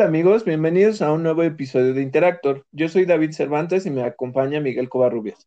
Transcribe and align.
Hola 0.00 0.08
amigos, 0.08 0.46
bienvenidos 0.46 1.02
a 1.02 1.12
un 1.12 1.22
nuevo 1.22 1.42
episodio 1.42 1.92
de 1.92 2.00
Interactor. 2.00 2.64
Yo 2.72 2.88
soy 2.88 3.04
David 3.04 3.32
Cervantes 3.32 3.84
y 3.84 3.90
me 3.90 4.02
acompaña 4.02 4.58
Miguel 4.58 4.88
Covarrubias. 4.88 5.46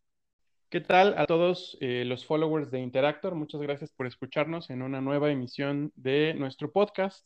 ¿Qué 0.70 0.80
tal 0.80 1.16
a 1.18 1.26
todos 1.26 1.76
eh, 1.82 2.04
los 2.06 2.24
followers 2.28 2.70
de 2.70 2.80
Interactor? 2.80 3.34
Muchas 3.34 3.64
gracias 3.64 3.92
por 3.94 4.06
escucharnos 4.06 4.70
en 4.70 4.84
una 4.84 5.02
nueva 5.02 5.32
emisión 5.32 5.92
de 5.96 6.36
nuestro 6.36 6.72
podcast. 6.72 7.26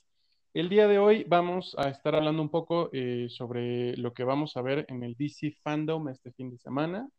El 0.54 0.70
día 0.70 0.88
de 0.88 1.00
hoy 1.00 1.26
vamos 1.28 1.76
a 1.78 1.90
estar 1.90 2.16
hablando 2.16 2.42
un 2.42 2.50
poco 2.50 2.90
eh, 2.94 3.28
sobre 3.30 3.98
lo 3.98 4.14
que 4.14 4.24
vamos 4.24 4.56
a 4.56 4.62
ver 4.62 4.86
en 4.88 5.04
el 5.04 5.14
DC 5.18 5.52
Fandom 5.64 6.08
este 6.08 6.32
fin 6.32 6.50
de 6.50 6.58
semana. 6.58 7.10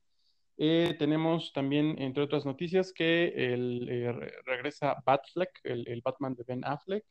Eh, 0.57 0.97
tenemos 0.99 1.53
también, 1.53 2.01
entre 2.01 2.23
otras 2.23 2.47
noticias, 2.47 2.95
que 2.95 3.27
el, 3.37 4.33
regresa 4.47 4.97
Batfleck, 5.05 5.51
el, 5.65 6.01
Batman 6.03 6.35
de 6.35 6.45
Ben 6.45 6.65
Affleck. 6.65 7.05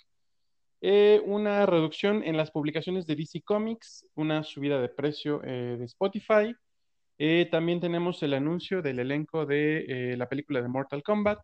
Una 0.82 1.66
reducción 1.66 2.24
en 2.24 2.38
las 2.38 2.52
publicaciones 2.52 3.06
de 3.08 3.16
DC 3.16 3.42
Comics, 3.44 4.06
una 4.16 4.44
subida 4.44 4.80
de 4.80 4.90
precio 4.90 5.40
de 5.40 5.84
Spotify. 5.84 6.56
Eh, 7.20 7.48
también 7.50 7.80
tenemos 7.80 8.22
el 8.22 8.34
anuncio 8.36 8.82
del 8.82 9.00
elenco 9.00 9.46
de 9.46 10.12
eh, 10.14 10.18
la 10.18 10.30
película 10.30 10.62
de 10.62 10.68
Mortal 10.68 11.02
Kombat, 11.02 11.40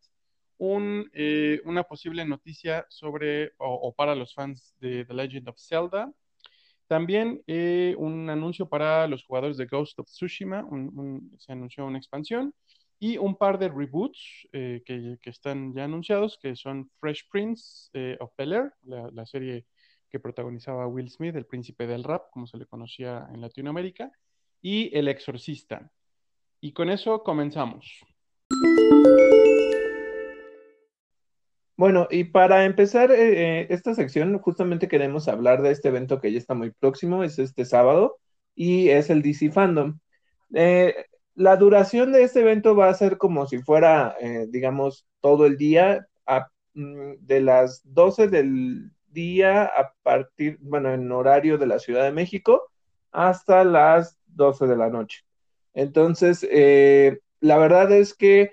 eh, 1.14 1.62
una 1.66 1.84
posible 1.84 2.24
noticia 2.26 2.86
sobre 2.90 3.54
o, 3.58 3.94
para 3.96 4.16
los 4.16 4.34
fans 4.34 4.76
de 4.80 5.04
The 5.06 5.14
Legend 5.14 5.50
of 5.50 5.58
Zelda. 5.60 6.12
También 6.88 7.42
un 7.98 8.30
anuncio 8.30 8.70
para 8.70 9.08
los 9.08 9.26
jugadores 9.26 9.58
de 9.58 9.66
Ghost 9.66 10.00
of 10.00 10.08
Tsushima, 10.08 10.66
se 11.40 11.52
anunció 11.52 11.86
una 11.88 11.98
expansión 11.98 12.54
y 13.04 13.18
un 13.18 13.36
par 13.36 13.60
de 13.60 13.68
reboots 13.68 14.48
que, 14.52 15.18
están 15.26 15.74
ya 15.74 15.84
anunciados, 15.84 16.40
que 16.42 16.56
son 16.56 16.90
Fresh 17.02 17.28
Prince 17.30 17.90
of 18.22 18.32
Bel 18.38 18.54
Air, 18.54 18.74
la, 18.84 19.10
la 19.12 19.26
serie 19.26 19.66
que 20.10 20.22
protagonizaba 20.22 20.88
Will 20.88 21.10
Smith, 21.10 21.36
el 21.36 21.46
príncipe 21.46 21.86
del 21.86 22.06
rap, 22.06 22.30
como 22.32 22.48
se 22.48 22.58
le 22.58 22.66
conocía 22.66 23.28
en 23.34 23.42
Latinoamérica, 23.42 24.10
y 24.62 24.98
El 24.98 25.10
Exorcista. 25.10 25.92
Y 26.62 26.72
con 26.72 26.90
eso 26.90 27.24
comenzamos. 27.24 28.06
Bueno, 31.76 32.08
y 32.10 32.24
para 32.24 32.64
empezar 32.64 33.12
eh, 33.12 33.64
eh, 33.64 33.68
esta 33.70 33.94
sección, 33.96 34.40
justamente 34.40 34.88
queremos 34.88 35.28
hablar 35.28 35.62
de 35.62 35.72
este 35.72 35.90
evento 35.90 36.22
que 36.22 36.32
ya 36.32 36.38
está 36.38 36.54
muy 36.54 36.72
próximo, 36.72 37.26
es 37.26 37.38
este 37.38 37.66
sábado, 37.66 38.18
y 38.56 38.88
es 38.88 39.10
el 39.10 39.22
DC 39.22 39.52
Fandom. 39.52 40.00
Eh, 40.54 40.94
la 41.36 41.56
duración 41.58 42.12
de 42.12 42.24
este 42.24 42.42
evento 42.42 42.76
va 42.76 42.90
a 42.90 42.94
ser 42.94 43.18
como 43.18 43.48
si 43.48 43.60
fuera, 43.60 44.16
digamos, 44.50 45.06
todo 45.22 45.46
el 45.46 45.58
día, 45.58 46.08
mm, 46.76 47.14
de 47.20 47.42
las 47.42 47.82
12 47.86 48.28
del 48.28 48.92
día 49.14 49.66
a 49.66 49.94
partir, 50.04 50.58
bueno, 50.62 50.94
en 50.94 51.12
horario 51.12 51.58
de 51.58 51.68
la 51.68 51.80
Ciudad 51.80 52.04
de 52.04 52.12
México, 52.12 52.70
hasta 53.12 53.64
las 53.64 54.18
12 54.28 54.68
de 54.68 54.76
la 54.76 54.90
noche. 54.90 55.24
Entonces, 55.74 56.46
eh, 56.52 57.20
la 57.40 57.58
verdad 57.58 57.92
es 57.92 58.14
que 58.14 58.52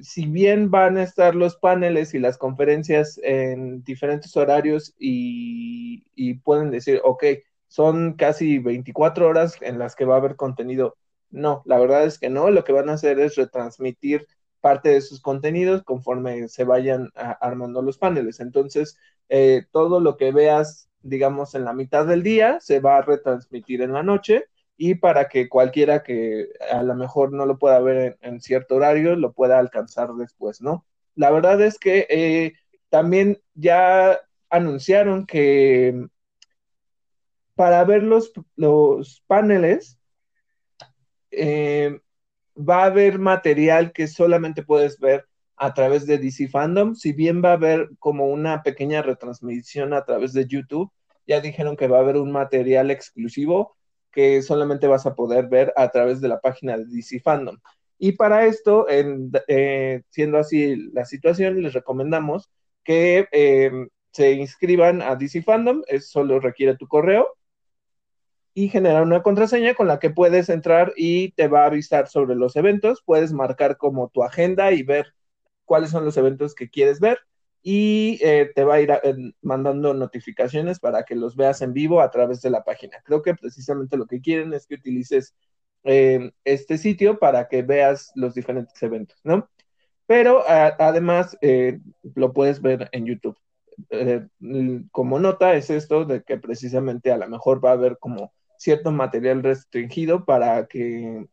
si 0.00 0.26
bien 0.26 0.70
van 0.70 0.96
a 0.96 1.04
estar 1.04 1.34
los 1.34 1.56
paneles 1.56 2.14
y 2.14 2.18
las 2.18 2.36
conferencias 2.36 3.20
en 3.22 3.84
diferentes 3.84 4.36
horarios 4.36 4.94
y, 4.98 6.04
y, 6.16 6.34
pueden 6.34 6.70
decir, 6.70 7.00
ok, 7.04 7.24
son 7.68 8.14
casi 8.14 8.58
24 8.58 9.28
horas 9.28 9.56
en 9.60 9.78
las 9.78 9.94
que 9.94 10.04
va 10.04 10.14
a 10.14 10.18
haber 10.18 10.36
contenido. 10.36 10.96
No, 11.34 11.62
la 11.66 11.78
verdad 11.80 12.04
es 12.04 12.20
que 12.20 12.30
no, 12.30 12.48
lo 12.50 12.62
que 12.62 12.72
van 12.72 12.88
a 12.88 12.92
hacer 12.92 13.18
es 13.18 13.34
retransmitir 13.34 14.28
parte 14.60 14.90
de 14.90 15.00
sus 15.00 15.20
contenidos 15.20 15.82
conforme 15.82 16.48
se 16.48 16.62
vayan 16.62 17.10
armando 17.14 17.82
los 17.82 17.98
paneles. 17.98 18.38
Entonces, 18.38 18.96
eh, 19.28 19.64
todo 19.72 19.98
lo 19.98 20.16
que 20.16 20.30
veas, 20.30 20.88
digamos, 21.02 21.56
en 21.56 21.64
la 21.64 21.72
mitad 21.72 22.06
del 22.06 22.22
día 22.22 22.60
se 22.60 22.78
va 22.78 22.98
a 22.98 23.02
retransmitir 23.02 23.82
en 23.82 23.92
la 23.92 24.04
noche 24.04 24.44
y 24.76 24.94
para 24.94 25.28
que 25.28 25.48
cualquiera 25.48 26.04
que 26.04 26.50
a 26.70 26.84
lo 26.84 26.94
mejor 26.94 27.32
no 27.32 27.46
lo 27.46 27.58
pueda 27.58 27.80
ver 27.80 28.16
en, 28.20 28.40
cierto 28.40 28.76
horario 28.76 29.16
lo 29.16 29.32
pueda 29.32 29.58
alcanzar 29.58 30.14
después, 30.14 30.60
¿no? 30.62 30.86
La 31.16 31.30
verdad 31.32 31.60
es 31.60 31.78
que 31.80 32.06
eh, 32.08 32.52
también 32.90 33.40
ya 33.54 34.20
anunciaron 34.50 35.26
que 35.26 36.06
para 37.56 37.84
ver 37.84 38.04
los, 38.04 38.32
los 38.56 39.22
paneles 39.26 39.98
eh, 41.36 42.00
va 42.56 42.82
a 42.82 42.86
haber 42.86 43.18
material 43.18 43.92
que 43.92 44.06
solamente 44.06 44.62
puedes 44.62 44.98
ver 44.98 45.26
a 45.56 45.74
través 45.74 46.06
de 46.06 46.18
DC 46.18 46.48
Fandom, 46.48 46.94
si 46.94 47.12
bien 47.12 47.42
va 47.44 47.50
a 47.50 47.54
haber 47.54 47.90
como 47.98 48.26
una 48.26 48.62
pequeña 48.62 49.02
retransmisión 49.02 49.92
a 49.94 50.04
través 50.04 50.32
de 50.32 50.46
YouTube, 50.46 50.90
ya 51.26 51.40
dijeron 51.40 51.76
que 51.76 51.86
va 51.88 51.98
a 51.98 52.00
haber 52.00 52.16
un 52.16 52.32
material 52.32 52.90
exclusivo 52.90 53.76
que 54.10 54.42
solamente 54.42 54.86
vas 54.86 55.06
a 55.06 55.14
poder 55.14 55.48
ver 55.48 55.72
a 55.76 55.88
través 55.90 56.20
de 56.20 56.28
la 56.28 56.40
página 56.40 56.76
de 56.76 56.84
DC 56.86 57.20
Fandom. 57.20 57.56
Y 57.98 58.12
para 58.12 58.46
esto, 58.46 58.86
eh, 58.88 60.02
siendo 60.10 60.38
así 60.38 60.76
la 60.92 61.04
situación, 61.04 61.62
les 61.62 61.72
recomendamos 61.72 62.50
que 62.84 63.28
em, 63.32 63.88
se 64.12 64.32
inscriban 64.32 65.02
a 65.02 65.16
DC 65.16 65.42
Fandom, 65.42 65.82
es 65.86 66.10
solo 66.10 66.38
requiere 66.40 66.76
tu 66.76 66.86
correo 66.86 67.28
y 68.54 68.68
generar 68.68 69.02
una 69.02 69.22
contraseña 69.22 69.74
con 69.74 69.88
la 69.88 69.98
que 69.98 70.10
puedes 70.10 70.48
entrar 70.48 70.92
y 70.96 71.32
te 71.32 71.48
va 71.48 71.64
a 71.64 71.66
avisar 71.66 72.08
sobre 72.08 72.36
los 72.36 72.56
eventos. 72.56 73.02
Puedes 73.04 73.32
marcar 73.32 73.76
como 73.76 74.08
tu 74.08 74.22
agenda 74.22 74.72
y 74.72 74.82
ver 74.84 75.14
cuáles 75.64 75.90
son 75.90 76.04
los 76.04 76.16
eventos 76.16 76.54
que 76.54 76.70
quieres 76.70 77.00
ver 77.00 77.18
y 77.62 78.18
eh, 78.22 78.52
te 78.54 78.62
va 78.62 78.74
a 78.74 78.80
ir 78.80 78.92
mandando 79.42 79.94
notificaciones 79.94 80.78
para 80.78 81.04
que 81.04 81.16
los 81.16 81.34
veas 81.34 81.62
en 81.62 81.72
vivo 81.72 82.02
a 82.02 82.10
través 82.10 82.42
de 82.42 82.50
la 82.50 82.62
página. 82.62 82.98
Creo 83.04 83.22
que 83.22 83.34
precisamente 83.34 83.96
lo 83.96 84.06
que 84.06 84.20
quieren 84.20 84.52
es 84.52 84.66
que 84.66 84.74
utilices 84.74 85.34
eh, 85.82 86.32
este 86.44 86.78
sitio 86.78 87.18
para 87.18 87.48
que 87.48 87.62
veas 87.62 88.12
los 88.14 88.34
diferentes 88.34 88.80
eventos, 88.82 89.18
¿no? 89.24 89.48
Pero 90.06 90.44
además 90.46 91.38
eh, 91.40 91.80
lo 92.14 92.34
puedes 92.34 92.60
ver 92.60 92.90
en 92.92 93.06
YouTube. 93.06 93.38
como 94.92 95.18
nota 95.18 95.54
es 95.54 95.70
esto 95.70 96.04
de 96.04 96.22
que 96.22 96.36
precisamente 96.36 97.10
a 97.12 97.16
lo 97.16 97.28
mejor 97.28 97.64
va 97.64 97.70
a 97.70 97.72
haber 97.72 97.98
como 97.98 98.32
cierto 98.64 98.90
material 98.92 99.42
restringido 99.42 100.24
para 100.24 100.66
que 100.66 101.26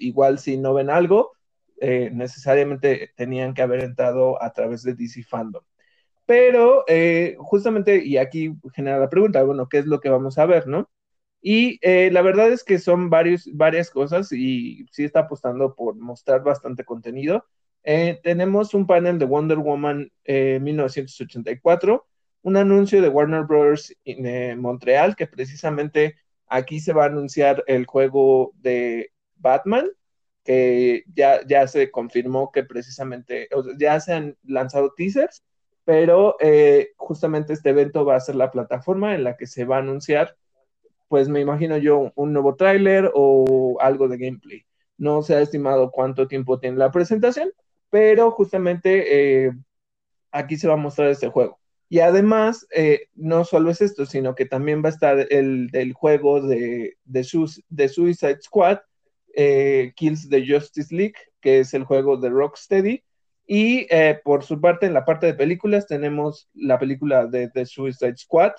igual 0.00 0.38
si 0.38 0.56
no 0.56 0.74
ven 0.74 0.90
algo, 0.90 1.32
necesariamente 1.80 3.12
tenían 3.16 3.54
que 3.54 3.62
haber 3.62 3.80
entrado 3.84 4.42
a 4.42 4.52
través 4.52 4.82
de 4.82 4.94
DC 4.94 5.22
Fandom. 5.22 5.62
Pero 6.30 6.84
eh, 6.86 7.34
justamente, 7.40 8.04
y 8.04 8.16
aquí 8.16 8.54
genera 8.72 9.00
la 9.00 9.08
pregunta, 9.08 9.42
bueno, 9.42 9.68
¿qué 9.68 9.78
es 9.78 9.86
lo 9.86 9.98
que 9.98 10.10
vamos 10.10 10.38
a 10.38 10.46
ver, 10.46 10.68
no? 10.68 10.88
Y 11.42 11.80
eh, 11.82 12.08
la 12.12 12.22
verdad 12.22 12.52
es 12.52 12.62
que 12.62 12.78
son 12.78 13.10
varios, 13.10 13.50
varias 13.52 13.90
cosas 13.90 14.30
y 14.30 14.86
sí 14.92 15.02
está 15.02 15.22
apostando 15.22 15.74
por 15.74 15.96
mostrar 15.96 16.44
bastante 16.44 16.84
contenido. 16.84 17.46
Eh, 17.82 18.20
tenemos 18.22 18.74
un 18.74 18.86
panel 18.86 19.18
de 19.18 19.24
Wonder 19.24 19.58
Woman 19.58 20.12
1984, 20.24 22.06
un 22.42 22.56
anuncio 22.56 23.02
de 23.02 23.08
Warner 23.08 23.42
Bros. 23.42 23.92
en 24.04 24.60
Montreal, 24.60 25.16
que 25.16 25.26
precisamente 25.26 26.14
aquí 26.50 26.80
se 26.80 26.92
va 26.92 27.04
a 27.04 27.06
anunciar 27.06 27.64
el 27.66 27.86
juego 27.86 28.52
de 28.56 29.12
Batman, 29.36 29.88
que 30.44 31.04
ya, 31.14 31.40
ya 31.46 31.66
se 31.66 31.90
confirmó 31.90 32.50
que 32.52 32.64
precisamente, 32.64 33.48
ya 33.78 33.98
se 34.00 34.12
han 34.12 34.36
lanzado 34.44 34.92
teasers 34.96 35.42
pero 35.84 36.36
eh, 36.40 36.92
justamente 36.96 37.52
este 37.52 37.70
evento 37.70 38.04
va 38.04 38.16
a 38.16 38.20
ser 38.20 38.36
la 38.36 38.50
plataforma 38.50 39.14
en 39.14 39.24
la 39.24 39.36
que 39.36 39.46
se 39.46 39.64
va 39.64 39.76
a 39.76 39.80
anunciar, 39.80 40.36
pues 41.08 41.28
me 41.28 41.40
imagino 41.40 41.76
yo, 41.78 42.12
un 42.14 42.32
nuevo 42.32 42.54
tráiler 42.54 43.10
o 43.14 43.76
algo 43.80 44.08
de 44.08 44.18
gameplay. 44.18 44.64
No 44.98 45.22
se 45.22 45.34
ha 45.34 45.40
estimado 45.40 45.90
cuánto 45.90 46.28
tiempo 46.28 46.58
tiene 46.60 46.76
la 46.76 46.90
presentación, 46.90 47.50
pero 47.90 48.30
justamente 48.30 49.46
eh, 49.46 49.52
aquí 50.30 50.56
se 50.56 50.68
va 50.68 50.74
a 50.74 50.76
mostrar 50.76 51.08
este 51.08 51.28
juego. 51.28 51.59
Y 51.90 52.00
además, 52.00 52.66
eh, 52.74 53.08
no 53.14 53.44
solo 53.44 53.70
es 53.70 53.82
esto, 53.82 54.06
sino 54.06 54.34
que 54.34 54.46
también 54.46 54.82
va 54.82 54.88
a 54.88 54.92
estar 54.92 55.26
el 55.30 55.66
del 55.68 55.92
juego 55.92 56.40
de, 56.40 56.96
de, 57.04 57.26
de 57.68 57.88
Suicide 57.88 58.40
Squad, 58.40 58.78
Kills 59.96 60.28
the 60.30 60.46
Justice 60.46 60.94
League, 60.94 61.16
que 61.42 61.60
es 61.60 61.74
el 61.74 61.84
juego 61.84 62.16
de 62.16 62.30
Rocksteady, 62.30 63.02
y 63.46 63.86
eh, 63.90 64.18
por 64.24 64.44
su 64.44 64.60
parte, 64.60 64.86
en 64.86 64.94
la 64.94 65.04
parte 65.04 65.26
de 65.26 65.34
películas, 65.34 65.86
tenemos 65.86 66.48
la 66.54 66.78
película 66.78 67.26
de 67.26 67.66
Suicide 67.66 68.16
Squad, 68.16 68.52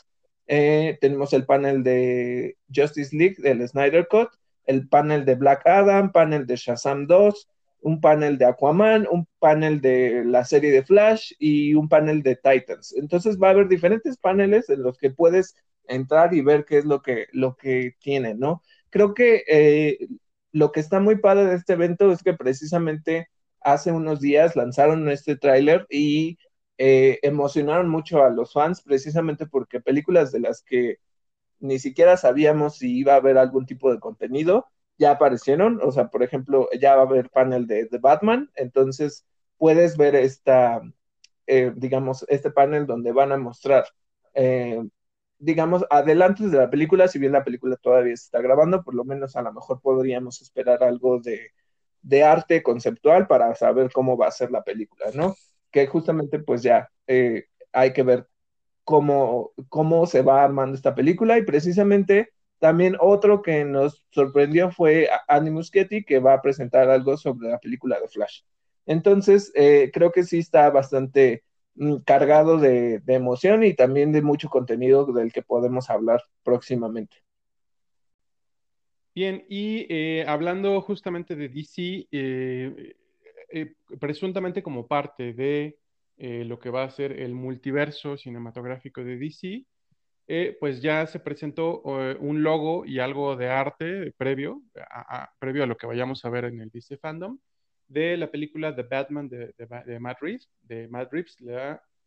eh, 0.53 0.97
tenemos 0.99 1.31
el 1.31 1.45
panel 1.45 1.81
de 1.81 2.57
Justice 2.75 3.15
League, 3.15 3.37
del 3.37 3.65
Snyder 3.65 4.05
Cut, 4.09 4.27
el 4.65 4.89
panel 4.89 5.23
de 5.23 5.35
Black 5.35 5.65
Adam, 5.65 6.11
panel 6.11 6.45
de 6.45 6.57
Shazam 6.57 7.07
2, 7.07 7.49
un 7.81 7.99
panel 8.01 8.37
de 8.37 8.45
Aquaman, 8.45 9.07
un 9.09 9.27
panel 9.39 9.81
de 9.81 10.23
la 10.25 10.45
serie 10.45 10.71
de 10.71 10.83
Flash 10.83 11.33
y 11.39 11.73
un 11.75 11.89
panel 11.89 12.23
de 12.23 12.35
Titans. 12.35 12.93
Entonces 12.95 13.37
va 13.41 13.47
a 13.47 13.51
haber 13.51 13.67
diferentes 13.67 14.17
paneles 14.17 14.69
en 14.69 14.83
los 14.83 14.97
que 14.97 15.09
puedes 15.11 15.55
entrar 15.87 16.33
y 16.33 16.41
ver 16.41 16.65
qué 16.65 16.77
es 16.79 16.85
lo 16.85 17.01
que, 17.01 17.27
lo 17.33 17.55
que 17.57 17.95
tiene, 17.99 18.35
¿no? 18.35 18.61
Creo 18.89 19.13
que 19.13 19.43
eh, 19.47 20.07
lo 20.51 20.71
que 20.71 20.79
está 20.79 20.99
muy 20.99 21.17
padre 21.17 21.45
de 21.45 21.55
este 21.55 21.73
evento 21.73 22.11
es 22.11 22.23
que 22.23 22.33
precisamente 22.33 23.29
hace 23.61 23.91
unos 23.91 24.19
días 24.19 24.55
lanzaron 24.55 25.09
este 25.09 25.35
tráiler 25.37 25.87
y 25.89 26.37
eh, 26.77 27.19
emocionaron 27.21 27.89
mucho 27.89 28.23
a 28.23 28.29
los 28.29 28.53
fans 28.53 28.81
precisamente 28.81 29.45
porque 29.45 29.81
películas 29.81 30.31
de 30.31 30.39
las 30.39 30.63
que 30.63 30.97
ni 31.59 31.79
siquiera 31.79 32.17
sabíamos 32.17 32.77
si 32.77 32.97
iba 32.97 33.13
a 33.13 33.17
haber 33.17 33.37
algún 33.37 33.65
tipo 33.65 33.91
de 33.91 33.99
contenido, 33.99 34.67
ya 35.01 35.11
aparecieron, 35.11 35.79
o 35.81 35.91
sea, 35.91 36.09
por 36.09 36.21
ejemplo, 36.21 36.69
ya 36.79 36.95
va 36.95 37.01
a 37.01 37.05
haber 37.05 37.31
panel 37.31 37.65
de, 37.65 37.87
Batman, 37.99 38.51
entonces 38.53 39.25
puedes 39.57 39.97
ver 39.97 40.13
esta, 40.13 40.79
eh, 41.47 41.73
digamos, 41.75 42.23
este 42.29 42.51
panel 42.51 42.85
donde 42.85 43.11
van 43.11 43.31
a 43.31 43.37
mostrar, 43.37 43.85
eh, 44.35 44.79
digamos, 45.39 45.83
adelantos 45.89 46.51
de 46.51 46.59
la 46.59 46.69
película, 46.69 47.07
si 47.07 47.17
bien 47.17 47.31
la 47.31 47.43
película 47.43 47.77
todavía 47.77 48.15
se 48.15 48.25
está 48.25 48.41
grabando, 48.41 48.83
por 48.83 48.93
lo 48.93 49.03
menos 49.03 49.35
a 49.35 49.41
lo 49.41 49.51
mejor 49.51 49.81
podríamos 49.81 50.39
esperar 50.43 50.83
algo 50.83 51.19
de, 51.19 51.49
de 52.03 52.23
arte 52.23 52.61
conceptual 52.61 53.25
para 53.25 53.55
saber 53.55 53.91
cómo 53.91 54.17
va 54.17 54.27
a 54.27 54.31
ser 54.31 54.51
la 54.51 54.63
película, 54.63 55.07
¿no? 55.15 55.33
Que 55.71 55.87
justamente 55.87 56.37
pues 56.37 56.61
ya 56.61 56.91
eh, 57.07 57.45
hay 57.71 57.91
que 57.91 58.03
ver 58.03 58.27
cómo, 58.83 59.51
cómo 59.67 60.05
se 60.05 60.21
va 60.21 60.43
armando 60.43 60.75
esta 60.75 60.93
película 60.93 61.39
y 61.39 61.43
precisamente 61.43 62.29
también 62.61 62.95
otro 62.99 63.41
que 63.41 63.65
nos 63.65 64.03
sorprendió 64.11 64.69
fue 64.69 65.09
Andy 65.27 65.49
Muschietti, 65.49 66.03
que 66.03 66.19
va 66.19 66.35
a 66.35 66.41
presentar 66.43 66.91
algo 66.91 67.17
sobre 67.17 67.49
la 67.49 67.57
película 67.57 67.99
de 67.99 68.07
Flash. 68.07 68.41
Entonces, 68.85 69.51
eh, 69.55 69.89
creo 69.91 70.11
que 70.11 70.21
sí 70.21 70.37
está 70.37 70.69
bastante 70.69 71.43
mm, 71.73 71.95
cargado 72.05 72.59
de, 72.59 73.01
emoción 73.07 73.63
y 73.63 73.73
también 73.73 74.11
de 74.11 74.21
mucho 74.21 74.47
contenido 74.47 75.07
del 75.07 75.33
que 75.33 75.41
podemos 75.41 75.89
hablar 75.89 76.21
próximamente. 76.43 77.17
Bien, 79.15 79.43
y 79.49 79.87
eh, 79.89 80.23
hablando 80.27 80.79
justamente 80.81 81.35
de 81.35 81.49
DC, 81.49 82.09
eh, 82.11 82.93
presuntamente 83.99 84.61
como 84.61 84.85
parte 84.85 85.33
de 85.33 85.79
lo 86.17 86.59
que 86.59 86.69
va 86.69 86.83
a 86.83 86.91
ser 86.91 87.11
el 87.13 87.33
multiverso 87.33 88.15
cinematográfico 88.17 89.03
de 89.03 89.17
DC, 89.17 89.65
pues 90.59 90.81
ya 90.81 91.05
se 91.07 91.19
presentó 91.19 91.81
un 91.81 92.43
logo 92.43 92.85
y 92.85 92.99
algo 92.99 93.35
de 93.35 93.49
arte 93.49 94.13
previo 94.17 94.61
previo 95.39 95.63
a 95.63 95.67
lo 95.67 95.75
que 95.75 95.87
vayamos 95.87 96.23
a 96.23 96.29
ver 96.29 96.45
en 96.45 96.61
el 96.61 96.69
DC 96.69 96.97
Fandom 96.97 97.37
de 97.91 98.15
la 98.15 98.31
película 98.31 98.73
The 98.73 98.83
Batman 98.83 99.27
de, 99.27 99.53
de, 99.57 99.99
Matt 99.99 100.21
Reeves, 100.21 100.49
de 100.61 100.87
Matt 100.87 101.11
Reeves 101.11 101.37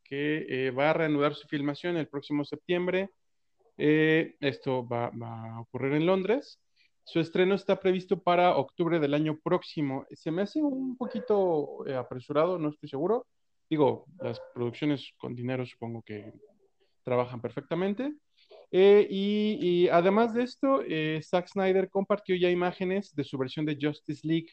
que 0.03 0.47
eh, 0.49 0.71
va 0.71 0.91
a 0.91 0.93
reanudar 0.93 1.35
su 1.35 1.49
filmación 1.49 1.97
el 1.97 2.09
próximo 2.09 2.44
septiembre. 2.44 3.11
Eh, 3.76 4.37
esto 4.41 4.87
va, 4.87 5.06
a 5.06 5.61
ocurrir 5.61 5.94
en 5.94 6.06
Londres. 6.06 6.61
Su 7.05 7.21
estreno 7.21 7.55
está 7.55 7.81
previsto 7.81 8.23
para 8.23 8.56
octubre 8.56 8.99
del 8.99 9.15
año 9.15 9.38
próximo. 9.43 10.06
Se 10.12 10.31
me 10.31 10.43
hace 10.43 10.62
un 10.62 10.97
poquito 10.97 11.87
eh, 11.87 11.94
apresurado, 11.94 12.59
no 12.59 12.71
estoy 12.71 12.88
seguro. 12.88 13.26
Digo, 13.69 14.06
las 14.21 14.41
producciones 14.55 15.12
con 15.19 15.35
dinero 15.35 15.67
supongo 15.67 16.03
que 16.03 16.32
trabajan 17.04 17.40
perfectamente. 17.40 18.12
y, 18.70 19.58
y, 19.60 19.88
además 19.88 20.34
de 20.34 20.42
esto, 20.42 20.80
Zack 21.22 21.48
Snyder 21.48 21.88
compartió 21.88 22.34
ya 22.34 22.50
imágenes 22.50 23.14
de 23.14 23.24
su 23.24 23.38
versión 23.38 23.64
de 23.66 23.78
Justice 23.80 24.26
League 24.26 24.48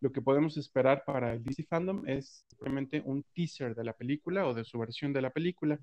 lo 0.00 0.12
que 0.12 0.22
podemos 0.22 0.56
esperar 0.56 1.04
para 1.04 1.32
el 1.32 1.42
DC 1.42 1.64
Fandom 1.64 2.06
es 2.06 2.44
simplemente 2.48 3.02
un 3.04 3.24
teaser 3.34 3.74
de 3.74 3.84
la 3.84 3.94
película 3.94 4.46
o 4.46 4.54
de 4.54 4.64
su 4.64 4.78
versión 4.78 5.12
de 5.12 5.22
la 5.22 5.30
película. 5.30 5.78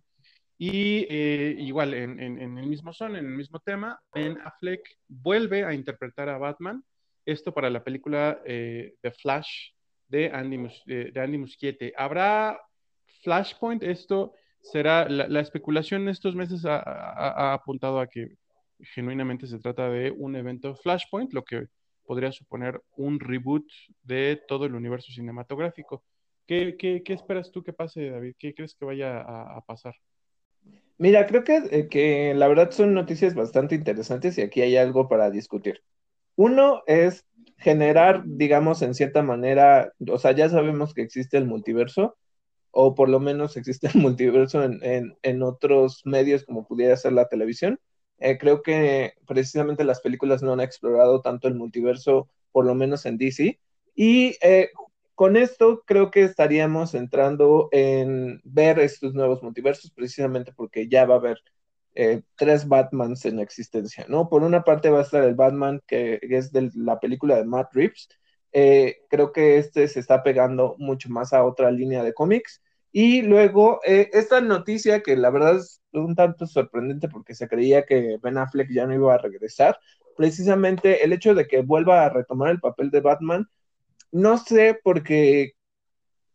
Y 0.57 1.07
eh, 1.09 1.55
igual, 1.57 1.93
en, 1.93 2.19
el 2.19 2.67
mismo 2.67 2.93
son, 2.93 3.15
en 3.15 3.25
el 3.25 3.31
mismo 3.31 3.59
tema, 3.59 3.99
Ben 4.13 4.37
Affleck 4.43 4.81
vuelve 5.07 5.65
a 5.65 5.73
interpretar 5.73 6.29
a 6.29 6.37
Batman. 6.37 6.83
Esto 7.25 7.53
para 7.53 7.69
la 7.69 7.83
película 7.83 8.39
eh, 8.45 8.93
The 9.01 9.11
Flash 9.11 9.71
de 10.07 10.29
Andy, 10.29 10.67
eh, 10.87 11.11
de 11.11 11.19
Andy 11.19 11.37
Muschietti. 11.39 11.91
¿Habrá 11.97 12.59
Flashpoint? 13.23 13.81
Esto 13.81 14.33
será, 14.63 15.07
la, 15.07 15.39
especulación 15.39 16.03
en 16.03 16.09
estos 16.09 16.35
meses 16.35 16.65
ha, 16.65 17.53
apuntado 17.53 17.99
a 17.99 18.07
que 18.07 18.37
genuinamente 18.79 19.45
se 19.45 19.59
trata 19.59 19.89
de 19.89 20.11
un 20.11 20.35
evento 20.35 20.75
Flashpoint, 20.75 21.33
lo 21.33 21.43
que 21.43 21.67
podría 22.05 22.31
suponer 22.31 22.81
un 22.97 23.19
reboot 23.19 23.65
de 24.01 24.41
todo 24.47 24.65
el 24.65 24.75
universo 24.75 25.11
cinematográfico. 25.11 26.03
¿Qué, 26.47 27.03
esperas 27.07 27.51
tú 27.51 27.63
que 27.63 27.73
pase, 27.73 28.09
David? 28.09 28.35
¿Qué 28.37 28.53
crees 28.53 28.75
que 28.75 28.85
vaya 28.85 29.19
a, 29.21 29.61
pasar? 29.65 29.95
Mira, 30.97 31.25
creo 31.25 31.43
que, 31.43 31.57
eh, 31.71 31.87
que 31.89 32.33
la 32.33 32.47
verdad 32.47 32.71
son 32.71 32.93
noticias 32.93 33.35
bastante 33.35 33.75
interesantes 33.75 34.37
y 34.37 34.41
aquí 34.41 34.61
hay 34.61 34.77
algo 34.77 35.07
para 35.07 35.29
discutir. 35.29 35.81
Uno 36.35 36.83
es 36.87 37.25
generar, 37.57 38.23
digamos, 38.25 38.81
en 38.81 38.93
cierta 38.93 39.21
manera, 39.21 39.93
o 40.07 40.17
sea, 40.17 40.31
ya 40.31 40.49
sabemos 40.49 40.93
que 40.93 41.01
existe 41.01 41.37
el 41.37 41.45
multiverso, 41.45 42.17
o 42.73 42.95
por 42.95 43.07
lo 43.09 43.21
menos 43.21 43.55
existe 43.57 43.87
el 43.87 43.93
multiverso 44.01 44.63
en, 44.63 45.15
en 45.21 45.43
otros 45.43 46.01
medios 46.05 46.43
como 46.43 46.67
pudiera 46.67 46.97
ser 46.97 47.13
la 47.13 47.29
televisión, 47.29 47.79
eh, 48.23 48.37
creo 48.37 48.61
que 48.63 49.15
precisamente 49.27 49.83
las 49.83 49.99
películas 49.99 50.41
no 50.41 50.53
han 50.53 50.61
explorado 50.61 51.21
tanto 51.21 51.49
el 51.49 51.55
multiverso, 51.55 52.29
por 52.53 52.65
lo 52.65 52.73
menos 52.73 53.05
en 53.05 53.17
DC. 53.17 53.59
Y 53.95 54.37
eh, 54.41 54.69
con 55.13 55.35
esto 55.35 55.83
creo 55.85 56.09
que 56.09 56.23
estaríamos 56.23 56.93
entrando 56.93 57.67
en 57.73 58.39
ver 58.45 58.79
estos 58.79 59.13
nuevos 59.13 59.43
multiversos, 59.43 59.91
precisamente 59.91 60.53
porque 60.53 60.87
ya 60.87 61.05
va 61.05 61.15
a 61.15 61.17
haber 61.17 61.39
eh, 61.95 62.21
tres 62.35 62.65
Batmans 62.67 63.25
en 63.25 63.39
existencia, 63.39 64.05
¿no? 64.07 64.29
Por 64.29 64.43
una 64.43 64.63
parte 64.63 64.89
va 64.89 64.99
a 64.99 65.03
estar 65.03 65.23
el 65.23 65.35
Batman 65.35 65.81
que 65.85 66.19
es 66.21 66.51
de 66.53 66.71
la 66.75 66.99
película 67.01 67.35
de 67.35 67.45
Matt 67.45 67.73
Reeves. 67.73 68.07
Creo 69.09 69.31
que 69.33 69.57
este 69.57 69.87
se 69.87 69.99
está 69.99 70.23
pegando 70.23 70.75
mucho 70.77 71.09
más 71.09 71.33
a 71.33 71.43
otra 71.43 71.71
línea 71.71 72.03
de 72.03 72.13
cómics. 72.13 72.61
Y 72.91 73.23
luego, 73.23 73.79
esta 73.83 74.39
noticia 74.41 75.01
que 75.01 75.17
la 75.17 75.31
verdad 75.31 75.57
es 75.57 75.81
un 75.93 76.15
tanto 76.15 76.45
sorprendente 76.45 77.07
porque 77.09 77.35
se 77.35 77.47
creía 77.47 77.85
que 77.85 78.17
Ben 78.21 78.37
Affleck 78.37 78.69
ya 78.71 78.85
no 78.85 78.93
iba 78.93 79.13
a 79.13 79.17
regresar. 79.17 79.79
Precisamente 80.15 81.03
el 81.03 81.13
hecho 81.13 81.33
de 81.33 81.47
que 81.47 81.61
vuelva 81.61 82.05
a 82.05 82.09
retomar 82.09 82.51
el 82.51 82.59
papel 82.59 82.91
de 82.91 83.01
Batman, 83.01 83.47
no 84.11 84.37
sé 84.37 84.79
porque, 84.83 85.53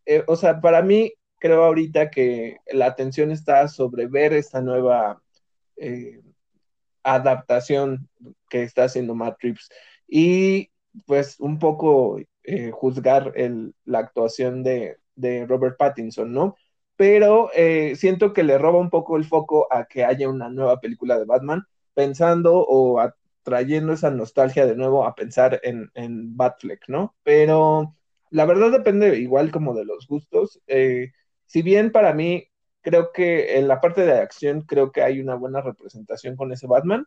eh, 0.06 0.25
o 0.26 0.37
sea, 0.37 0.61
para 0.61 0.82
mí 0.82 1.12
creo 1.38 1.64
ahorita 1.64 2.11
que 2.11 2.59
la 2.73 2.87
atención 2.87 3.31
está 3.31 3.69
sobre 3.69 4.06
ver 4.09 4.32
esta 4.32 4.61
nueva 4.61 5.23
eh, 5.76 6.21
adaptación 7.05 8.09
que 8.50 8.64
está 8.64 8.85
haciendo 8.85 9.14
Matt 9.14 9.38
Reeves 9.41 9.69
y 10.09 10.71
pues 11.06 11.38
un 11.40 11.58
poco 11.58 12.19
eh, 12.44 12.70
juzgar 12.73 13.35
la 13.85 13.99
actuación 13.99 14.62
de, 14.62 14.99
Robert 15.49 15.76
Pattinson, 15.76 16.33
¿no? 16.33 16.54
pero 16.99 17.50
eh, 17.54 17.95
siento 17.97 18.33
que 18.33 18.42
le 18.42 18.59
roba 18.59 18.80
un 18.80 18.90
poco 18.90 19.16
el 19.16 19.25
foco 19.25 19.73
a 19.73 19.87
que 19.87 20.04
haya 20.04 20.28
una 20.28 20.49
nueva 20.49 20.80
película 20.80 21.16
de 21.16 21.26
Batman, 21.26 21.64
pensando 21.95 22.64
o 22.68 23.00
trayendo 23.45 23.92
esa 23.92 24.11
nostalgia 24.11 24.66
de 24.66 24.75
nuevo 24.76 25.07
a 25.07 25.14
pensar 25.14 25.61
en, 25.62 25.90
en 25.95 26.37
Batfleck, 26.37 26.88
¿no? 26.88 27.14
Pero 27.23 27.95
la 28.30 28.47
verdad 28.47 28.73
depende 28.73 29.16
igual 29.18 29.52
como 29.52 29.75
de 29.75 29.85
los 29.85 30.09
gustos. 30.09 30.61
Eh, 30.66 31.12
si 31.47 31.62
bien 31.62 31.92
para 31.92 32.12
mí 32.14 32.49
creo 32.83 33.12
que 33.12 33.59
en 33.59 33.68
la 33.68 33.80
parte 33.80 34.04
de 34.04 34.12
acción 34.14 34.62
creo 34.62 34.90
que 34.90 35.02
hay 35.02 35.21
una 35.21 35.37
buena 35.37 35.61
representación 35.61 36.35
con 36.37 36.52
ese 36.52 36.66
Batman, 36.66 37.07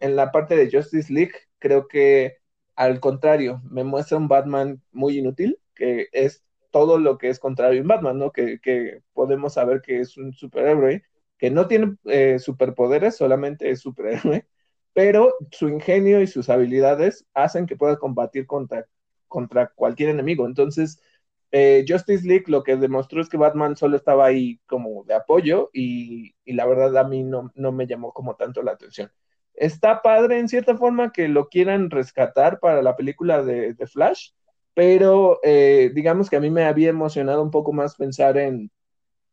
en 0.00 0.16
la 0.16 0.32
parte 0.32 0.54
de 0.54 0.70
Justice 0.70 1.10
League 1.12 1.32
creo 1.58 1.88
que 1.88 2.36
al 2.80 2.98
contrario, 2.98 3.60
me 3.70 3.84
muestra 3.84 4.16
un 4.16 4.26
Batman 4.26 4.82
muy 4.90 5.18
inútil, 5.18 5.60
que 5.74 6.08
es 6.12 6.42
todo 6.70 6.98
lo 6.98 7.18
que 7.18 7.28
es 7.28 7.38
contrario 7.38 7.78
en 7.78 7.88
Batman, 7.88 8.18
¿no? 8.18 8.32
Que, 8.32 9.02
podemos 9.12 9.52
saber 9.54 9.82
que 9.82 10.00
es 10.00 10.16
un 10.16 10.32
superhéroe 10.32 11.04
que 11.36 11.50
no 11.50 11.68
tiene 11.68 11.96
eh, 12.06 12.38
superpoderes, 12.38 13.16
solamente 13.16 13.70
es 13.70 13.80
superhéroe, 13.80 14.46
pero 14.94 15.34
su 15.50 15.68
ingenio 15.68 16.22
y 16.22 16.26
sus 16.26 16.48
habilidades 16.48 17.26
hacen 17.34 17.66
que 17.66 17.76
pueda 17.76 17.98
combatir 17.98 18.46
contra, 18.46 18.86
contra 19.28 19.68
cualquier 19.68 20.08
enemigo. 20.08 20.46
Entonces, 20.46 21.02
eh, 21.52 21.84
Justice 21.86 22.26
League 22.26 22.44
lo 22.48 22.62
que 22.62 22.76
demostró 22.76 23.20
es 23.20 23.28
que 23.28 23.36
Batman 23.36 23.76
solo 23.76 23.96
estaba 23.98 24.24
ahí 24.24 24.58
como 24.66 25.04
de 25.04 25.14
apoyo 25.14 25.68
y, 25.74 26.34
la 26.46 26.64
verdad 26.64 26.96
a 26.96 27.04
mí 27.04 27.24
no, 27.24 27.52
no, 27.54 27.72
me 27.72 27.86
llamó 27.86 28.14
como 28.14 28.36
tanto 28.36 28.62
la 28.62 28.72
atención. 28.72 29.12
Está 29.60 30.00
padre 30.00 30.38
en 30.38 30.48
cierta 30.48 30.74
forma 30.74 31.12
que 31.12 31.28
lo 31.28 31.50
quieran 31.50 31.90
rescatar 31.90 32.60
para 32.60 32.80
la 32.80 32.96
película 32.96 33.42
de, 33.42 33.74
de 33.74 33.86
Flash, 33.86 34.30
pero 34.72 35.38
eh, 35.42 35.90
digamos 35.94 36.30
que 36.30 36.36
a 36.36 36.40
mí 36.40 36.48
me 36.48 36.64
había 36.64 36.88
emocionado 36.88 37.42
un 37.42 37.50
poco 37.50 37.74
más 37.74 37.94
pensar 37.96 38.38
en, 38.38 38.70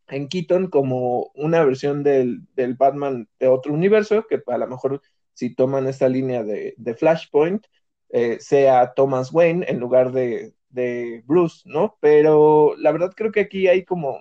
en 0.10 0.28
Keaton 0.28 0.68
como 0.70 1.32
una 1.34 1.64
versión 1.64 2.04
del, 2.04 2.42
del, 2.56 2.74
Batman 2.74 3.30
de 3.40 3.48
otro 3.48 3.74
universo, 3.74 4.26
que 4.28 4.44
a 4.48 4.58
lo 4.58 4.68
mejor 4.68 5.02
si 5.32 5.56
toman 5.56 5.88
esta 5.88 6.10
línea 6.10 6.44
de, 6.44 6.74
de 6.76 6.94
Flashpoint, 6.94 7.66
eh, 8.10 8.38
sea 8.42 8.94
Thomas 8.96 9.32
Wayne 9.32 9.66
en 9.70 9.80
lugar 9.80 10.12
de, 10.12 10.54
de, 10.68 11.24
Bruce, 11.26 11.62
¿no? 11.64 11.98
Pero 12.02 12.76
la 12.78 12.92
verdad 12.92 13.14
creo 13.16 13.32
que 13.32 13.40
aquí 13.40 13.70
hay 13.70 13.86
como, 13.86 14.20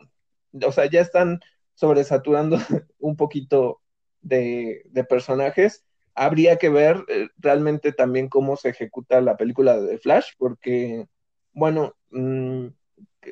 o 0.65 0.71
sea, 0.71 0.89
ya 0.89 1.01
están 1.01 1.41
sobresaturando 1.75 2.59
un 3.01 3.17
poquito 3.17 3.83
de, 4.21 4.83
de 4.87 5.03
personajes 5.03 5.83
habría 6.16 6.56
que 6.56 6.70
ver 6.70 7.04
eh, 7.08 7.28
realmente 7.37 7.92
también 7.92 8.28
cómo 8.28 8.56
se 8.56 8.70
ejecuta 8.70 9.20
la 9.20 9.37
película 9.37 9.78
de 9.78 9.99
Flash, 9.99 10.32
porque, 10.38 11.06
bueno, 11.52 11.94
mm, 12.11 12.66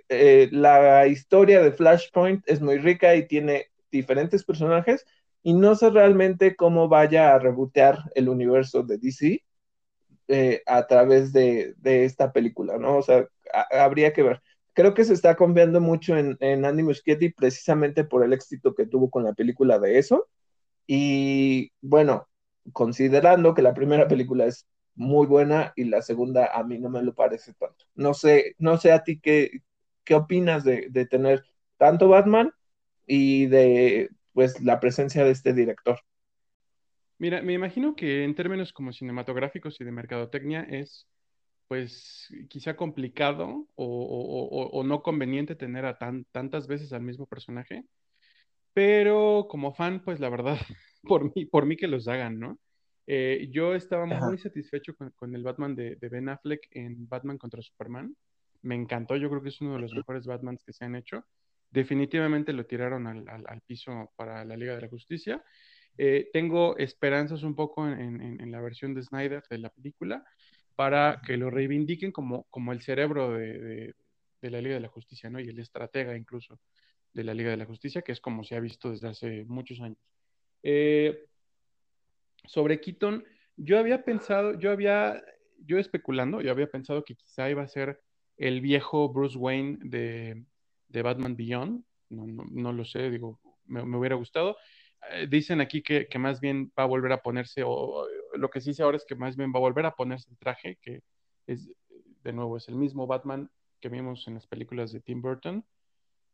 eh, 0.09 0.49
la 0.53 1.07
historia 1.07 1.63
de 1.63 1.73
Flashpoint 1.73 2.45
es 2.47 2.61
muy 2.61 2.79
rica 2.79 3.17
y 3.17 3.27
tiene 3.27 3.67
diferentes 3.91 4.45
personajes, 4.45 5.07
y 5.43 5.55
no 5.55 5.75
sé 5.75 5.91
realmente 5.91 6.57
cómo 6.57 6.89
vaya 6.89 7.35
a 7.35 7.39
rebotear 7.39 7.99
el 8.15 8.29
universo 8.29 8.83
de 8.83 8.99
DC 8.99 9.45
eh, 10.29 10.63
a 10.67 10.87
través 10.87 11.33
de, 11.33 11.75
esta 11.85 12.33
película, 12.33 12.79
¿no? 12.79 12.99
O 12.99 13.03
sea, 13.03 13.29
habría 13.71 14.13
que 14.13 14.23
ver. 14.23 14.43
Creo 14.75 14.95
que 14.95 15.05
se 15.05 15.15
está 15.15 15.37
confiando 15.37 15.81
mucho 15.81 16.17
en, 16.17 16.37
en 16.41 16.65
Andy 16.65 16.83
Muschietti 16.83 17.31
precisamente 17.31 18.05
por 18.05 18.25
el 18.25 18.33
éxito 18.33 18.75
que 18.75 18.87
tuvo 18.87 19.11
con 19.11 19.25
la 19.25 19.35
película 19.35 19.79
de 19.79 19.99
eso. 19.99 20.29
Y 20.87 21.73
bueno, 21.83 22.27
considerando 22.73 23.55
que 23.55 23.63
la 23.63 23.75
primera 23.75 24.09
película 24.09 24.47
es 24.47 24.67
muy 24.95 25.27
buena 25.27 25.73
y 25.77 25.85
la 25.85 26.03
segunda 26.03 26.47
a 26.47 26.63
mí 26.65 26.79
no 26.79 26.89
me 26.89 27.03
lo 27.03 27.15
parece 27.15 27.53
tanto. 27.55 27.85
No 27.95 28.15
sé, 28.15 28.55
no 28.59 28.79
sé 28.79 28.93
a 28.93 29.03
ti 29.03 29.19
qué, 29.21 29.63
qué 30.05 30.15
opinas 30.15 30.65
de, 30.65 30.89
de 30.91 31.07
tener 31.07 31.45
tanto 31.77 32.09
Batman 32.09 32.53
y 33.07 33.47
de 33.47 34.11
pues 34.33 34.61
la 34.61 34.81
presencia 34.81 35.25
de 35.25 35.31
este 35.31 35.53
director. 35.53 35.99
Mira, 37.19 37.43
me 37.43 37.53
imagino 37.53 37.95
que 37.95 38.25
en 38.25 38.35
términos 38.35 38.73
como 38.73 38.93
cinematográficos 38.93 39.81
y 39.81 39.85
de 39.85 39.93
mercadotecnia 39.93 40.63
es 40.63 41.07
pues 41.69 42.29
quizá 42.49 42.77
complicado 42.77 43.67
o, 43.75 44.83
no 44.85 45.03
conveniente 45.03 45.55
tener 45.55 45.87
a 45.87 45.99
tan, 45.99 46.25
tantas 46.27 46.67
veces 46.67 46.93
al 46.93 47.03
mismo 47.03 47.27
personaje, 47.27 47.85
pero 48.75 49.47
como 49.49 49.73
fan, 49.73 50.03
pues 50.05 50.21
la 50.21 50.29
verdad, 50.29 50.59
por 51.03 51.35
mí, 51.35 51.47
por 51.47 51.65
mí 51.65 51.77
que 51.77 51.87
los 51.89 52.09
hagan, 52.09 52.39
¿no? 52.39 52.59
Eh, 53.07 53.49
yo 53.51 53.75
estaba 53.75 54.07
muy 54.07 54.39
satisfecho 54.39 54.95
con, 54.97 55.35
el 55.35 55.43
Batman 55.43 55.75
de, 55.75 55.97
Ben 56.11 56.29
Affleck 56.29 56.69
en 56.73 57.09
Batman 57.09 57.39
contra 57.39 57.63
Superman. 57.63 58.17
Me 58.63 58.75
encantó, 58.75 59.17
yo 59.17 59.29
creo 59.29 59.43
que 59.43 59.51
es 59.51 59.61
uno 59.61 59.75
de 59.75 59.81
los 59.81 59.93
mejores 59.93 60.27
Batmans 60.27 60.65
que 60.65 60.73
se 60.73 60.85
han 60.85 60.97
hecho. 60.97 61.25
Definitivamente 61.71 62.53
lo 62.53 62.67
tiraron 62.67 63.07
al, 63.07 63.61
piso 63.67 64.13
para 64.17 64.45
la 64.45 64.57
Liga 64.57 64.75
de 64.75 64.83
la 64.83 64.89
Justicia. 64.89 65.45
Eh, 65.99 66.31
tengo 66.33 66.77
esperanzas 66.79 67.43
un 67.43 67.55
poco 67.55 67.87
en, 67.87 68.51
la 68.51 68.61
versión 68.61 68.95
de 68.95 69.03
Snyder 69.03 69.43
de 69.49 69.59
la 69.59 69.71
película 69.71 70.25
para 70.75 71.21
que 71.25 71.37
lo 71.37 71.51
reivindiquen 71.51 72.11
como, 72.11 72.45
como 72.45 72.73
el 72.73 72.81
cerebro 72.83 73.33
de, 73.35 73.95
la 74.41 74.61
Liga 74.61 74.75
de 74.75 74.81
la 74.81 74.89
Justicia, 74.89 75.31
¿no? 75.31 75.41
Y 75.41 75.49
el 75.49 75.59
estratega 75.59 76.17
incluso 76.17 76.59
de 77.15 77.25
la 77.25 77.33
Liga 77.33 77.51
de 77.51 77.57
la 77.57 77.65
Justicia, 77.65 78.03
que 78.03 78.13
es 78.13 78.21
como 78.21 78.45
se 78.45 78.57
ha 78.57 78.61
visto 78.61 78.91
desde 78.91 79.09
hace 79.09 79.45
muchos 79.45 79.81
años. 79.81 79.99
Eh, 80.63 81.27
sobre 82.45 82.81
Keaton, 82.81 83.25
yo 83.57 83.79
había 83.79 84.05
pensado, 84.05 84.59
yo 84.59 84.71
había, 84.71 85.23
yo 85.59 85.79
especulando, 85.79 86.41
yo 86.41 86.51
había 86.51 86.71
pensado 86.71 87.05
que 87.05 87.15
quizá 87.15 87.49
iba 87.49 87.63
a 87.63 87.69
ser 87.69 88.01
el 88.37 88.61
viejo 88.61 89.09
Bruce 89.09 89.39
Wayne 89.39 89.79
de, 89.81 90.45
Batman 91.03 91.37
Beyond, 91.37 91.85
no, 92.11 92.73
lo 92.73 92.85
sé, 92.85 93.11
digo, 93.11 93.41
me, 93.67 93.83
hubiera 93.97 94.17
gustado. 94.17 94.57
Eh, 95.13 95.27
dicen 95.29 95.61
aquí 95.61 95.83
que, 95.83 96.09
más 96.19 96.41
bien 96.41 96.73
va 96.79 96.85
a 96.85 96.87
volver 96.87 97.13
a 97.13 97.23
ponerse, 97.23 97.63
o, 97.65 98.07
lo 98.35 98.51
que 98.51 98.61
sí 98.61 98.75
sé 98.75 98.83
ahora 98.83 98.97
es 98.97 99.05
que 99.05 99.15
más 99.15 99.37
bien 99.37 99.53
va 99.55 99.59
a 99.59 99.61
volver 99.61 99.87
a 99.87 99.95
ponerse 99.95 100.31
el 100.31 100.39
traje, 100.39 100.79
que 100.83 101.03
es, 101.47 101.71
de 102.23 102.33
nuevo, 102.33 102.57
es 102.57 102.69
el 102.69 102.77
mismo 102.77 103.07
Batman 103.07 103.51
que 103.81 103.89
vimos 103.89 104.27
en 104.29 104.35
las 104.35 104.47
películas 104.47 104.93
de 104.93 105.01
Tim 105.01 105.21
Burton. 105.21 105.65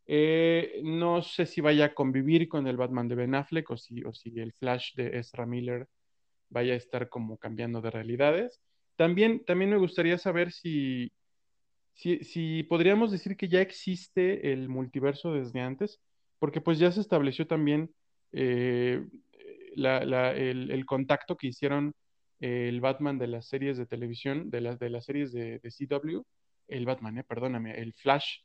Eh, 0.07 0.81
no 0.83 1.23
sé 1.23 1.47
si 1.47 1.61
vaya 1.61 1.87
a 1.87 1.95
convivir 1.95 2.49
con 2.49 2.67
el 2.67 2.77
Batman 2.77 3.09
de 3.09 3.15
Ben 3.15 3.35
Affleck 3.35 3.71
o 3.71 3.77
si, 3.77 4.03
o 4.05 4.13
si 4.13 4.39
el 4.41 4.53
Flash 4.53 4.95
de 4.95 5.19
Ezra 5.19 5.47
Miller 5.47 5.89
vaya 6.49 6.75
a 6.75 6.77
estar 6.77 7.09
como 7.09 7.39
cambiando 7.39 7.81
de 7.81 7.91
realidades. 7.91 8.61
También, 8.97 9.45
también 9.45 9.71
me 9.71 9.79
gustaría 9.79 10.19
saber 10.19 10.53
si, 10.53 11.13
si, 11.95 12.63
podríamos 12.65 13.11
decir 13.11 13.37
que 13.37 13.49
ya 13.49 13.61
existe 13.61 14.53
el 14.53 14.69
multiverso 14.69 15.33
desde 15.33 15.61
antes, 15.61 16.01
porque 16.39 16.61
pues 16.61 16.79
ya 16.79 16.91
se 16.93 17.01
estableció 17.01 17.47
también 17.47 17.95
eh, 18.33 19.05
el, 19.77 20.85
contacto 20.87 21.37
que 21.37 21.49
hicieron 21.49 21.95
el 22.41 22.81
Batman 22.81 23.19
de 23.19 23.29
las 23.29 23.47
series 23.47 23.77
de 23.77 23.87
televisión, 23.87 24.51
de 24.51 24.61
las, 24.61 24.79
de 24.79 24.91
las 24.91 25.05
series 25.05 25.33
de, 25.33 25.61
CW, 25.61 26.23
el 26.69 26.87
Batman, 26.87 27.19
eh, 27.19 27.25
perdóname, 27.25 27.79
el 27.79 27.93
Flash 27.95 28.39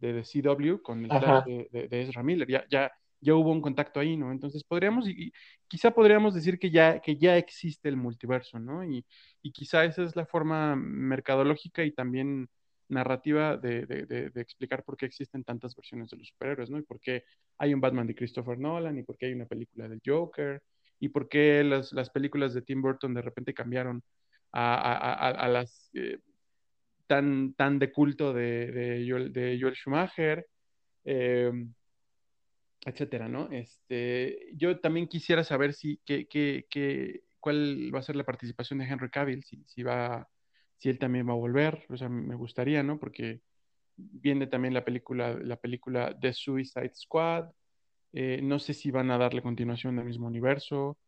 de, 0.00 0.22
CW 0.22 0.82
con 0.82 1.04
el 1.04 1.68
de, 1.70 1.88
Ezra 2.02 2.22
Miller. 2.22 2.48
Ya, 2.48 2.64
ya, 2.70 2.90
ya 3.20 3.34
hubo 3.34 3.52
un 3.52 3.60
contacto 3.60 4.00
ahí, 4.00 4.16
¿no? 4.16 4.32
Entonces 4.32 4.64
podríamos, 4.64 5.08
y, 5.08 5.32
quizá 5.68 5.90
podríamos 5.92 6.34
decir 6.34 6.58
que 6.58 6.70
ya, 6.70 7.00
que 7.00 7.16
ya 7.16 7.36
existe 7.36 7.88
el 7.88 7.96
multiverso, 7.96 8.58
¿no? 8.58 8.84
Y, 8.84 9.04
y 9.42 9.52
quizá 9.52 9.84
esa 9.84 10.02
es 10.02 10.16
la 10.16 10.26
forma 10.26 10.74
mercadológica 10.76 11.84
y 11.84 11.92
también 11.92 12.48
narrativa 12.88 13.56
de, 13.56 13.86
de, 13.86 14.06
de, 14.06 14.40
explicar 14.40 14.82
por 14.82 14.96
qué 14.96 15.06
existen 15.06 15.44
tantas 15.44 15.76
versiones 15.76 16.10
de 16.10 16.16
los 16.16 16.28
superhéroes, 16.28 16.70
¿no? 16.70 16.78
Y 16.78 16.82
por 16.82 17.00
qué 17.00 17.24
hay 17.58 17.72
un 17.72 17.80
Batman 17.80 18.06
de 18.06 18.14
Christopher 18.14 18.58
Nolan, 18.58 18.98
y 18.98 19.02
por 19.02 19.16
qué 19.16 19.26
hay 19.26 19.32
una 19.32 19.46
película 19.46 19.88
del 19.88 20.00
Joker, 20.04 20.62
y 20.98 21.08
por 21.08 21.28
qué 21.28 21.62
las, 21.64 21.92
las 21.92 22.10
películas 22.10 22.52
de 22.52 22.62
Tim 22.62 22.82
Burton 22.82 23.14
de 23.14 23.22
repente 23.22 23.54
cambiaron 23.54 24.02
a, 24.52 24.74
a, 24.74 25.30
a, 25.30 25.48
las 25.48 25.90
eh, 25.94 26.18
tan, 27.10 27.54
tan 27.54 27.80
de 27.80 27.90
culto 27.90 28.32
de, 28.32 28.70
de, 28.70 29.06
Joel, 29.08 29.32
de 29.32 29.58
Schumacher. 29.74 30.46
Eh, 31.04 31.50
etcétera, 32.84 33.28
¿no? 33.28 33.50
Este, 33.50 34.50
yo 34.54 34.78
también 34.80 35.08
quisiera 35.08 35.44
saber 35.44 35.74
si, 35.74 35.98
que, 36.04 36.26
que, 36.28 37.22
cuál 37.40 37.90
va 37.94 37.98
a 37.98 38.02
ser 38.02 38.16
la 38.16 38.24
participación 38.24 38.78
de 38.78 38.86
Henry 38.86 39.10
Cavill, 39.10 39.44
si, 39.44 39.62
si, 39.66 39.82
va, 39.82 40.28
si 40.78 40.88
él 40.88 40.98
también 40.98 41.28
va 41.28 41.32
a 41.32 41.36
volver, 41.36 41.84
o 41.88 41.96
sea, 41.96 42.08
me 42.08 42.34
gustaría, 42.36 42.82
¿no? 42.82 42.98
Porque 42.98 43.42
viene 43.96 44.46
también 44.46 44.74
la 44.74 44.84
película, 44.84 45.34
la 45.34 45.56
película 45.56 46.16
The 46.18 46.32
Suicide 46.32 46.94
Squad, 46.94 47.50
eh, 48.12 48.40
no 48.42 48.58
sé 48.58 48.74
si 48.74 48.90
van 48.90 49.10
a 49.10 49.18
darle 49.18 49.42
continuación 49.42 49.96
del 49.96 50.06
mismo 50.06 50.26
universo, 50.26 50.98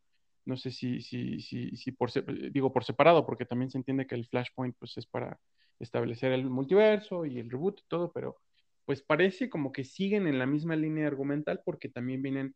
no 0.44 0.56
sé 0.56 0.70
si, 0.70 1.00
si, 1.00 1.40
si, 1.40 1.76
si 1.76 1.92
por, 1.92 2.10
digo 2.52 2.72
por 2.72 2.84
separado, 2.84 3.24
porque 3.24 3.46
también 3.46 3.70
se 3.70 3.78
entiende 3.78 4.06
que 4.06 4.14
el 4.16 4.26
Flashpoint 4.26 4.76
pues 4.78 4.96
es 4.98 5.06
para 5.06 5.38
establecer 5.78 6.32
el 6.32 6.48
multiverso 6.48 7.26
y 7.26 7.38
el 7.38 7.50
reboot 7.50 7.80
y 7.80 7.84
todo, 7.88 8.12
pero 8.12 8.36
pues 8.84 9.02
parece 9.02 9.48
como 9.48 9.72
que 9.72 9.84
siguen 9.84 10.26
en 10.26 10.38
la 10.38 10.46
misma 10.46 10.76
línea 10.76 11.06
argumental 11.06 11.60
porque 11.64 11.88
también 11.88 12.22
vienen 12.22 12.54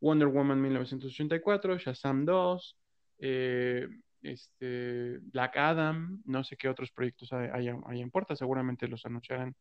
Wonder 0.00 0.28
Woman 0.28 0.60
1984, 0.60 1.78
Shazam 1.78 2.24
2, 2.24 2.76
eh, 3.20 3.88
este, 4.22 5.18
Black 5.20 5.56
Adam, 5.56 6.22
no 6.24 6.44
sé 6.44 6.56
qué 6.56 6.68
otros 6.68 6.90
proyectos 6.90 7.32
hay, 7.32 7.68
en 7.68 8.10
puerta, 8.10 8.36
seguramente 8.36 8.88
los 8.88 9.04
anunciarán 9.06 9.54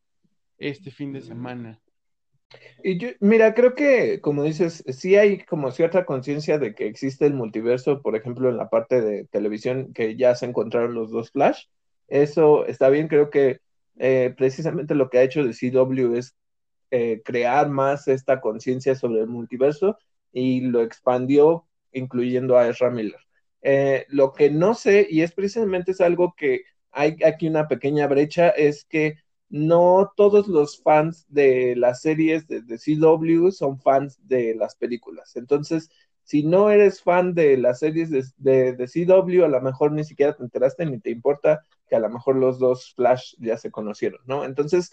este 0.58 0.92
fin 0.92 1.14
de 1.14 1.22
semana. 1.22 1.80
Y 2.84 2.98
yo, 2.98 3.10
mira, 3.20 3.54
creo 3.54 3.76
que, 3.76 4.22
como 4.22 4.44
dices, 4.44 4.84
sí 4.88 5.16
hay 5.16 5.40
como 5.40 5.72
cierta 5.72 6.06
conciencia 6.06 6.58
de 6.58 6.74
que 6.74 6.88
existe 6.88 7.26
el 7.26 7.34
multiverso, 7.34 8.02
por 8.02 8.16
ejemplo, 8.16 8.50
en 8.50 8.58
la 8.58 8.70
parte 8.70 9.02
de 9.02 9.26
televisión, 9.26 9.94
que 9.94 10.16
ya 10.16 10.34
se 10.36 10.46
encontraron 10.46 10.94
los 10.94 11.12
dos 11.12 11.32
Flash. 11.32 11.66
Eso 12.08 12.66
está 12.66 12.90
bien, 12.90 13.08
creo 13.08 13.30
que 13.30 13.60
eh, 13.98 14.34
precisamente 14.38 14.96
lo 14.96 15.10
que 15.10 15.20
ha 15.20 15.24
hecho 15.24 15.44
de 15.44 15.54
CW 15.54 16.16
es 16.16 16.36
eh, 16.92 17.22
crear 17.26 17.70
más 17.70 18.08
esta 18.08 18.40
conciencia 18.40 18.96
sobre 18.96 19.22
el 19.22 19.28
multiverso 19.28 19.98
y 20.32 20.62
lo 20.62 20.82
expandió 20.82 21.66
incluyendo 21.92 22.58
a 22.58 22.68
Ezra 22.68 22.90
Miller. 22.92 23.20
Eh, 23.62 24.06
lo 24.10 24.34
que 24.34 24.50
no 24.50 24.74
sé, 24.74 25.08
y 25.10 25.22
es 25.22 25.34
precisamente 25.34 25.92
es 25.92 26.02
algo 26.02 26.34
que 26.38 26.62
hay 26.92 27.18
aquí 27.26 27.48
una 27.48 27.68
pequeña 27.68 28.08
brecha, 28.08 28.50
es 28.50 28.86
que 28.86 29.16
no 29.50 30.12
todos 30.16 30.48
los 30.48 30.82
fans 30.82 31.26
de 31.30 31.76
las 31.76 32.02
series 32.02 32.48
de, 32.48 32.62
de 32.62 32.78
CW 32.78 33.52
son 33.52 33.80
fans 33.80 34.20
de 34.28 34.56
las 34.56 34.76
películas. 34.76 35.36
Entonces, 35.36 35.90
si 36.24 36.44
no 36.44 36.70
eres 36.70 37.02
fan 37.02 37.34
de 37.34 37.56
las 37.58 37.80
series 37.80 38.10
de, 38.12 38.74
de, 38.74 38.88
CW, 38.88 39.46
a 39.46 39.48
lo 39.48 39.62
mejor 39.62 39.94
ni 39.94 40.04
siquiera 40.04 40.36
te 40.36 40.44
enteraste 40.44 40.86
ni 40.86 41.00
te 41.00 41.10
importa 41.10 41.62
que 41.88 41.96
a 41.96 42.00
lo 42.00 42.10
mejor 42.10 42.36
los 42.36 42.60
dos 42.60 42.94
Flash 42.96 43.36
ya 43.40 43.58
se 43.58 43.72
conocieron, 43.72 44.22
¿no? 44.26 44.46
Entonces, 44.46 44.92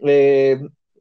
eh, 0.00 0.60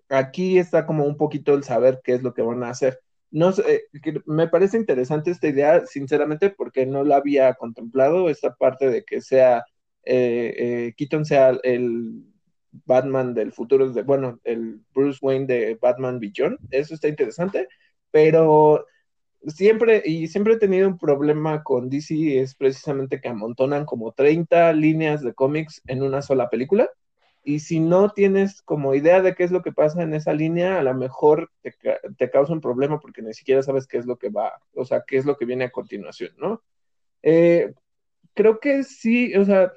aquí 0.10 0.58
está 0.58 0.86
como 0.86 1.06
un 1.06 1.18
poquito 1.18 1.54
el 1.54 1.64
saber 1.64 2.02
qué 2.04 2.14
es 2.14 2.24
lo 2.24 2.34
que 2.34 2.42
van 2.42 2.64
a 2.64 2.70
hacer. 2.70 3.00
No 3.32 3.52
sé, 3.52 3.84
me 4.26 4.48
parece 4.48 4.78
interesante 4.78 5.32
esta 5.32 5.48
idea, 5.48 5.86
sinceramente, 5.88 6.52
porque 6.52 6.86
no 6.86 7.04
la 7.04 7.18
había 7.18 7.54
contemplado, 7.56 8.30
esta 8.30 8.56
parte 8.56 8.90
de 8.90 9.04
que 9.04 9.22
sea, 9.22 9.66
eh, 10.06 10.54
eh, 10.58 10.94
Keaton 10.96 11.26
sea 11.26 11.58
el 11.64 12.26
Batman 12.86 13.34
del 13.34 13.52
futuro, 13.52 13.90
de, 13.92 14.04
bueno, 14.04 14.40
el 14.44 14.82
Bruce 14.94 15.20
Wayne 15.22 15.48
de 15.48 15.78
Batman 15.82 16.20
Beyond, 16.20 16.60
eso 16.72 16.94
está 16.94 17.08
interesante, 17.08 17.68
pero 18.12 18.86
siempre, 19.48 20.02
y 20.06 20.28
siempre 20.28 20.54
he 20.54 20.58
tenido 20.58 20.88
un 20.88 20.98
problema 20.98 21.64
con 21.64 21.90
DC, 21.90 22.40
es 22.40 22.56
precisamente 22.56 23.20
que 23.22 23.30
amontonan 23.30 23.86
como 23.86 24.12
30 24.12 24.74
líneas 24.74 25.22
de 25.22 25.34
cómics 25.34 25.82
en 25.88 26.04
una 26.04 26.22
sola 26.22 26.50
película. 26.50 26.90
Y 27.46 27.60
si 27.60 27.80
no 27.80 28.12
tienes 28.12 28.62
como 28.62 28.96
idea 28.96 29.22
de 29.22 29.36
qué 29.36 29.44
es 29.44 29.52
lo 29.52 29.62
que 29.62 29.74
pasa 29.74 30.02
en 30.02 30.14
esa 30.14 30.34
línea, 30.34 30.80
a 30.80 30.84
lo 30.84 30.94
mejor 30.94 31.52
te, 31.62 32.30
causa 32.30 32.54
un 32.54 32.62
problema 32.62 33.00
porque 33.00 33.22
ni 33.22 33.34
siquiera 33.34 33.62
sabes 33.62 33.86
qué 33.86 33.98
es 33.98 34.06
lo 34.06 34.18
que 34.18 34.30
va, 34.30 34.54
o 34.74 34.86
sea, 34.86 35.04
qué 35.06 35.18
es 35.18 35.26
lo 35.26 35.36
que 35.36 35.46
viene 35.46 35.66
a 35.66 35.72
continuación, 35.72 36.32
¿no? 36.38 36.64
Eh, 37.22 37.74
creo 38.34 38.60
que 38.62 38.84
sí, 38.84 39.36
o 39.36 39.44
sea, 39.44 39.74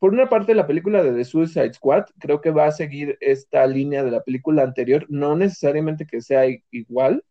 por 0.00 0.12
una 0.12 0.28
parte 0.28 0.54
la 0.54 0.66
película 0.66 1.04
de 1.04 1.12
The 1.12 1.24
Suicide 1.24 1.74
Squad, 1.74 2.06
creo 2.18 2.40
que 2.40 2.50
va 2.50 2.66
a 2.66 2.72
seguir 2.72 3.16
esta 3.20 3.64
línea 3.66 4.02
de 4.02 4.10
la 4.10 4.22
película 4.24 4.64
anterior, 4.64 5.06
no 5.08 5.36
necesariamente 5.36 6.06
que 6.06 6.20
sea 6.20 6.44
igual, 6.72 7.24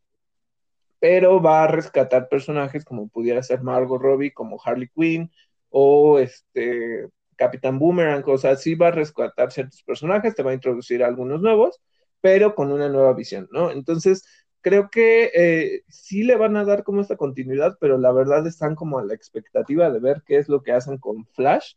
pero 1.04 1.42
va 1.42 1.66
a 1.66 1.68
rescatar 1.68 2.30
personajes 2.30 2.86
como 2.86 3.10
pudiera 3.10 3.44
ser 3.44 3.62
Margot 3.62 4.02
Robbie, 4.02 4.32
como 4.32 4.58
Harley 4.64 4.88
Quinn, 4.96 5.30
o 5.70 6.18
este 6.18 7.10
Capitán 7.36 7.78
Boomerang, 7.78 8.24
o 8.26 8.38
sea, 8.38 8.56
sí 8.56 8.76
va 8.76 8.88
a 8.88 8.92
rescatar 8.92 9.52
ciertos 9.52 9.84
personajes, 9.84 10.34
te 10.34 10.44
va 10.44 10.52
a 10.52 10.54
introducir 10.54 11.04
algunos 11.04 11.42
nuevos, 11.42 11.82
pero 12.22 12.56
con 12.56 12.72
una 12.72 12.88
nueva 12.88 13.12
visión, 13.12 13.50
¿no? 13.52 13.70
Entonces, 13.70 14.24
creo 14.62 14.90
que 14.90 15.30
eh, 15.36 15.82
sí 15.90 16.24
le 16.24 16.38
van 16.38 16.56
a 16.56 16.64
dar 16.64 16.84
como 16.86 17.02
esta 17.02 17.18
continuidad, 17.18 17.76
pero 17.82 17.98
la 17.98 18.14
verdad 18.14 18.48
están 18.48 18.74
como 18.76 18.98
a 18.98 19.04
la 19.04 19.14
expectativa 19.14 19.90
de 19.92 20.00
ver 20.00 20.24
qué 20.26 20.38
es 20.38 20.48
lo 20.48 20.64
que 20.64 20.72
hacen 20.72 21.00
con 21.00 21.26
Flash 21.34 21.74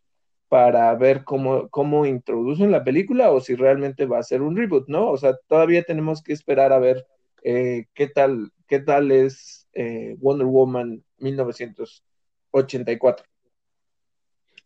para 0.46 0.94
ver 0.94 1.24
cómo, 1.24 1.68
cómo 1.70 2.06
introducen 2.06 2.70
la 2.70 2.84
película 2.84 3.32
o 3.32 3.40
si 3.40 3.56
realmente 3.56 4.06
va 4.06 4.20
a 4.20 4.22
ser 4.22 4.42
un 4.42 4.56
reboot, 4.56 4.86
¿no? 4.88 5.10
O 5.10 5.16
sea, 5.16 5.36
todavía 5.48 5.82
tenemos 5.82 6.22
que 6.22 6.32
esperar 6.32 6.72
a 6.72 6.78
ver 6.78 7.04
eh, 7.46 7.86
qué 7.94 8.08
tal, 8.08 8.50
qué 8.66 8.80
tal 8.80 9.12
es 9.12 9.68
eh, 9.72 10.16
Wonder 10.18 10.48
Woman 10.48 11.04
1984. 11.18 13.24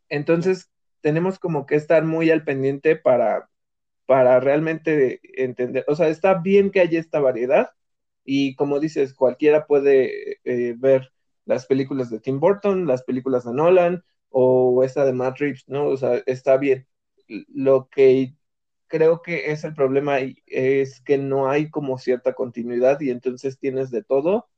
Entonces, 0.08 0.70
tenemos 1.02 1.38
como 1.38 1.66
que 1.66 1.74
estar 1.74 2.04
muy 2.04 2.30
al 2.30 2.42
pendiente 2.42 2.96
para, 2.96 3.50
para 4.06 4.40
realmente 4.40 5.20
entender, 5.34 5.84
o 5.88 5.94
sea, 5.94 6.08
está 6.08 6.40
bien 6.40 6.70
que 6.70 6.80
haya 6.80 6.98
esta 6.98 7.20
variedad 7.20 7.68
y 8.24 8.54
como 8.54 8.80
dices, 8.80 9.12
cualquiera 9.12 9.66
puede 9.66 10.38
eh, 10.44 10.74
ver 10.78 11.12
las 11.44 11.66
películas 11.66 12.08
de 12.08 12.20
Tim 12.20 12.40
Burton, 12.40 12.86
las 12.86 13.02
películas 13.02 13.44
de 13.44 13.52
Nolan 13.52 14.02
o 14.30 14.84
esta 14.84 15.04
de 15.04 15.12
Matt 15.12 15.38
Reeves, 15.38 15.68
¿no? 15.68 15.86
O 15.88 15.98
sea, 15.98 16.22
está 16.24 16.56
bien. 16.56 16.86
Lo 17.28 17.90
que 17.90 18.34
creo 18.90 19.22
que 19.22 19.52
es 19.52 19.64
el 19.64 19.72
problema 19.72 20.18
es 20.46 21.00
que 21.00 21.16
no 21.16 21.48
hay 21.48 21.70
como 21.70 21.96
cierta 21.96 22.34
continuidad 22.34 23.00
y 23.00 23.10
entonces 23.10 23.58
tienes 23.58 23.90
de 23.90 24.02
todo 24.02 24.48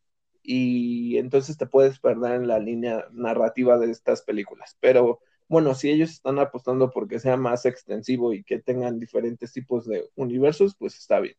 y 0.42 1.18
entonces 1.18 1.56
te 1.58 1.66
puedes 1.66 2.00
perder 2.00 2.32
en 2.32 2.48
la 2.48 2.58
línea 2.58 3.06
narrativa 3.12 3.78
de 3.78 3.90
estas 3.90 4.22
películas. 4.22 4.76
Pero 4.80 5.20
bueno, 5.48 5.74
si 5.74 5.90
ellos 5.90 6.10
están 6.10 6.38
apostando 6.38 6.90
porque 6.90 7.20
sea 7.20 7.36
más 7.36 7.66
extensivo 7.66 8.32
y 8.32 8.42
que 8.42 8.58
tengan 8.58 8.98
diferentes 8.98 9.52
tipos 9.52 9.86
de 9.86 10.08
universos, 10.16 10.74
pues 10.76 10.98
está 10.98 11.20
bien. 11.20 11.36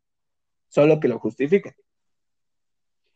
Solo 0.70 1.00
que 1.00 1.08
lo 1.08 1.20
justifiquen. 1.20 1.74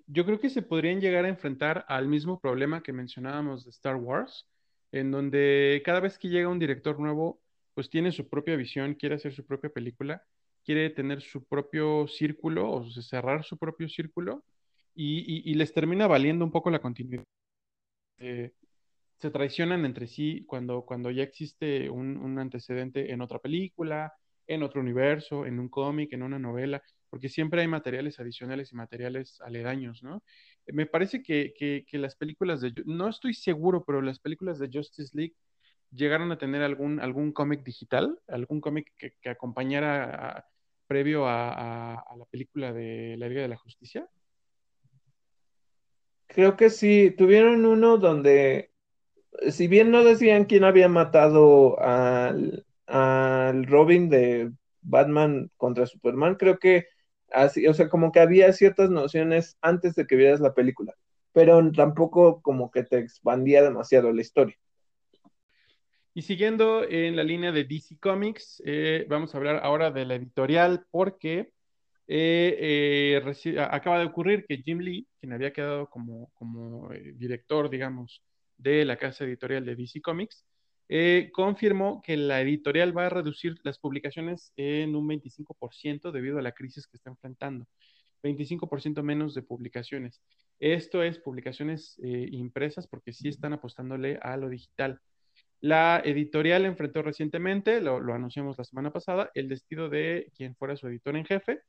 Yo 0.08 0.26
creo 0.26 0.40
que 0.40 0.50
se 0.50 0.64
podrían 0.64 1.00
llegar 1.00 1.26
a 1.26 1.30
enfrentar 1.30 1.86
al 1.88 2.08
mismo 2.08 2.40
problema 2.40 2.82
que 2.82 2.94
mencionábamos 2.94 3.64
de 3.64 3.70
Star 3.70 3.98
Wars, 3.98 4.48
en 4.92 5.12
donde 5.12 5.84
cada 5.86 6.00
vez 6.00 6.18
que 6.18 6.30
llega 6.30 6.50
un 6.50 6.60
director 6.60 7.00
nuevo, 7.00 7.42
pues 7.78 7.92
tiene 7.92 8.12
su 8.12 8.28
propia 8.28 8.56
visión, 8.56 8.96
quiere 8.96 9.14
hacer 9.14 9.36
su 9.36 9.46
propia 9.46 9.70
película, 9.70 10.24
quiere 10.66 10.90
tener 10.90 11.22
su 11.22 11.44
propio 11.46 12.08
círculo 12.08 12.72
o 12.72 12.90
cerrar 12.90 13.44
su 13.44 13.56
propio 13.56 13.88
círculo 13.88 14.44
y, 14.96 15.54
les 15.54 15.76
termina 15.76 16.08
valiendo 16.08 16.44
un 16.44 16.50
poco 16.50 16.72
la 16.72 16.80
continuidad. 16.80 17.24
Eh, 18.18 18.52
se 19.20 19.30
traicionan 19.30 19.86
entre 19.86 20.08
sí 20.08 20.44
cuando, 20.48 20.86
cuando 20.86 21.12
ya 21.12 21.22
existe 21.22 21.88
un, 21.88 22.40
antecedente 22.40 23.12
en 23.12 23.22
otra 23.22 23.38
película, 23.38 24.12
en 24.48 24.64
otro 24.64 24.82
universo, 24.82 25.46
en 25.46 25.60
un 25.60 25.70
cómic, 25.70 26.12
en 26.14 26.24
una 26.24 26.40
novela, 26.40 26.82
porque 27.12 27.30
siempre 27.30 27.62
hay 27.62 27.68
materiales 27.68 28.20
adicionales 28.20 28.72
y 28.72 28.76
materiales 28.76 29.40
aledaños, 29.42 30.02
¿no? 30.02 30.24
Me 30.66 30.88
parece 30.88 31.22
que, 31.22 31.86
las 31.92 32.16
películas 32.16 32.60
de, 32.60 32.74
no 32.88 33.08
estoy 33.08 33.36
seguro, 33.36 33.84
pero 33.86 34.02
las 34.02 34.18
películas 34.18 34.58
de 34.58 34.68
Justice 34.74 35.16
League 35.16 35.36
llegaron 35.92 36.32
a 36.32 36.38
tener 36.38 36.62
algún, 36.62 37.00
algún 37.00 37.32
cómic 37.32 37.64
digital, 37.64 38.20
algún 38.28 38.62
cómic 38.62 38.94
que, 38.98 39.30
acompañara 39.30 40.46
previo 40.88 41.28
a, 41.28 42.04
la 42.18 42.26
película 42.26 42.74
de 42.74 43.16
La 43.18 43.28
Liga 43.28 43.42
de 43.42 43.48
la 43.48 43.58
Justicia. 43.58 44.08
Creo 46.28 46.56
que 46.56 46.70
sí, 46.70 47.14
tuvieron 47.18 47.66
uno 47.66 47.98
donde 47.98 48.72
si 49.50 49.68
bien 49.68 49.92
no 49.92 50.04
decían 50.04 50.46
quién 50.46 50.64
había 50.64 50.90
matado 50.90 51.80
al, 51.80 52.66
Robin 52.88 54.10
de 54.10 54.52
Batman 54.82 55.52
contra 55.58 55.86
Superman, 55.86 56.36
creo 56.36 56.58
que 56.60 56.88
así, 57.32 57.68
o 57.68 57.74
sea, 57.74 57.90
como 57.90 58.12
que 58.12 58.22
había 58.22 58.54
ciertas 58.54 58.90
nociones 58.90 59.58
antes 59.62 59.96
de 59.96 60.08
que 60.08 60.16
vieras 60.16 60.40
la 60.40 60.54
película, 60.54 60.94
pero 61.34 61.70
tampoco 61.74 62.42
como 62.42 62.72
que 62.72 62.84
te 62.84 63.00
expandía 63.00 63.62
demasiado 63.62 64.14
la 64.14 64.22
historia. 64.22 64.56
Y 66.18 66.24
siguiendo 66.24 66.84
en 66.84 67.16
la 67.16 67.24
línea 67.24 67.52
de 67.52 67.64
DC 67.64 68.00
Comics, 68.00 68.60
eh, 68.66 69.06
vamos 69.08 69.36
a 69.36 69.38
hablar 69.38 69.60
ahora 69.62 69.92
de 69.92 70.04
la 70.04 70.16
editorial 70.16 70.84
porque 70.90 71.52
eh, 72.08 73.22
eh, 73.22 73.60
acaba 73.60 74.00
de 74.00 74.06
ocurrir 74.06 74.44
que 74.48 74.58
Jim 74.58 74.80
Lee, 74.80 75.06
quien 75.20 75.34
había 75.34 75.54
quedado 75.54 75.88
como, 75.92 76.32
como 76.34 76.90
director, 77.14 77.70
digamos, 77.70 78.24
de 78.58 78.84
la 78.84 78.98
casa 78.98 79.26
editorial 79.26 79.64
de 79.64 79.76
DC 79.76 80.02
Comics, 80.02 80.44
confirmó 81.34 82.02
que 82.02 82.18
la 82.18 82.42
editorial 82.42 82.98
va 82.98 83.06
a 83.06 83.10
reducir 83.10 83.60
las 83.62 83.78
publicaciones 83.78 84.52
en 84.56 84.96
un 84.96 85.08
25% 85.08 86.12
debido 86.12 86.40
a 86.40 86.42
la 86.42 86.54
crisis 86.54 86.88
que 86.88 86.98
está 86.98 87.12
enfrentando. 87.12 87.68
25% 88.24 89.04
menos 89.04 89.36
de 89.36 89.44
publicaciones. 89.44 90.20
Esto 90.60 91.04
es 91.04 91.20
publicaciones 91.20 91.96
impresas 92.02 92.88
porque 92.88 93.14
sí 93.14 93.28
están 93.28 93.54
apostándole 93.54 94.18
a 94.24 94.36
lo 94.36 94.50
digital. 94.50 95.00
La 95.62 96.02
editorial 96.06 96.66
enfrentó 96.66 97.02
recientemente, 97.02 97.82
lo, 97.82 97.98
anunciamos 98.14 98.58
la 98.58 98.64
semana 98.64 98.92
pasada, 98.92 99.32
el 99.34 99.50
despido 99.50 99.90
de 99.90 100.32
quien 100.36 100.56
fuera 100.56 100.76
su 100.76 100.88
editor 100.88 101.16
en 101.18 101.26
jefe 101.26 101.62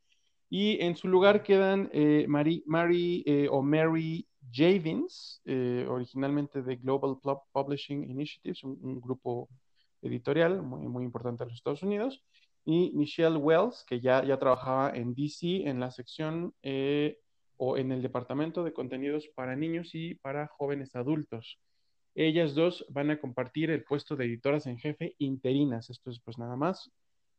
y 0.50 0.82
en 0.82 0.96
su 0.96 1.08
lugar 1.08 1.42
quedan 1.42 1.90
eh, 1.92 2.26
Mary, 2.28 2.64
o 3.50 3.62
Mary 3.62 4.26
Javins, 4.52 5.40
eh, 5.44 5.86
originalmente 5.88 6.62
de 6.62 6.76
Global 6.76 7.18
Publishing 7.52 8.10
Initiatives, 8.10 8.64
un, 8.64 9.00
grupo 9.00 9.48
editorial 10.02 10.62
muy, 10.62 11.04
importante 11.04 11.42
en 11.42 11.48
los 11.48 11.58
Estados 11.58 11.82
Unidos, 11.82 12.22
y 12.64 12.92
Michelle 12.94 13.36
Wells, 13.36 13.84
que 13.86 14.00
ya, 14.00 14.24
ya 14.24 14.38
trabajaba 14.38 14.90
en 14.94 15.14
DC 15.14 15.68
en 15.68 15.80
la 15.80 15.90
sección 15.90 16.54
eh, 16.62 17.18
o 17.56 17.76
en 17.76 17.92
el 17.92 18.02
departamento 18.02 18.62
de 18.62 18.72
contenidos 18.72 19.28
para 19.34 19.56
niños 19.56 19.94
y 19.94 20.14
para 20.14 20.46
jóvenes 20.48 20.94
adultos. 20.94 21.58
Ellas 22.20 22.56
dos 22.56 22.84
van 22.88 23.12
a 23.12 23.20
compartir 23.20 23.70
el 23.70 23.84
puesto 23.84 24.16
de 24.16 24.24
editoras 24.24 24.66
en 24.66 24.76
jefe 24.76 25.14
interinas. 25.18 25.88
Esto 25.88 26.10
es 26.10 26.18
pues 26.18 26.36
nada 26.36 26.56
más, 26.56 26.90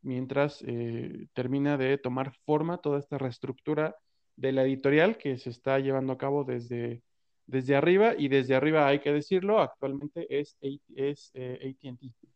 mientras 0.01 0.63
eh, 0.65 1.27
termina 1.33 1.77
de 1.77 1.97
tomar 1.97 2.31
forma 2.45 2.77
toda 2.77 2.97
esta 2.97 3.17
reestructura 3.17 3.97
de 4.37 4.53
la 4.53 4.63
editorial 4.63 5.17
que 5.17 5.37
se 5.37 5.49
está 5.49 5.79
llevando 5.79 6.13
a 6.13 6.17
cabo 6.17 6.45
desde, 6.45 7.01
desde 7.45 7.75
arriba 7.75 8.13
y 8.17 8.29
desde 8.29 8.55
arriba 8.55 8.87
hay 8.87 8.99
que 8.99 9.11
decirlo, 9.11 9.59
actualmente 9.59 10.25
es, 10.29 10.57
es 10.95 11.31
eh, 11.33 11.75
ATT. 11.83 12.29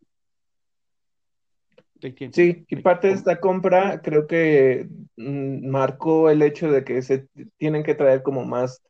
Sí, 2.34 2.66
y 2.68 2.76
parte 2.76 3.08
de 3.08 3.14
esta 3.14 3.40
compra 3.40 4.02
creo 4.02 4.28
que 4.28 4.90
mm, 5.16 5.70
marcó 5.70 6.30
el 6.30 6.42
hecho 6.42 6.70
de 6.70 6.84
que 6.84 7.02
se 7.02 7.30
tienen 7.56 7.84
que 7.84 7.96
traer 7.96 8.22
como 8.22 8.44
más 8.44 8.82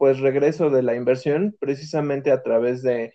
pues 0.00 0.18
regreso 0.20 0.70
de 0.70 0.82
la 0.82 0.96
inversión 0.96 1.54
precisamente 1.60 2.32
a 2.32 2.42
través 2.42 2.82
de, 2.82 3.12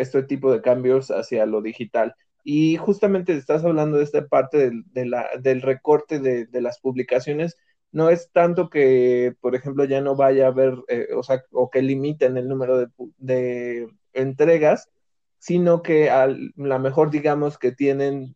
este 0.00 0.22
tipo 0.22 0.50
de 0.50 0.62
cambios 0.62 1.10
hacia 1.10 1.44
lo 1.44 1.60
digital. 1.60 2.14
Y 2.42 2.78
justamente 2.78 3.36
estás 3.36 3.62
hablando 3.62 3.98
de 3.98 4.04
esta 4.04 4.26
parte 4.26 4.70
del 4.86 5.60
recorte 5.60 6.18
de, 6.18 6.62
las 6.62 6.80
publicaciones 6.80 7.58
no 7.92 8.08
es 8.08 8.30
tanto 8.32 8.70
que, 8.70 9.34
por 9.42 9.54
ejemplo, 9.54 9.84
ya 9.84 10.00
no 10.00 10.16
vaya 10.16 10.46
a 10.46 10.48
haber, 10.48 10.78
eh, 10.88 11.08
o 11.14 11.22
sea, 11.22 11.44
o 11.52 11.68
que 11.68 11.82
limiten 11.82 12.38
el 12.38 12.48
número 12.48 12.88
de, 13.18 13.88
entregas, 14.14 14.88
sino 15.36 15.82
que 15.82 16.08
a 16.08 16.26
lo 16.26 16.78
mejor 16.78 17.10
digamos 17.10 17.58
que 17.58 17.72
tienen 17.72 18.34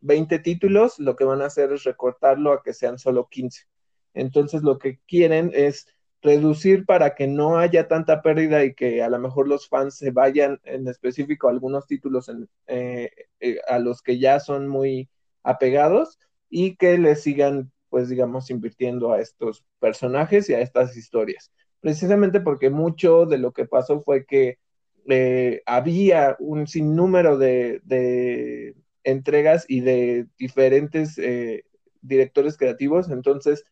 20 0.00 0.34
eh, 0.34 0.38
títulos, 0.38 0.98
lo 0.98 1.16
que 1.16 1.24
van 1.24 1.42
a 1.42 1.46
hacer 1.46 1.70
es 1.70 1.84
recortarlo 1.84 2.54
a 2.54 2.62
que 2.62 2.72
sean 2.72 2.98
solo 2.98 3.28
15. 3.28 3.66
Entonces 4.14 4.62
lo 4.62 4.78
que 4.78 5.00
quieren 5.06 5.50
es 5.52 5.86
reducir 6.24 6.84
para 6.86 7.14
que 7.14 7.28
no 7.28 7.58
haya 7.58 7.86
tanta 7.86 8.20
pérdida 8.22 8.64
y 8.64 8.74
que 8.74 9.02
a 9.02 9.08
lo 9.08 9.20
mejor 9.20 9.46
los 9.46 9.68
fans 9.68 9.96
se 9.96 10.10
vayan 10.10 10.60
en 10.64 10.88
específico 10.88 11.46
a 11.46 11.52
algunos 11.52 11.86
títulos 11.86 12.28
eh, 12.66 13.10
a 13.68 13.78
los 13.78 14.02
que 14.02 14.18
ya 14.18 14.40
son 14.40 14.66
muy 14.66 15.08
apegados 15.44 16.18
y 16.50 16.74
que 16.76 16.98
les 16.98 17.22
sigan 17.22 17.70
pues 17.94 18.08
digamos, 18.08 18.50
invirtiendo 18.50 19.12
a 19.12 19.20
estos 19.20 19.64
personajes 19.78 20.50
y 20.50 20.54
a 20.54 20.60
estas 20.60 20.96
historias. 20.96 21.52
Precisamente 21.78 22.40
porque 22.40 22.68
mucho 22.68 23.24
de 23.24 23.38
lo 23.38 23.52
que 23.52 23.66
pasó 23.66 24.00
fue 24.00 24.26
que 24.26 24.58
eh, 25.08 25.62
había 25.64 26.34
un 26.40 26.66
sinnúmero 26.66 27.38
de, 27.38 28.74
entregas 29.04 29.64
y 29.68 29.82
de 29.82 30.26
diferentes 30.36 31.18
eh, 31.18 31.66
directores 32.00 32.56
creativos, 32.56 33.10
entonces 33.10 33.64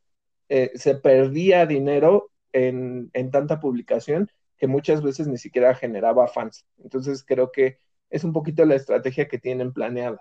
eh, 0.48 0.70
se 0.76 0.94
perdía 0.94 1.66
dinero 1.66 2.30
en, 2.52 3.10
tanta 3.30 3.60
publicación 3.60 4.30
que 4.58 4.66
muchas 4.66 5.02
veces 5.02 5.26
ni 5.26 5.38
siquiera 5.38 5.74
generaba 5.74 6.28
fans. 6.28 6.66
Entonces 6.78 7.24
creo 7.24 7.50
que 7.50 7.78
es 8.10 8.24
un 8.24 8.32
poquito 8.32 8.64
la 8.64 8.76
estrategia 8.76 9.28
que 9.28 9.38
tienen 9.38 9.72
planeada. 9.72 10.20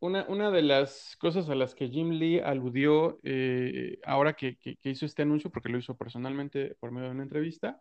una, 0.00 0.50
de 0.50 0.62
las 0.62 1.16
cosas 1.18 1.48
a 1.48 1.54
las 1.54 1.74
que 1.74 1.88
Jim 1.88 2.10
Lee 2.10 2.40
aludió 2.40 3.18
eh, 3.22 3.98
ahora 4.04 4.34
que, 4.34 4.58
hizo 4.82 5.06
este 5.06 5.22
anuncio, 5.22 5.50
porque 5.50 5.68
lo 5.68 5.78
hizo 5.78 5.96
personalmente 5.96 6.76
por 6.80 6.90
medio 6.90 7.06
de 7.08 7.14
una 7.14 7.22
entrevista, 7.22 7.80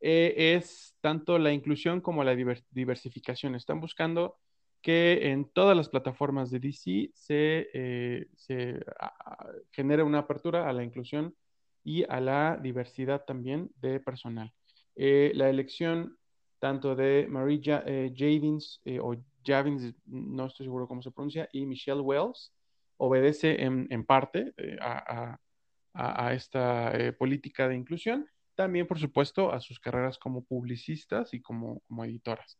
eh, 0.00 0.54
es 0.54 0.94
tanto 1.00 1.38
la 1.38 1.52
inclusión 1.52 2.00
como 2.00 2.22
la 2.24 2.36
diversificación. 2.70 3.54
Están 3.54 3.80
buscando 3.80 4.36
que 4.80 5.30
en 5.30 5.50
todas 5.50 5.76
las 5.76 5.88
plataformas 5.88 6.50
de 6.50 6.60
DC 6.60 7.10
se, 7.14 7.68
eh, 7.74 8.26
genere 9.72 10.02
una 10.02 10.20
apertura 10.20 10.68
a 10.68 10.72
la 10.72 10.84
inclusión 10.84 11.34
y 11.84 12.04
a 12.08 12.20
la 12.20 12.58
diversidad 12.60 13.24
también 13.24 13.70
de 13.80 14.00
personal. 14.00 14.52
la 14.96 15.48
elección 15.48 16.16
tanto 16.58 16.96
de 16.96 17.26
Marie 17.28 17.60
Javins 17.62 18.80
o 19.00 19.14
Javins, 19.44 19.94
no 20.06 20.46
estoy 20.46 20.66
seguro 20.66 20.86
cómo 20.86 21.02
se 21.02 21.10
pronuncia, 21.10 21.48
y 21.52 21.64
Michelle 21.66 22.00
Wells, 22.00 22.52
obedece 22.98 23.62
en, 23.62 24.04
parte 24.04 24.52
eh, 24.56 24.76
a, 24.80 25.38
esta 26.34 26.92
eh, 26.96 27.12
política 27.12 27.68
de 27.68 27.76
inclusión, 27.76 28.28
también 28.54 28.86
por 28.86 28.98
supuesto 28.98 29.52
a 29.52 29.60
sus 29.60 29.80
carreras 29.80 30.18
como 30.18 30.44
publicistas 30.44 31.32
y 31.32 31.40
como, 31.40 31.80
editoras. 32.04 32.58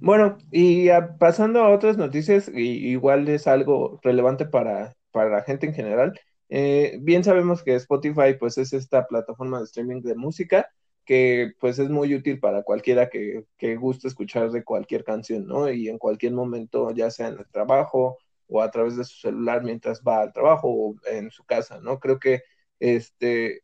Bueno, 0.00 0.38
y 0.50 0.88
pasando 1.18 1.62
a 1.62 1.70
otras 1.70 1.96
noticias, 1.96 2.50
igual 2.54 3.28
es 3.28 3.46
algo 3.46 4.00
relevante 4.02 4.46
para, 4.46 4.94
la 5.14 5.42
gente 5.42 5.66
en 5.66 5.74
general. 5.74 6.18
Eh, 6.54 6.98
bien 7.00 7.24
sabemos 7.24 7.62
que 7.62 7.74
Spotify 7.76 8.34
pues 8.38 8.58
es 8.58 8.74
esta 8.74 9.06
plataforma 9.06 9.58
de 9.58 9.64
streaming 9.64 10.02
de 10.02 10.14
música 10.14 10.68
que 11.06 11.52
pues 11.58 11.78
es 11.78 11.88
muy 11.88 12.14
útil 12.14 12.40
para 12.40 12.62
cualquiera 12.62 13.08
que, 13.08 13.46
que 13.56 13.76
guste 13.76 14.08
escuchar 14.08 14.50
de 14.50 14.62
cualquier 14.62 15.02
canción, 15.02 15.46
¿no? 15.46 15.70
Y 15.72 15.88
en 15.88 15.96
cualquier 15.98 16.34
momento, 16.34 16.90
ya 16.92 17.10
sea 17.10 17.28
en 17.28 17.38
el 17.38 17.46
trabajo 17.50 18.18
o 18.48 18.60
a 18.60 18.70
través 18.70 18.98
de 18.98 19.04
su 19.04 19.18
celular 19.18 19.64
mientras 19.64 20.02
va 20.06 20.20
al 20.20 20.32
trabajo 20.34 20.68
o 20.68 20.94
en 21.10 21.30
su 21.30 21.42
casa, 21.44 21.80
¿no? 21.80 21.98
Creo 21.98 22.18
que 22.18 22.42
este 22.78 23.62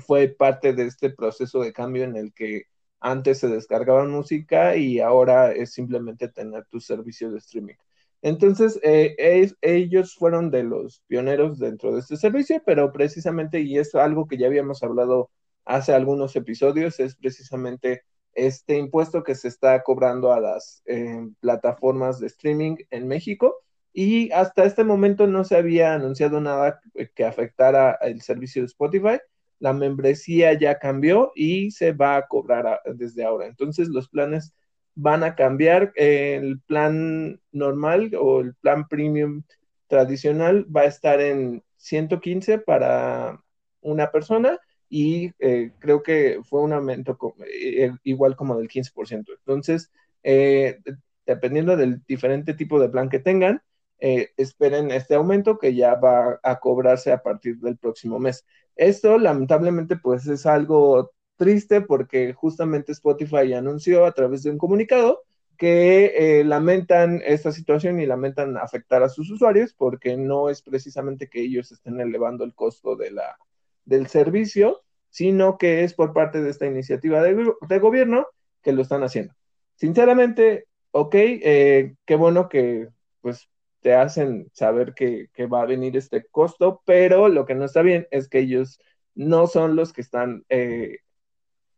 fue 0.00 0.26
parte 0.28 0.72
de 0.72 0.86
este 0.86 1.10
proceso 1.10 1.60
de 1.60 1.72
cambio 1.72 2.02
en 2.04 2.16
el 2.16 2.32
que 2.34 2.64
antes 2.98 3.38
se 3.38 3.48
descargaban 3.48 4.10
música 4.10 4.74
y 4.76 4.98
ahora 4.98 5.52
es 5.52 5.72
simplemente 5.72 6.28
tener 6.28 6.64
tu 6.66 6.80
servicio 6.80 7.30
de 7.30 7.38
streaming. 7.38 7.76
Entonces, 8.22 8.80
eh, 8.82 9.52
ellos 9.60 10.14
fueron 10.14 10.50
de 10.50 10.64
los 10.64 11.02
pioneros 11.06 11.58
dentro 11.58 11.92
de 11.92 12.00
este 12.00 12.16
servicio, 12.16 12.62
pero 12.64 12.92
precisamente, 12.92 13.60
y 13.60 13.78
es 13.78 13.94
algo 13.94 14.26
que 14.26 14.36
ya 14.38 14.46
habíamos 14.46 14.82
hablado 14.82 15.30
hace 15.66 15.92
algunos 15.92 16.34
episodios 16.36 16.98
es 17.00 17.16
precisamente 17.16 18.02
este 18.32 18.78
impuesto 18.78 19.22
que 19.22 19.34
se 19.34 19.48
está 19.48 19.82
cobrando 19.82 20.32
a 20.32 20.40
las 20.40 20.82
eh, 20.86 21.26
plataformas 21.40 22.20
de 22.20 22.28
streaming 22.28 22.76
en 22.90 23.08
México 23.08 23.56
y 23.92 24.30
hasta 24.30 24.64
este 24.64 24.84
momento 24.84 25.26
no 25.26 25.44
se 25.44 25.56
había 25.56 25.94
anunciado 25.94 26.40
nada 26.40 26.80
que 27.14 27.24
afectara 27.24 27.98
el 28.02 28.20
servicio 28.20 28.62
de 28.62 28.66
Spotify. 28.66 29.18
La 29.58 29.72
membresía 29.72 30.52
ya 30.52 30.78
cambió 30.78 31.32
y 31.34 31.70
se 31.70 31.92
va 31.92 32.16
a 32.16 32.26
cobrar 32.26 32.82
desde 32.94 33.24
ahora. 33.24 33.46
Entonces 33.46 33.88
los 33.88 34.08
planes 34.08 34.52
van 34.96 35.22
a 35.22 35.36
cambiar. 35.36 35.92
el 35.96 36.60
plan 36.66 37.40
normal 37.52 38.12
o 38.18 38.40
el 38.40 38.54
plan 38.56 38.88
premium 38.88 39.44
tradicional 39.86 40.66
va 40.74 40.82
a 40.82 40.86
estar 40.86 41.20
en 41.20 41.62
115 41.76 42.58
para 42.58 43.40
una 43.80 44.10
persona 44.10 44.58
y 44.88 45.32
eh, 45.38 45.72
creo 45.78 46.02
que 46.02 46.40
fue 46.44 46.60
un 46.62 46.72
aumento 46.72 47.18
eh, 47.48 47.92
igual 48.04 48.36
como 48.36 48.56
del 48.56 48.68
15%. 48.68 49.32
Entonces, 49.38 49.90
eh, 50.22 50.80
dependiendo 51.26 51.76
del 51.76 52.02
diferente 52.06 52.54
tipo 52.54 52.80
de 52.80 52.88
plan 52.88 53.08
que 53.08 53.18
tengan, 53.18 53.62
esperen 53.98 54.90
este 54.90 55.14
aumento 55.14 55.58
que 55.58 55.74
ya 55.74 55.94
va 55.94 56.38
a 56.42 56.60
cobrarse 56.60 57.12
a 57.12 57.22
partir 57.22 57.58
del 57.58 57.78
próximo 57.78 58.18
mes. 58.18 58.44
Esto 58.76 59.18
lamentablemente 59.18 59.96
pues 59.96 60.26
es 60.26 60.44
algo 60.44 61.12
triste 61.36 61.80
porque 61.80 62.32
justamente 62.32 62.92
Spotify 62.92 63.54
anunció 63.54 64.06
a 64.06 64.12
través 64.12 64.42
de 64.42 64.50
un 64.50 64.58
comunicado 64.58 65.22
que 65.56 66.42
lamentan 66.44 67.22
esta 67.24 67.50
situación 67.50 67.98
y 67.98 68.06
lamentan 68.06 68.56
afectar 68.58 69.02
a 69.02 69.08
sus 69.08 69.30
usuarios 69.30 69.72
porque 69.72 70.16
no 70.16 70.50
es 70.50 70.62
precisamente 70.62 71.28
que 71.28 71.40
ellos 71.40 71.72
estén 71.72 71.98
elevando 72.00 72.44
el 72.44 72.54
costo 72.54 72.94
de 72.94 73.10
la, 73.10 73.38
del 73.86 74.06
servicio, 74.08 74.82
sino 75.08 75.56
que 75.56 75.82
es 75.82 75.94
por 75.94 76.12
parte 76.12 76.42
de 76.42 76.50
esta 76.50 76.66
iniciativa 76.66 77.22
de, 77.22 77.78
gobierno 77.78 78.26
que 78.62 78.72
lo 78.72 78.82
están 78.82 79.02
haciendo. 79.02 79.32
Sinceramente, 79.76 80.66
ok, 80.90 81.14
eh, 81.14 81.94
qué 82.04 82.16
bueno 82.16 82.50
que 82.50 82.88
pues 83.22 83.48
te 83.80 83.94
hacen 83.94 84.50
saber 84.52 84.94
que, 84.94 85.28
va 85.46 85.62
a 85.62 85.66
venir 85.66 85.96
este 85.96 86.26
costo, 86.26 86.82
pero 86.84 87.28
lo 87.28 87.46
que 87.46 87.54
no 87.54 87.64
está 87.64 87.82
bien 87.82 88.06
es 88.10 88.28
que 88.28 88.40
ellos 88.40 88.78
no 89.14 89.46
son 89.46 89.76
los 89.76 89.92
que 89.92 90.02
están, 90.02 90.44
eh, 90.48 90.98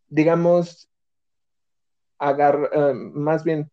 digamos, 0.09 0.89
agar 2.19 2.71
eh, 2.73 2.93
más 2.95 3.45
bien 3.45 3.71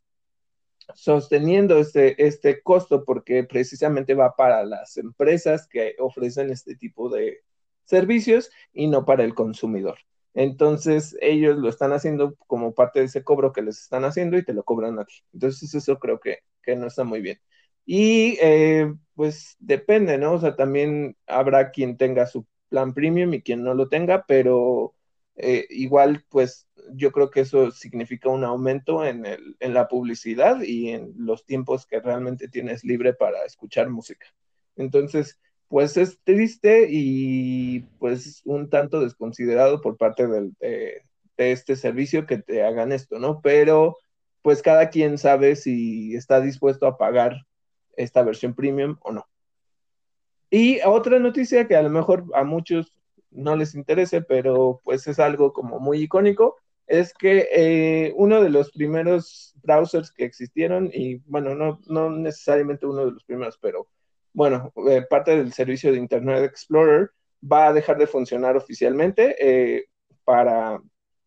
sosteniendo 0.94 1.78
este, 1.80 2.26
este 2.26 2.62
costo 2.62 3.04
porque 3.04 3.44
precisamente 3.44 4.14
va 4.14 4.36
para 4.36 4.64
las 4.64 4.98
empresas 4.98 5.68
que 5.68 5.96
ofrecen 6.00 6.52
este 6.52 6.76
tipo 6.76 7.10
de, 7.10 7.40
servicios 7.86 8.52
y 8.74 8.88
no 8.88 9.06
para 9.06 9.24
el 9.24 9.34
consumidor. 9.34 9.98
Entonces, 10.34 11.18
ellos 11.22 11.58
lo 11.58 11.70
están 11.70 11.94
haciendo 11.94 12.36
como 12.48 12.74
parte 12.74 13.00
de 13.00 13.06
ese 13.06 13.24
cobro 13.24 13.54
que 13.54 13.62
les 13.62 13.80
están 13.82 14.04
haciendo 14.04 14.38
y 14.38 14.44
te 14.44 14.54
lo 14.54 14.64
cobran 14.64 15.00
a 15.00 15.06
ti. 15.06 15.14
Entonces, 15.34 15.74
eso 15.74 15.98
creo 15.98 16.20
que, 16.20 16.40
no 16.76 16.88
está 16.88 17.04
muy 17.04 17.22
bien. 17.22 17.40
Y 17.86 18.38
eh, 18.42 18.94
pues 19.14 19.56
depende, 19.60 20.18
¿no? 20.18 20.34
O 20.34 20.40
sea, 20.40 20.56
también 20.56 21.16
habrá 21.28 21.72
quien 21.72 21.96
tenga 21.98 22.26
su 22.26 22.46
plan 22.70 22.94
premium 22.94 23.34
y 23.34 23.42
quien 23.44 23.64
no 23.64 23.74
lo 23.76 23.88
tenga, 23.88 24.26
pero 24.28 24.96
eh, 25.36 25.66
igual, 25.70 26.26
pues 26.30 26.68
yo 26.94 27.12
creo 27.12 27.30
que 27.30 27.42
eso 27.42 27.72
significa 27.72 28.30
un 28.30 28.44
aumento 28.44 29.06
en, 29.06 29.26
el, 29.26 29.56
en 29.60 29.74
la 29.74 29.88
publicidad 29.88 30.62
y 30.62 30.90
en 30.90 31.14
los 31.18 31.46
tiempos 31.46 31.86
que 31.86 32.00
realmente 32.00 32.48
tienes 32.48 32.84
libre 32.84 33.14
para 33.14 33.44
escuchar 33.46 33.90
música. 33.90 34.28
Entonces, 34.76 35.40
pues 35.68 35.98
es 35.98 36.20
triste 36.24 36.88
y 36.90 37.82
pues 38.00 38.42
un 38.46 38.70
tanto 38.70 39.02
desconsiderado 39.02 39.82
por 39.82 39.98
parte 39.98 40.28
de, 40.28 41.02
este 41.38 41.76
servicio 41.76 42.26
que 42.26 42.38
te 42.38 42.64
hagan 42.64 42.94
esto, 42.94 43.20
¿no? 43.20 43.42
Pero 43.42 43.98
pues 44.42 44.62
cada 44.62 44.90
quien 44.90 45.18
sabe 45.18 45.58
si 45.58 46.16
está 46.16 46.40
dispuesto 46.40 46.88
a 46.88 46.98
pagar 46.98 47.46
esta 47.98 48.24
versión 48.24 48.54
premium 48.54 48.98
o 49.02 49.12
no. 49.12 49.28
Y 50.50 50.80
otra 50.86 51.20
noticia 51.20 51.68
que 51.68 51.76
a 51.76 51.82
lo 51.82 51.90
mejor 51.90 52.26
a 52.36 52.46
muchos 52.46 53.02
no 53.36 53.56
les 53.56 53.76
interese, 53.76 54.22
pero 54.22 54.82
pues 54.84 55.08
es 55.08 55.20
algo 55.20 55.54
como 55.54 55.80
muy 55.80 56.02
icónico, 56.02 56.58
es 56.88 57.14
que 57.14 57.48
eh, 57.52 58.14
uno 58.16 58.42
de 58.42 58.50
los 58.50 58.72
primeros 58.72 59.56
browsers 59.64 60.12
que 60.12 60.26
existieron, 60.26 60.90
y 60.94 61.16
bueno, 61.26 61.56
no, 61.56 61.80
no 61.88 62.10
necesariamente 62.10 62.86
uno 62.86 63.06
de 63.06 63.12
los 63.12 63.24
primeros, 63.24 63.58
pero 63.60 63.88
bueno, 64.34 64.74
eh, 64.90 65.04
parte 65.10 65.36
del 65.36 65.54
servicio 65.54 65.92
de 65.92 65.98
Internet 65.98 66.44
Explorer 66.44 67.12
va 67.42 67.68
a 67.68 67.74
dejar 67.74 67.98
de 67.98 68.08
funcionar 68.08 68.58
oficialmente 68.58 69.36
eh, 69.40 69.86
para 70.24 70.80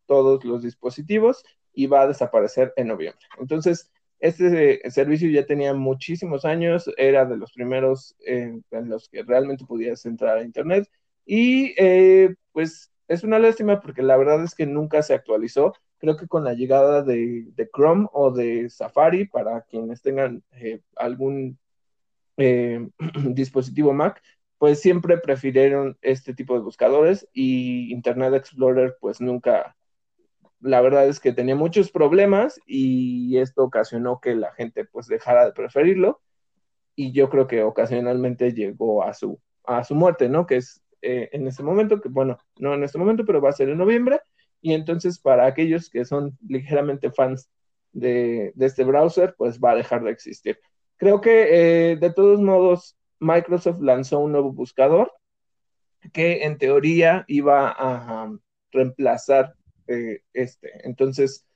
todos 0.06 0.44
los 0.44 0.62
dispositivos 0.62 1.44
y 1.72 1.86
va 1.86 2.02
a 2.02 2.08
desaparecer 2.08 2.72
en 2.76 2.88
noviembre. 2.88 3.24
Entonces, 3.38 3.90
este 4.20 4.90
servicio 4.90 5.30
ya 5.30 5.46
tenía 5.46 5.74
muchísimos 5.74 6.44
años, 6.44 6.90
era 6.96 7.24
de 7.24 7.36
los 7.36 7.52
primeros 7.52 8.16
en 8.20 8.64
los 8.70 9.08
que 9.08 9.22
realmente 9.22 9.64
podías 9.64 10.04
entrar 10.06 10.38
a 10.38 10.42
Internet 10.42 10.88
y 11.30 11.74
eh, 11.76 12.34
pues 12.52 12.90
es 13.06 13.22
una 13.22 13.38
lástima 13.38 13.80
porque 13.80 14.02
la 14.02 14.16
verdad 14.16 14.42
es 14.42 14.54
que 14.54 14.64
nunca 14.64 15.02
se 15.02 15.12
actualizó. 15.12 15.74
Creo 15.98 16.16
que 16.16 16.26
con 16.26 16.42
la 16.42 16.54
llegada 16.54 17.02
de, 17.02 17.52
Chrome 17.76 18.08
o 18.12 18.30
de 18.30 18.70
Safari, 18.70 19.26
para 19.26 19.60
quienes 19.60 20.00
tengan 20.00 20.42
algún 20.96 21.58
eh, 22.38 22.88
dispositivo 23.34 23.92
Mac, 23.92 24.22
pues 24.56 24.80
siempre 24.80 25.18
prefirieron 25.18 25.98
este 26.00 26.32
tipo 26.34 26.54
de 26.54 26.60
buscadores 26.60 27.28
y 27.34 27.92
Internet 27.92 28.32
Explorer 28.32 28.96
pues 28.98 29.20
nunca, 29.20 29.76
la 30.60 30.80
verdad 30.80 31.08
es 31.08 31.20
que 31.20 31.34
tenía 31.34 31.54
muchos 31.54 31.90
problemas 31.90 32.58
y 32.66 33.36
esto 33.36 33.64
ocasionó 33.64 34.18
que 34.18 34.34
la 34.34 34.52
gente 34.54 34.86
pues 34.86 35.08
dejara 35.08 35.44
de 35.44 35.52
preferirlo 35.52 36.22
y 36.96 37.12
yo 37.12 37.28
creo 37.28 37.46
que 37.46 37.62
ocasionalmente 37.62 38.54
llegó 38.54 39.02
a 39.02 39.12
su, 39.12 39.38
a 39.64 39.84
su 39.84 39.94
muerte, 39.94 40.30
¿no? 40.30 40.46
Que 40.46 40.56
es 40.56 40.82
eh, 41.02 41.28
en 41.32 41.46
este 41.46 41.62
momento, 41.62 42.00
que 42.00 42.08
bueno, 42.08 42.38
no 42.58 42.74
en 42.74 42.84
este 42.84 42.98
momento, 42.98 43.24
pero 43.24 43.40
va 43.40 43.50
a 43.50 43.52
ser 43.52 43.68
en 43.68 43.78
noviembre 43.78 44.20
y 44.60 44.72
entonces 44.72 45.18
para 45.18 45.46
aquellos 45.46 45.90
que 45.90 46.04
son 46.04 46.36
ligeramente 46.46 47.10
fans 47.10 47.48
de, 47.92 48.52
este 48.58 48.84
browser, 48.84 49.34
pues 49.36 49.60
va 49.60 49.72
a 49.72 49.76
dejar 49.76 50.02
de 50.02 50.10
existir. 50.10 50.58
Creo 50.96 51.20
que 51.20 51.92
eh, 51.92 51.96
de 51.96 52.12
todos 52.12 52.40
modos 52.40 52.96
Microsoft 53.20 53.80
lanzó 53.80 54.20
un 54.20 54.32
nuevo 54.32 54.52
buscador 54.52 55.12
que 56.12 56.44
en 56.44 56.58
teoría 56.58 57.24
iba 57.28 57.74
a 57.76 58.32
reemplazar 58.70 59.54
eh, 59.86 60.22
este. 60.32 60.86
Entonces, 60.86 61.46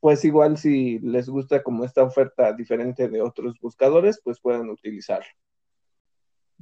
pues 0.00 0.24
igual 0.24 0.58
si 0.58 0.98
les 1.00 1.28
gusta 1.28 1.62
como 1.62 1.84
esta 1.84 2.02
oferta 2.02 2.52
diferente 2.52 3.08
de 3.08 3.22
otros 3.22 3.58
buscadores, 3.60 4.20
pues 4.24 4.40
pueden 4.40 4.68
utilizarlo. 4.70 5.28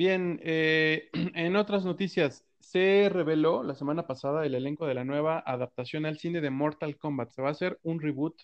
Bien, 0.00 0.40
eh, 0.42 1.10
en 1.34 1.56
otras 1.56 1.84
noticias, 1.84 2.46
se 2.58 3.10
reveló 3.10 3.62
la 3.62 3.74
semana 3.74 4.06
pasada 4.06 4.46
el 4.46 4.54
elenco 4.54 4.86
de 4.86 4.94
la 4.94 5.04
nueva 5.04 5.42
adaptación 5.44 6.06
al 6.06 6.16
cine 6.18 6.40
de 6.40 6.48
Mortal 6.48 6.96
Kombat. 6.96 7.32
Se 7.32 7.42
va 7.42 7.48
a 7.48 7.50
hacer 7.50 7.78
un 7.82 8.00
reboot 8.00 8.34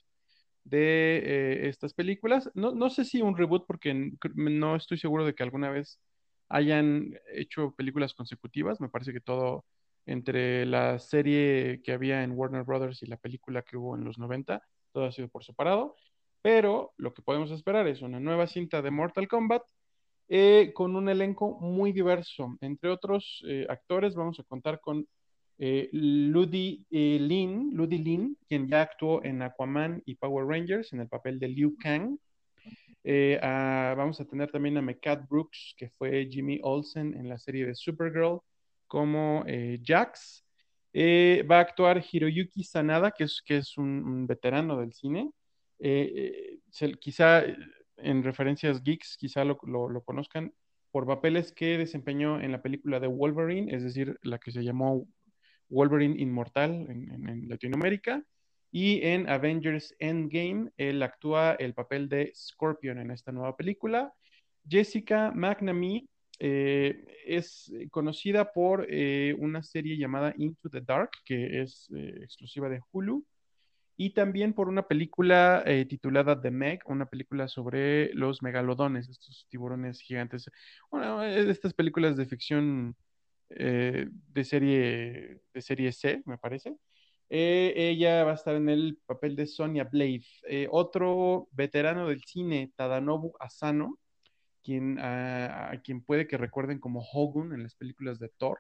de 0.64 1.16
eh, 1.16 1.68
estas 1.68 1.94
películas. 1.94 2.50
No, 2.52 2.72
no, 2.72 2.90
sé 2.90 3.06
si 3.06 3.22
un 3.22 3.38
reboot 3.38 3.64
porque 3.66 4.12
no 4.34 4.76
estoy 4.76 4.98
seguro 4.98 5.24
de 5.24 5.34
que 5.34 5.44
alguna 5.44 5.70
vez 5.70 5.98
hayan 6.50 7.18
hecho 7.32 7.74
películas 7.74 8.12
consecutivas. 8.12 8.78
Me 8.78 8.90
parece 8.90 9.14
que 9.14 9.20
todo 9.22 9.64
entre 10.04 10.66
la 10.66 10.98
serie 10.98 11.80
que 11.82 11.92
había 11.92 12.22
en 12.22 12.32
Warner 12.32 12.64
Brothers 12.64 13.02
y 13.02 13.06
la 13.06 13.16
película 13.16 13.62
que 13.62 13.78
hubo 13.78 13.96
en 13.96 14.04
los 14.04 14.18
90, 14.18 14.62
todo 14.92 15.06
ha 15.06 15.12
sido 15.12 15.28
por 15.28 15.42
separado. 15.42 15.96
Pero 16.42 16.92
lo 16.98 17.14
que 17.14 17.22
podemos 17.22 17.50
esperar 17.50 17.86
es 17.88 18.02
una 18.02 18.20
nueva 18.20 18.46
cinta 18.46 18.82
de 18.82 18.90
Mortal 18.90 19.26
Kombat 19.26 19.62
eh, 20.28 20.72
con 20.74 20.96
un 20.96 21.08
elenco 21.08 21.56
muy 21.60 21.92
diverso. 21.92 22.56
Entre 22.60 22.90
otros 22.90 23.44
eh, 23.46 23.64
actores 23.68 24.16
vamos 24.16 24.40
a 24.40 24.42
contar 24.42 24.80
con 24.80 25.06
eh, 25.58 25.88
Ludi 25.92 26.84
Lin, 26.90 27.70
Ludi 27.72 27.98
Lin, 27.98 28.36
quien 28.48 28.66
ya 28.66 28.82
actuó 28.82 29.22
en 29.24 29.40
Aquaman 29.42 30.02
y 30.04 30.16
Power 30.16 30.46
Rangers 30.46 30.92
en 30.92 31.00
el 31.00 31.08
papel 31.08 31.38
de 31.38 31.48
Liu 31.48 31.76
Kang. 31.78 32.18
vamos 33.04 34.20
a 34.20 34.24
tener 34.24 34.50
también 34.50 34.76
a 34.78 34.82
Mekat 34.82 35.28
Brooks, 35.28 35.74
que 35.78 35.90
fue 35.90 36.28
Jimmy 36.28 36.58
Olsen 36.62 37.14
en 37.14 37.28
la 37.28 37.38
serie 37.38 37.64
de 37.64 37.74
Supergirl, 37.76 38.40
como 38.88 39.44
Jax. 39.84 40.44
va 41.48 41.58
a 41.58 41.60
actuar 41.60 42.04
Hiroyuki 42.10 42.64
Sanada, 42.64 43.12
que 43.12 43.24
es, 43.24 43.40
que 43.46 43.58
es 43.58 43.78
un, 43.78 44.26
veterano 44.26 44.76
del 44.80 44.92
cine. 44.92 45.30
quizá 47.00 47.44
en 47.98 48.22
referencias 48.22 48.82
geeks, 48.82 49.16
quizá 49.16 49.44
lo, 49.44 49.58
conozcan 49.58 50.52
por 50.90 51.06
papeles 51.06 51.52
que 51.52 51.78
desempeñó 51.78 52.40
en 52.40 52.52
la 52.52 52.62
película 52.62 53.00
de 53.00 53.06
Wolverine, 53.06 53.74
es 53.74 53.82
decir, 53.82 54.18
la 54.22 54.38
que 54.38 54.50
se 54.50 54.64
llamó 54.64 55.06
Wolverine 55.68 56.20
Inmortal 56.20 56.86
en, 56.88 57.48
Latinoamérica, 57.48 58.24
y 58.70 59.02
en 59.06 59.28
Avengers 59.28 59.94
Endgame, 59.98 60.70
él 60.76 61.02
actúa 61.02 61.56
el 61.58 61.74
papel 61.74 62.08
de 62.08 62.32
Scorpion 62.34 62.98
en 62.98 63.10
esta 63.10 63.32
nueva 63.32 63.56
película. 63.56 64.12
Jessica 64.68 65.32
McNamee 65.34 66.06
eh, 66.38 67.04
es 67.24 67.72
conocida 67.90 68.52
por 68.52 68.86
eh, 68.90 69.34
una 69.38 69.62
serie 69.62 69.96
llamada 69.96 70.34
Into 70.36 70.68
the 70.68 70.82
Dark, 70.82 71.10
que 71.24 71.62
es 71.62 71.88
eh, 71.94 72.18
exclusiva 72.22 72.68
de 72.68 72.80
Hulu 72.92 73.24
y 73.96 74.10
también 74.10 74.52
por 74.52 74.68
una 74.68 74.86
película 74.86 75.62
eh, 75.66 75.86
titulada 75.86 76.40
The 76.40 76.50
Meg, 76.50 76.82
una 76.86 77.06
película 77.06 77.48
sobre 77.48 78.12
los 78.14 78.42
megalodones, 78.42 79.08
estos 79.08 79.46
tiburones 79.48 80.00
gigantes. 80.00 80.50
Bueno, 80.90 81.22
eh, 81.24 81.50
estas 81.50 81.72
películas 81.72 82.16
de 82.16 82.26
ficción 82.26 82.96
eh, 83.50 84.08
de, 84.10 84.44
serie, 84.44 85.40
de 85.54 85.62
serie 85.62 85.92
C, 85.92 86.22
me 86.26 86.36
parece. 86.36 86.76
ella 87.30 88.24
va 88.24 88.32
a 88.32 88.34
estar 88.34 88.54
en 88.54 88.68
el 88.68 88.98
papel 89.06 89.34
de 89.34 89.46
Sonia 89.46 89.84
Blade. 89.84 90.24
otro 90.70 91.48
veterano 91.52 92.08
del 92.08 92.22
cine, 92.24 92.72
Tadanobu 92.76 93.32
Asano, 93.40 93.98
quien, 94.62 94.98
a, 94.98 95.70
a 95.72 95.80
quien 95.80 96.02
puede 96.02 96.26
que 96.26 96.36
recuerden 96.36 96.80
como 96.80 97.00
Hogun 97.00 97.54
en 97.54 97.62
las 97.62 97.74
películas 97.74 98.18
de 98.18 98.28
Thor. 98.28 98.58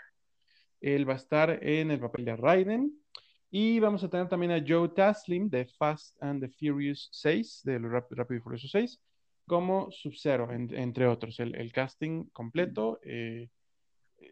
Él 0.80 1.08
va 1.08 1.14
a 1.14 1.16
estar 1.16 1.62
en 1.62 1.90
el 1.90 2.00
papel 2.00 2.24
de 2.24 2.36
Raiden. 2.36 2.92
Y 3.50 3.78
vamos 3.78 4.02
a 4.02 4.10
tener 4.10 4.28
también 4.28 4.52
a 4.52 4.64
Joe 4.66 4.88
Taslim 4.88 5.48
de 5.48 5.66
Fast 5.66 6.20
and 6.20 6.40
the 6.40 6.48
Furious 6.48 7.08
6, 7.12 7.62
de 7.64 7.78
los 7.78 7.92
Rápido 7.92 8.34
y 8.34 8.40
Furioso 8.40 8.68
6, 8.68 9.00
como 9.46 9.90
Sub-Zero, 9.90 10.50
entre 10.52 11.06
otros. 11.06 11.38
El, 11.38 11.72
casting 11.72 12.24
completo 12.32 12.98
eh, 13.02 13.48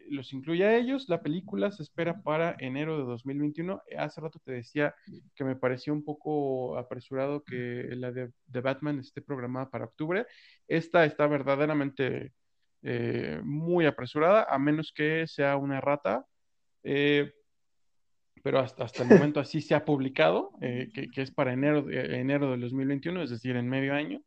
los 0.09 0.33
incluye 0.33 0.65
a 0.65 0.75
ellos. 0.75 1.07
La 1.07 1.21
película 1.21 1.71
se 1.71 1.83
espera 1.83 2.21
para 2.21 2.55
enero 2.59 2.97
de 2.97 3.05
2021. 3.05 3.81
Hace 3.97 4.21
rato 4.21 4.39
te 4.43 4.51
decía 4.51 4.93
que 5.33 5.43
me 5.43 5.55
pareció 5.55 5.93
un 5.93 6.03
poco 6.03 6.77
apresurado 6.77 7.43
que 7.43 7.87
la 7.91 8.11
de, 8.11 8.31
Batman 8.47 8.99
esté 8.99 9.21
programada 9.21 9.69
para 9.69 9.85
octubre. 9.85 10.25
Esta 10.67 11.05
está 11.05 11.27
verdaderamente 11.27 12.33
eh, 12.81 13.39
muy 13.43 13.85
apresurada, 13.85 14.43
a 14.49 14.59
menos 14.59 14.91
que 14.93 15.25
sea 15.27 15.55
una 15.57 15.79
rata. 15.79 16.25
Eh, 16.83 17.31
pero 18.43 18.59
hasta, 18.59 18.83
hasta 18.83 19.03
el 19.03 19.09
momento 19.09 19.39
así 19.39 19.61
se 19.61 19.75
ha 19.75 19.85
publicado, 19.85 20.51
eh, 20.61 20.89
que, 20.93 21.21
es 21.21 21.31
para 21.31 21.53
enero, 21.53 21.89
enero 21.89 22.51
del 22.51 22.61
2021, 22.61 23.23
es 23.23 23.29
decir, 23.29 23.55
en 23.55 23.67
medio 23.67 23.93
año. 23.93 24.21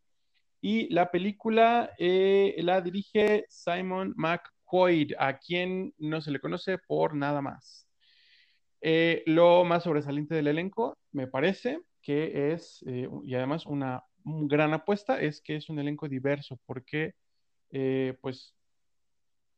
Y 0.60 0.92
la 0.92 1.10
película 1.10 1.92
eh, 1.98 2.56
la 2.58 2.80
dirige 2.80 3.46
Simon 3.48 4.12
McCoy, 4.16 5.14
a 5.18 5.38
quien 5.38 5.94
no 5.98 6.20
se 6.20 6.32
le 6.32 6.40
conoce 6.40 6.78
por 6.78 7.14
nada 7.14 7.40
más. 7.40 7.86
Eh, 8.80 9.22
lo 9.26 9.64
más 9.64 9.84
sobresaliente 9.84 10.34
del 10.34 10.48
elenco, 10.48 10.98
me 11.12 11.28
parece, 11.28 11.80
que 12.02 12.52
es, 12.52 12.84
y 13.24 13.34
además 13.34 13.66
una, 13.66 14.02
gran 14.24 14.74
apuesta, 14.74 15.20
es 15.20 15.40
que 15.40 15.56
es 15.56 15.68
un 15.68 15.78
elenco 15.78 16.08
diverso, 16.08 16.58
porque 16.66 17.14
pues 18.20 18.57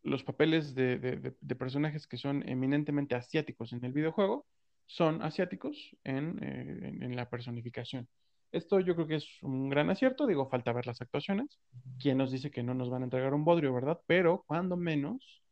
los 0.03 0.25
papeles 0.25 0.75
de, 0.75 1.35
personajes 1.59 2.07
que 2.07 2.17
son 2.17 2.49
eminentemente 2.49 3.15
asiáticos 3.15 3.73
en 3.73 3.85
el 3.85 3.93
videojuego 3.93 4.47
son 4.87 5.23
asiáticos 5.23 5.97
en, 6.05 6.39
eh, 6.43 7.15
la 7.15 7.29
personificación. 7.29 8.09
Esto 8.51 8.81
yo 8.81 8.97
creo 8.97 9.07
que 9.07 9.17
es 9.17 9.43
un 9.43 9.69
gran 9.69 9.91
acierto, 9.91 10.27
digo, 10.27 10.49
falta 10.49 10.73
ver 10.73 10.87
las 10.87 11.01
actuaciones. 11.01 11.61
¿Quién 12.01 12.19
nos 12.19 12.33
dice 12.33 12.51
que 12.51 12.65
no 12.65 12.75
nos 12.75 12.91
van 12.91 13.03
a 13.03 13.05
entregar 13.05 13.33
un 13.33 13.45
bodrio, 13.45 13.73
verdad? 13.73 14.01
Pero 14.07 14.43
cuando 14.47 14.77
menos 14.77 15.43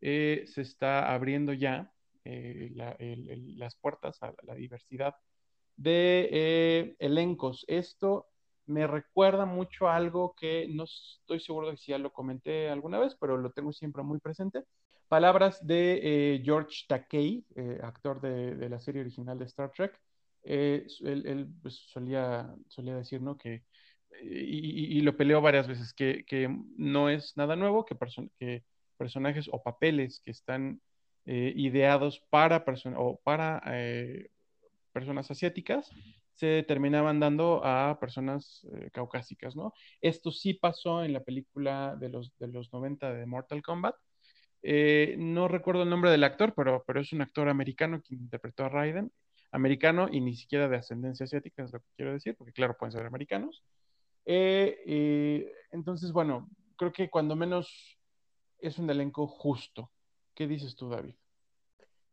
eh, 0.00 0.44
se 0.46 0.62
está 0.62 1.12
abriendo 1.12 1.52
ya 1.52 1.92
eh, 2.24 2.72
las 3.56 3.76
puertas 3.76 4.20
a 4.22 4.34
la 4.42 4.54
diversidad 4.54 5.14
de 5.76 6.96
elencos. 6.98 7.64
Esto 7.68 8.29
me 8.70 8.86
recuerda 8.86 9.46
mucho 9.46 9.88
algo 9.88 10.34
que 10.38 10.66
no 10.68 10.84
estoy 10.84 11.40
seguro 11.40 11.70
de 11.70 11.76
si 11.76 11.90
ya 11.90 11.98
lo 11.98 12.12
comenté 12.12 12.70
alguna 12.70 12.98
vez, 12.98 13.16
pero 13.20 13.36
lo 13.36 13.50
tengo 13.50 13.72
siempre 13.72 14.02
muy 14.02 14.20
presente. 14.20 14.62
Palabras 15.08 15.66
de 15.66 16.00
eh, 16.02 16.42
George 16.44 16.84
Takei, 16.86 17.44
eh, 17.56 17.80
actor 17.82 18.20
de, 18.20 18.68
la 18.68 18.78
serie 18.78 19.00
original 19.00 19.38
de 19.38 19.44
Star 19.46 19.72
Trek. 19.72 20.00
Eh, 20.44 20.86
él, 21.00 21.48
pues, 21.60 21.74
solía, 21.92 22.54
solía 22.68 22.94
decir, 22.94 23.20
¿no? 23.20 23.36
Que, 23.36 23.64
y, 24.22 25.00
lo 25.00 25.16
peleó 25.16 25.40
varias 25.40 25.66
veces, 25.66 25.92
que, 25.92 26.24
no 26.76 27.10
es 27.10 27.36
nada 27.36 27.56
nuevo, 27.56 27.84
que, 27.84 27.96
que 28.38 28.62
personajes 28.96 29.48
o 29.50 29.62
papeles 29.62 30.20
que 30.24 30.30
están 30.30 30.80
ideados 31.24 32.20
para, 32.30 32.64
o 32.96 33.20
para 33.22 33.62
personas 34.92 35.30
asiáticas 35.30 35.90
se 36.40 36.62
terminaban 36.62 37.20
dando 37.20 37.62
a 37.62 37.98
personas 38.00 38.66
eh, 38.72 38.88
caucásicas, 38.94 39.54
¿no? 39.54 39.74
Esto 40.00 40.30
sí 40.30 40.54
pasó 40.54 41.04
en 41.04 41.12
la 41.12 41.20
película 41.20 41.96
de 41.96 42.08
los, 42.08 42.32
de 42.38 42.48
los 42.48 42.72
90 42.72 43.12
de 43.12 43.26
Mortal 43.26 43.60
Kombat. 43.60 43.94
Eh, 44.62 45.16
no 45.18 45.48
recuerdo 45.48 45.82
el 45.82 45.90
nombre 45.90 46.10
del 46.10 46.24
actor, 46.24 46.54
pero, 46.56 46.82
pero 46.86 47.00
es 47.00 47.12
un 47.12 47.20
actor 47.20 47.50
americano 47.50 48.00
que 48.02 48.14
interpretó 48.14 48.64
a 48.64 48.70
Raiden, 48.70 49.12
americano 49.52 50.08
y 50.10 50.22
ni 50.22 50.34
siquiera 50.34 50.66
de 50.66 50.78
ascendencia 50.78 51.24
asiática, 51.24 51.62
es 51.62 51.74
lo 51.74 51.80
que 51.80 51.90
quiero 51.94 52.12
decir, 52.14 52.34
porque 52.36 52.52
claro, 52.52 52.74
pueden 52.78 52.92
ser 52.92 53.04
americanos. 53.04 53.62
Eh, 54.24 55.52
entonces, 55.72 56.10
bueno, 56.10 56.48
creo 56.76 56.92
que 56.92 57.10
cuando 57.10 57.36
menos 57.36 57.98
es 58.60 58.78
un 58.78 58.88
elenco 58.88 59.26
justo. 59.26 59.90
¿Qué 60.34 60.46
dices 60.46 60.74
tú, 60.74 60.88
David? 60.88 61.16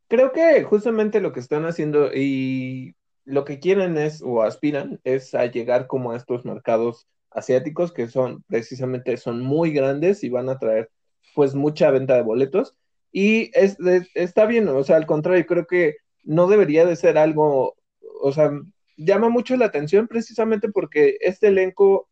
Creo 0.09 0.33
que 0.33 0.63
justamente 0.63 1.21
lo 1.21 1.31
que 1.31 1.39
están 1.39 1.65
haciendo, 1.65 2.11
y 2.13 2.96
lo 3.27 3.43
que 3.43 3.59
quieren 3.59 3.97
es, 3.97 4.21
o 4.21 4.41
aspiran, 4.41 5.01
es 5.03 5.35
a 5.35 5.45
llegar 5.45 5.85
como 5.87 6.11
a 6.11 6.17
estos 6.17 6.45
mercados 6.45 7.07
asiáticos 7.29 7.91
que 7.91 8.07
son 8.07 8.43
precisamente, 8.47 9.17
son 9.17 9.41
muy 9.41 9.71
grandes 9.71 10.23
y 10.23 10.29
van 10.29 10.47
a 10.47 10.57
traer 10.57 10.89
pues 11.35 11.53
mucha 11.53 11.91
venta 11.91 12.15
de 12.15 12.21
boletos. 12.21 12.75
Y 13.11 13.51
es, 13.53 13.77
está 14.15 14.45
bien, 14.45 14.69
o 14.69 14.83
sea, 14.83 14.95
al 14.95 15.05
contrario, 15.05 15.45
creo 15.45 15.67
que 15.67 15.97
no 16.23 16.47
debería 16.47 16.85
de 16.85 16.95
ser 16.95 17.17
algo, 17.17 17.75
o 18.21 18.31
sea, 18.31 18.51
llama 18.95 19.27
mucho 19.29 19.57
la 19.57 19.65
atención 19.65 20.07
precisamente 20.07 20.69
porque 20.69 21.17
este 21.19 21.47
elenco 21.47 22.09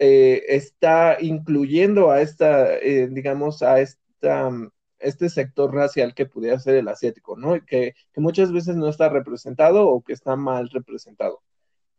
eh, 0.00 0.42
está 0.48 1.18
incluyendo 1.20 2.10
a 2.10 2.20
esta, 2.20 2.76
eh, 2.78 3.08
digamos, 3.08 3.62
a 3.62 3.80
esta 3.80 4.50
este 4.98 5.28
sector 5.28 5.74
racial 5.74 6.14
que 6.14 6.26
pudiera 6.26 6.58
ser 6.58 6.76
el 6.76 6.88
asiático, 6.88 7.36
¿no? 7.36 7.64
Que, 7.66 7.94
muchas 8.16 8.52
veces 8.52 8.76
no 8.76 8.88
está 8.88 9.08
representado 9.08 9.88
o 9.88 10.02
que 10.02 10.12
está 10.12 10.36
mal 10.36 10.68
representado. 10.70 11.42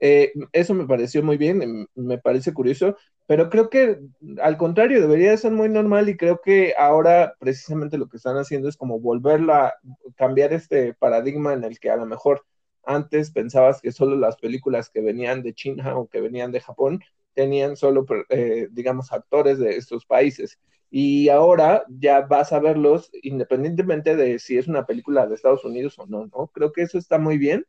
Eh, 0.02 0.34
eso 0.54 0.74
me 0.74 0.88
pareció 0.88 1.24
muy 1.24 1.38
bien, 1.38 1.62
em, 1.62 1.88
me 1.96 2.18
parece 2.18 2.54
curioso, 2.54 2.96
pero 3.28 3.50
creo 3.50 3.70
que 3.70 4.00
al 4.42 4.58
contrario, 4.58 5.02
debería 5.02 5.32
de 5.32 5.38
ser 5.38 5.52
muy 5.52 5.70
normal 5.70 6.10
y 6.10 6.18
creo 6.18 6.42
que 6.42 6.74
ahora 6.78 7.36
precisamente 7.40 7.98
lo 7.98 8.08
que 8.10 8.18
están 8.18 8.38
haciendo 8.38 8.70
es 8.70 8.78
como 8.78 9.00
volverla 9.00 9.76
cambiar 10.16 10.54
este 10.54 10.94
paradigma 10.94 11.54
en 11.54 11.64
el 11.64 11.80
que 11.80 11.90
a 11.92 11.98
lo 11.98 12.06
mejor 12.06 12.46
antes 12.84 13.32
pensabas 13.32 13.82
que 13.82 13.92
solo 13.92 14.16
las 14.16 14.38
películas 14.38 14.90
que 14.90 15.02
venían 15.02 15.44
de 15.44 15.54
China 15.54 15.98
o 15.98 16.08
que 16.08 16.22
venían 16.22 16.52
de 16.52 16.62
Japón 16.62 17.02
tenían 17.34 17.78
solo, 17.78 18.06
eh, 18.30 18.68
digamos, 18.72 19.14
actores 19.14 19.60
de 19.60 19.78
estos 19.78 20.06
países. 20.06 20.60
Y 20.92 21.30
ahora 21.30 21.84
ya 21.90 22.22
vas 22.22 22.52
a 22.54 22.60
verlos 22.60 23.12
independientemente 23.24 24.16
de 24.16 24.40
si 24.40 24.58
es 24.58 24.68
una 24.68 24.86
película 24.86 25.28
de 25.28 25.36
Estados 25.36 25.64
Unidos 25.66 25.98
o 26.00 26.08
no, 26.08 26.28
¿no? 26.28 26.48
Creo 26.54 26.72
que 26.72 26.82
eso 26.84 26.98
está 26.98 27.20
muy 27.20 27.38
bien, 27.38 27.66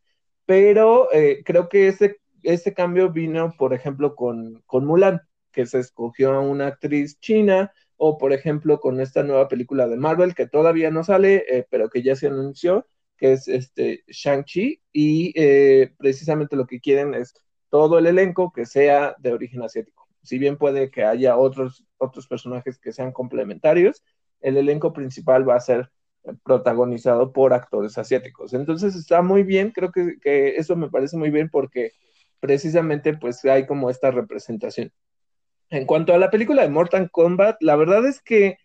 pero 0.47 1.13
eh, 1.13 1.43
creo 1.45 1.69
que 1.69 1.89
ese, 1.89 2.21
ese 2.43 2.75
cambio 2.75 3.11
vino, 3.13 3.55
por 3.59 3.75
ejemplo, 3.75 4.15
con, 4.17 4.63
con 4.67 4.87
Mulan, 4.87 5.21
que 5.53 5.67
se 5.67 5.79
escogió 5.81 6.33
a 6.33 6.41
una 6.41 6.69
actriz 6.69 7.19
china, 7.21 7.73
o 7.97 8.17
por 8.19 8.33
ejemplo 8.33 8.81
con 8.81 9.01
esta 9.01 9.23
nueva 9.23 9.49
película 9.49 9.87
de 9.87 9.97
Marvel 9.97 10.35
que 10.35 10.47
todavía 10.49 10.91
no 10.91 11.05
sale, 11.05 11.45
eh, 11.49 11.67
pero 11.71 11.91
que 11.91 12.03
ya 12.03 12.17
se 12.17 12.29
anunció, 12.29 12.87
que 13.17 13.33
es 13.33 13.47
este 13.49 14.05
Shang-Chi, 14.09 14.81
y 14.93 15.33
eh, 15.37 15.93
precisamente 15.99 16.57
lo 16.57 16.67
que 16.67 16.81
quieren 16.81 17.15
es 17.15 17.35
todo 17.69 17.99
el 17.99 18.07
elenco 18.07 18.53
que 18.53 18.65
sea 18.67 19.15
de 19.19 19.33
origen 19.33 19.63
asiático. 19.63 20.00
Si 20.23 20.39
bien 20.39 20.57
puede 20.57 20.91
que 20.91 21.05
haya 21.05 21.37
otros, 21.37 21.85
otros 21.99 22.27
personajes 22.27 22.79
que 22.79 22.93
sean 22.93 23.13
complementarios, 23.13 24.03
el 24.41 24.57
elenco 24.57 24.93
principal 24.93 25.49
va 25.49 25.57
a 25.57 25.61
ser 25.61 25.91
protagonizado 26.45 27.33
por 27.33 27.53
actores 27.53 27.97
asiáticos. 27.99 28.53
Entonces 28.53 28.95
está 28.95 29.23
muy 29.23 29.43
bien, 29.43 29.71
creo 29.71 29.91
que, 29.91 30.19
que 30.21 30.57
eso 30.57 30.77
me 30.77 30.91
parece 30.91 31.17
muy 31.17 31.31
bien 31.31 31.49
porque 31.51 31.93
precisamente 32.41 33.17
pues 33.17 33.45
hay 33.45 33.67
como 33.67 33.91
esta 33.91 34.11
representación. 34.11 34.93
En 35.71 35.87
cuanto 35.87 36.13
a 36.13 36.19
la 36.19 36.31
película 36.31 36.63
de 36.63 36.69
Mortal 36.69 37.11
Kombat, 37.11 37.57
la 37.61 37.77
verdad 37.77 38.05
es 38.07 38.21
que, 38.21 38.57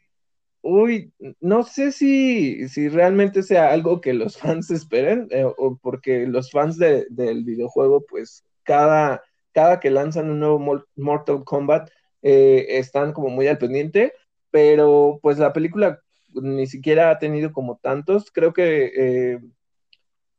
uy, 0.61 1.13
no 1.39 1.63
sé 1.63 1.91
si, 1.91 2.67
si 2.67 2.89
realmente 2.89 3.43
sea 3.43 3.71
algo 3.71 4.01
que 4.01 4.13
los 4.13 4.37
fans 4.39 4.71
esperen, 4.71 5.27
eh, 5.29 5.45
o 5.45 5.77
porque 5.77 6.25
los 6.25 6.51
fans 6.51 6.77
del 6.79 7.43
videojuego, 7.43 8.03
pues 8.07 8.43
cada, 8.63 9.21
cada 9.55 9.79
que 9.79 9.89
lanzan 9.89 10.29
un 10.29 10.39
nuevo 10.41 10.83
Mortal 10.97 11.45
Kombat, 11.45 11.89
eh, 12.21 12.77
están 12.77 13.13
como 13.13 13.29
muy 13.29 13.47
al 13.47 13.57
pendiente, 13.57 14.11
pero 14.51 15.17
pues 15.21 15.37
la 15.39 15.53
película 15.53 16.01
ni 16.33 16.67
siquiera 16.67 17.09
ha 17.09 17.19
tenido 17.19 17.53
como 17.53 17.77
tantos, 17.77 18.31
creo 18.31 18.51
que 18.51 18.91
eh, 18.93 19.39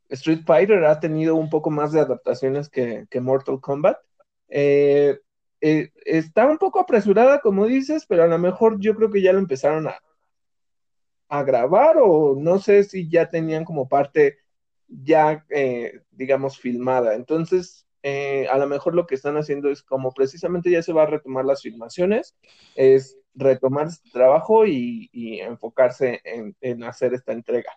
Street 0.09 0.41
Fighter 0.45 0.85
ha 0.85 0.99
tenido 0.99 1.35
un 1.35 1.49
poco 1.49 1.71
más 1.71 1.91
de 1.91 2.01
adaptaciones 2.01 2.69
que, 2.69 3.07
que 3.09 3.19
Mortal 3.19 3.59
Kombat. 3.59 3.97
Eh, 4.49 5.19
está 5.59 6.45
un 6.45 6.59
poco 6.59 6.79
apresurada, 6.79 7.39
como 7.41 7.65
dices, 7.65 8.05
pero 8.07 8.23
a 8.23 8.27
lo 8.27 8.37
mejor 8.37 8.79
yo 8.79 8.95
creo 8.95 9.09
que 9.09 9.23
ya 9.23 9.33
lo 9.33 9.39
empezaron 9.39 9.87
a, 9.87 9.99
a 11.27 11.41
grabar 11.41 11.97
o 11.99 12.35
no 12.37 12.59
sé 12.59 12.83
si 12.83 13.09
ya 13.09 13.31
tenían 13.31 13.65
como 13.65 13.89
parte 13.89 14.37
ya, 14.87 15.43
digamos, 16.11 16.59
filmada. 16.59 17.15
Entonces, 17.15 17.86
eh, 18.09 18.47
a 18.47 18.57
lo 18.57 18.67
mejor 18.67 18.95
lo 18.95 19.05
que 19.05 19.15
están 19.15 19.35
haciendo 19.37 19.69
es 19.69 19.83
como 19.83 20.13
precisamente 20.13 20.71
ya 20.71 20.81
se 20.81 20.93
va 20.93 21.03
a 21.03 21.07
retomar 21.07 21.43
las 21.45 21.61
filmaciones, 21.61 22.35
es 22.75 23.17
retomar 23.35 23.87
este 23.87 24.09
trabajo 24.11 24.65
y, 24.65 25.09
enfocarse 25.41 26.21
en, 26.23 26.83
hacer 26.83 27.13
esta 27.13 27.33
entrega. 27.33 27.71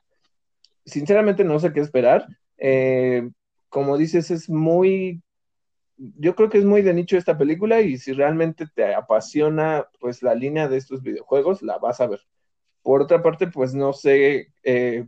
Sinceramente 0.84 1.44
no 1.44 1.58
sé 1.58 1.72
qué 1.72 1.80
esperar. 1.80 2.26
como 3.68 3.98
dices, 3.98 4.30
es 4.30 4.48
muy 4.48 5.22
yo 6.16 6.34
creo 6.34 6.48
que 6.48 6.58
es 6.58 6.64
muy 6.64 6.82
de 6.82 6.94
nicho 6.94 7.16
esta 7.16 7.36
película 7.36 7.80
y 7.80 7.98
si 7.98 8.12
realmente 8.12 8.66
te 8.74 8.94
apasiona 8.94 9.86
pues 9.98 10.22
la 10.22 10.34
línea 10.34 10.68
de 10.68 10.78
estos 10.78 11.02
videojuegos, 11.02 11.62
la 11.62 11.78
vas 11.78 12.00
a 12.00 12.06
ver. 12.06 12.20
Por 12.82 13.02
otra 13.02 13.22
parte, 13.22 13.48
pues 13.48 13.74
no 13.74 13.92
sé 13.92 14.52
eh, 14.62 15.06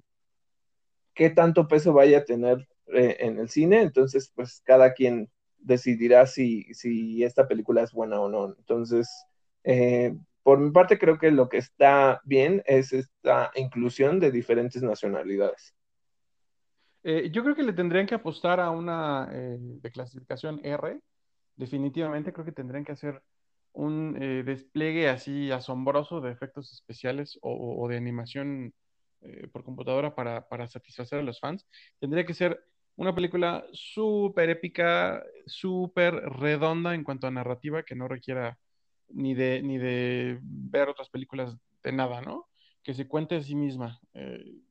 qué 1.15 1.31
tanto 1.31 1.69
peso 1.69 1.93
vaya 1.93 2.19
a 2.19 2.25
tener 2.25 2.69
eh, 2.89 3.17
en 3.21 3.39
el 3.39 3.49
cine, 3.49 3.81
entonces 3.81 4.33
pues 4.35 4.61
cada 4.65 4.93
quien 4.93 5.31
decidirá 5.59 6.27
si, 6.27 6.65
si 6.75 7.23
esta 7.23 7.47
película 7.47 7.83
es 7.83 7.93
buena 7.93 8.21
o 8.21 8.29
no. 8.29 8.55
Entonces, 8.59 9.09
eh, 9.63 10.15
por 10.43 10.59
mi 10.59 10.71
parte 10.73 10.99
creo 10.99 11.17
que 11.17 11.31
lo 11.31 11.49
que 11.49 11.59
está 11.59 12.21
bien 12.25 12.63
es 12.67 12.93
esta 12.93 13.53
inclusión 13.55 14.19
de 14.19 14.33
diferentes 14.33 14.83
nacionalidades. 14.83 15.75
Eh, 17.05 17.31
yo 17.33 17.45
creo 17.45 17.55
que 17.55 17.63
le 17.63 17.73
tendrían 17.73 18.07
que 18.07 18.17
apostar 18.17 18.59
a 18.59 18.71
una 18.71 19.27
de 19.27 19.91
clasificación 19.93 20.61
R. 20.65 21.01
Definitivamente 21.55 22.33
creo 22.33 22.45
que 22.45 22.53
tendrían 22.53 22.85
que 22.85 22.93
hacer 22.93 23.23
un 23.73 24.15
despliegue 24.45 25.09
así 25.09 25.53
asombroso 25.53 26.21
de 26.21 26.33
efectos 26.33 26.73
especiales 26.73 27.39
o, 27.43 27.87
de 27.89 27.97
animación 27.97 28.75
por 29.53 29.63
computadora 29.63 30.15
para, 30.17 30.49
para, 30.49 30.67
satisfacer 30.67 31.21
a 31.21 31.23
los 31.23 31.39
fans. 31.39 31.65
Tendría 32.01 32.27
que 32.27 32.35
ser 32.35 32.61
una 32.97 33.15
película 33.15 33.65
súper 33.73 34.51
épica, 34.51 35.23
súper 35.47 36.15
redonda 36.15 36.95
en 36.95 37.05
cuanto 37.05 37.27
a 37.27 37.31
narrativa, 37.31 37.83
que 37.83 37.95
no 37.95 38.09
requiera 38.09 38.59
ni 39.09 39.35
de, 39.35 39.63
ni 39.63 39.79
de 39.79 40.39
ver 40.43 40.89
otras 40.89 41.11
películas 41.11 41.57
de 41.83 41.93
nada, 41.93 42.21
¿no? 42.23 42.49
Que 42.83 42.95
se 42.95 43.07
cuente 43.09 43.37
a 43.37 43.43
sí 43.43 43.55
misma. 43.55 44.01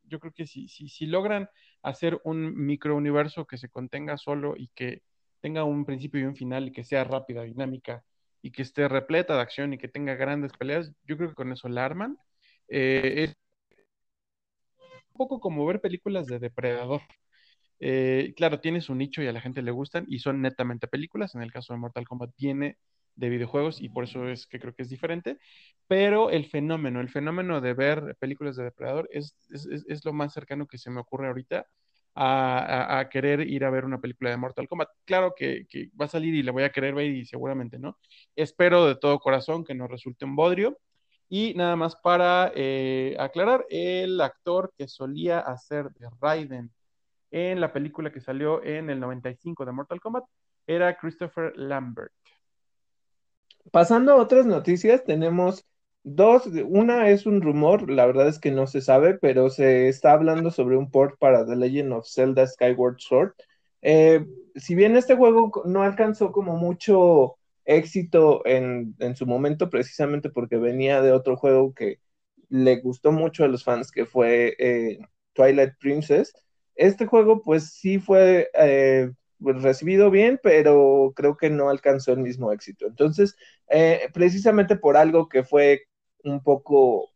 yo 0.06 0.20
creo 0.20 0.34
que 0.34 0.46
si, 0.46 0.68
si, 0.68 0.90
si 0.90 1.06
logran 1.06 1.50
hacer 1.84 2.20
un 2.24 2.56
microuniverso 2.56 3.46
que 3.46 3.58
se 3.58 3.70
contenga 3.70 4.18
solo 4.18 4.56
y 4.58 4.70
que 4.76 5.04
tenga 5.42 5.64
un 5.64 5.86
principio 5.86 6.22
y 6.22 6.24
un 6.26 6.36
final 6.36 6.68
y 6.68 6.72
que 6.72 6.84
sea 6.84 7.04
rápida, 7.04 7.44
dinámica 7.44 8.04
y 8.42 8.52
que 8.52 8.62
esté 8.64 8.88
repleta 8.88 9.36
de 9.36 9.42
acción 9.42 9.74
y 9.74 9.78
que 9.78 9.88
tenga 9.88 10.16
grandes 10.16 10.52
peleas, 10.54 10.92
yo 11.06 11.18
creo 11.18 11.30
que 11.30 11.36
con 11.36 11.52
eso 11.52 11.70
la 11.70 11.86
arman. 11.86 12.18
Eh, 12.68 13.24
es 13.24 13.36
un 15.14 15.18
poco 15.18 15.40
como 15.40 15.66
ver 15.66 15.80
películas 15.82 16.28
de 16.28 16.40
Depredador. 16.40 17.02
Eh, 17.84 18.34
claro, 18.38 18.60
tiene 18.60 18.80
su 18.80 18.94
nicho 18.94 19.24
y 19.24 19.28
a 19.28 19.34
la 19.34 19.42
gente 19.42 19.64
le 19.64 19.72
gustan 19.72 20.06
y 20.08 20.20
son 20.20 20.42
netamente 20.42 20.88
películas. 20.88 21.34
En 21.34 21.42
el 21.42 21.52
caso 21.52 21.74
de 21.74 21.80
Mortal 21.80 22.08
Kombat 22.08 22.32
viene 22.38 22.78
de 23.16 23.30
videojuegos 23.30 23.82
y 23.82 23.90
por 23.90 24.04
eso 24.04 24.30
es 24.30 24.46
que 24.48 24.60
creo 24.60 24.76
que 24.76 24.84
es 24.84 24.90
diferente. 24.90 25.40
Pero 25.88 26.30
el 26.30 26.46
fenómeno, 26.46 27.02
el 27.02 27.10
fenómeno 27.10 27.60
de 27.60 27.74
ver 27.74 28.16
películas 28.20 28.56
de 28.56 28.66
Depredador 28.66 29.10
es, 29.12 29.36
es, 29.50 30.06
lo 30.06 30.14
más 30.14 30.32
cercano 30.34 30.68
que 30.68 30.78
se 30.78 30.92
me 30.92 31.02
ocurre 31.02 31.28
ahorita 31.28 31.66
a, 32.14 33.00
a, 33.00 33.10
querer 33.10 33.42
ir 33.50 33.66
a 33.66 33.72
ver 33.72 33.86
una 33.86 34.00
película 34.00 34.30
de 34.30 34.38
Mortal 34.38 34.68
Kombat. 34.68 34.90
Claro 35.06 35.34
que, 35.36 35.66
que, 35.68 35.90
va 36.00 36.06
a 36.06 36.10
salir 36.10 36.36
y 36.36 36.44
la 36.44 36.52
voy 36.52 36.64
a 36.64 36.72
querer 36.72 36.94
ver 36.94 37.08
y 37.08 37.26
seguramente 37.26 37.80
no. 37.80 37.98
Espero 38.36 38.86
de 38.86 38.96
todo 38.96 39.20
corazón 39.20 39.64
que 39.64 39.74
no 39.74 39.88
resulte 39.88 40.26
un 40.26 40.36
bodrio. 40.36 40.78
Y 41.30 41.54
nada 41.56 41.76
más 41.78 41.96
para 41.96 42.52
eh, 42.56 43.16
aclarar, 43.18 43.66
el 43.70 44.20
actor 44.22 44.74
que 44.78 44.88
solía 44.88 45.40
hacer 45.40 45.90
de 45.92 46.10
Raiden 46.22 46.72
en 47.32 47.60
la 47.60 47.74
película 47.74 48.12
que 48.12 48.22
salió 48.22 48.64
en 48.64 48.90
el 48.90 49.00
95 49.00 49.66
de 49.66 49.72
Mortal 49.72 50.00
Kombat 50.00 50.26
era 50.68 50.98
Christopher 50.98 51.54
Lambert. 51.56 52.12
Pasando 53.72 54.14
a 54.14 54.16
otras 54.16 54.46
noticias, 54.46 55.04
tenemos 55.04 55.66
dos. 56.04 56.48
Una 56.68 57.10
es 57.10 57.26
un 57.26 57.42
rumor, 57.42 57.90
la 57.90 58.06
verdad 58.06 58.28
es 58.28 58.40
que 58.40 58.52
no 58.52 58.68
se 58.68 58.82
sabe, 58.82 59.18
pero 59.18 59.50
se 59.50 59.88
está 59.88 60.14
hablando 60.14 60.52
sobre 60.52 60.78
un 60.78 60.90
port 60.90 61.18
para 61.20 61.46
The 61.46 61.56
Legend 61.56 61.94
of 61.94 62.08
Zelda 62.08 62.46
Skyward 62.48 63.00
Sword. 63.00 63.34
Eh, 63.82 64.26
si 64.56 64.76
bien 64.76 64.96
este 64.96 65.16
juego 65.16 65.64
no 65.66 65.84
alcanzó 65.84 66.32
como 66.32 66.58
mucho 66.58 67.38
éxito 67.66 68.42
en, 68.46 68.96
su 69.16 69.26
momento, 69.26 69.70
precisamente 69.70 70.30
porque 70.30 70.58
venía 70.58 71.02
de 71.02 71.12
otro 71.12 71.38
juego 71.38 71.74
que 71.74 72.00
le 72.50 72.78
gustó 72.82 73.12
mucho 73.12 73.44
a 73.44 73.48
los 73.48 73.64
fans, 73.64 73.92
que 73.92 74.06
fue 74.06 74.56
eh, 74.60 75.00
Twilight 75.34 75.74
Princess. 75.80 76.34
Este 76.76 77.06
juego, 77.06 77.42
pues 77.42 77.72
sí 77.72 78.00
fue 78.00 78.50
eh, 78.54 79.12
pues, 79.40 79.62
recibido 79.62 80.10
bien, 80.10 80.40
pero 80.42 81.14
creo 81.16 81.38
que 81.38 81.50
no 81.50 81.70
alcanzó 81.70 82.14
el 82.14 82.20
mismo 82.20 82.52
éxito. 82.52 82.88
Entonces, 82.88 83.36
eh, 83.70 84.10
precisamente 84.14 84.76
por 84.76 84.98
algo 84.98 85.30
que 85.30 85.44
fue 85.44 85.84
un 86.24 86.42
poco 86.44 87.10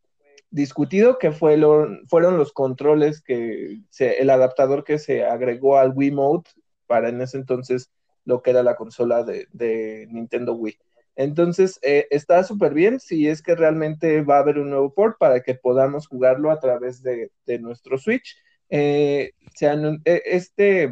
discutido, 0.50 1.18
que 1.18 1.32
fue 1.32 1.60
fueron 2.08 2.38
los 2.38 2.54
controles 2.54 3.22
que 3.22 3.82
el 4.00 4.30
adaptador 4.30 4.84
que 4.84 5.00
se 5.00 5.26
agregó 5.26 5.78
al 5.78 5.92
Wii 5.94 6.12
Mode 6.12 6.50
para 6.88 7.10
en 7.10 7.22
ese 7.22 7.38
entonces 7.38 7.92
lo 8.26 8.42
que 8.42 8.52
era 8.52 8.64
la 8.64 8.76
consola 8.76 9.24
de, 9.24 10.08
Nintendo 10.10 10.54
Wii. 10.54 10.78
Entonces, 11.16 11.80
eh, 11.82 12.08
está 12.10 12.44
súper 12.44 12.74
bien 12.74 13.00
si 13.00 13.28
es 13.28 13.42
que 13.42 13.56
realmente 13.56 14.22
va 14.22 14.38
a 14.38 14.40
haber 14.40 14.58
un 14.58 14.70
nuevo 14.70 14.94
port 14.94 15.18
para 15.18 15.42
que 15.42 15.56
podamos 15.56 16.08
jugarlo 16.08 16.52
a 16.52 16.60
través 16.60 17.02
de, 17.02 17.32
nuestro 17.60 17.98
Switch. 17.98 18.36
Eh, 18.70 19.32
este 19.56 20.92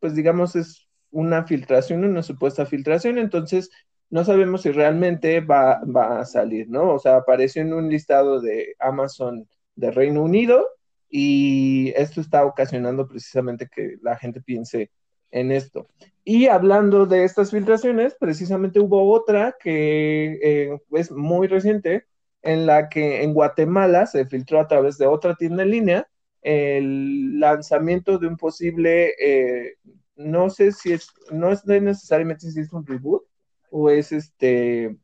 pues 0.00 0.14
digamos, 0.14 0.56
es 0.56 0.88
una 1.10 1.44
filtración, 1.44 2.04
una 2.04 2.22
supuesta 2.22 2.66
filtración, 2.66 3.18
entonces 3.18 3.70
no 4.08 4.24
sabemos 4.24 4.62
si 4.62 4.72
realmente 4.72 5.40
va, 5.40 5.80
va 5.84 6.20
a 6.20 6.24
salir, 6.24 6.68
¿no? 6.68 6.94
O 6.94 6.98
sea, 6.98 7.16
apareció 7.16 7.62
en 7.62 7.72
un 7.72 7.88
listado 7.88 8.40
de 8.40 8.74
Amazon 8.80 9.48
de 9.76 9.90
Reino 9.92 10.22
Unido 10.22 10.66
y 11.08 11.92
esto 11.96 12.20
está 12.20 12.44
ocasionando 12.44 13.06
precisamente 13.06 13.68
que 13.72 13.96
la 14.02 14.16
gente 14.16 14.40
piense 14.40 14.90
en 15.30 15.52
esto. 15.52 15.86
Y 16.24 16.46
hablando 16.46 17.06
de 17.06 17.24
estas 17.24 17.50
filtraciones, 17.52 18.16
precisamente 18.18 18.80
hubo 18.80 19.12
otra 19.12 19.56
que 19.60 20.38
eh, 20.42 20.78
es 20.92 21.12
muy 21.12 21.46
reciente, 21.46 22.06
en 22.42 22.66
la 22.66 22.88
que 22.88 23.22
en 23.22 23.34
Guatemala 23.34 24.06
se 24.06 24.26
filtró 24.26 24.60
a 24.60 24.66
través 24.66 24.96
de 24.98 25.06
otra 25.06 25.36
tienda 25.36 25.62
en 25.62 25.70
línea 25.70 26.08
el 26.42 27.38
lanzamiento 27.38 28.18
de 28.18 28.26
un 28.28 28.36
posible, 28.36 29.14
eh, 29.20 29.76
no 30.16 30.50
sé 30.50 30.72
si 30.72 30.92
es, 30.92 31.08
no 31.30 31.50
es 31.52 31.64
necesariamente 31.66 32.50
si 32.50 32.60
es 32.60 32.72
un 32.72 32.86
reboot 32.86 33.24
o 33.70 33.90
es 33.90 34.12
este, 34.12 34.96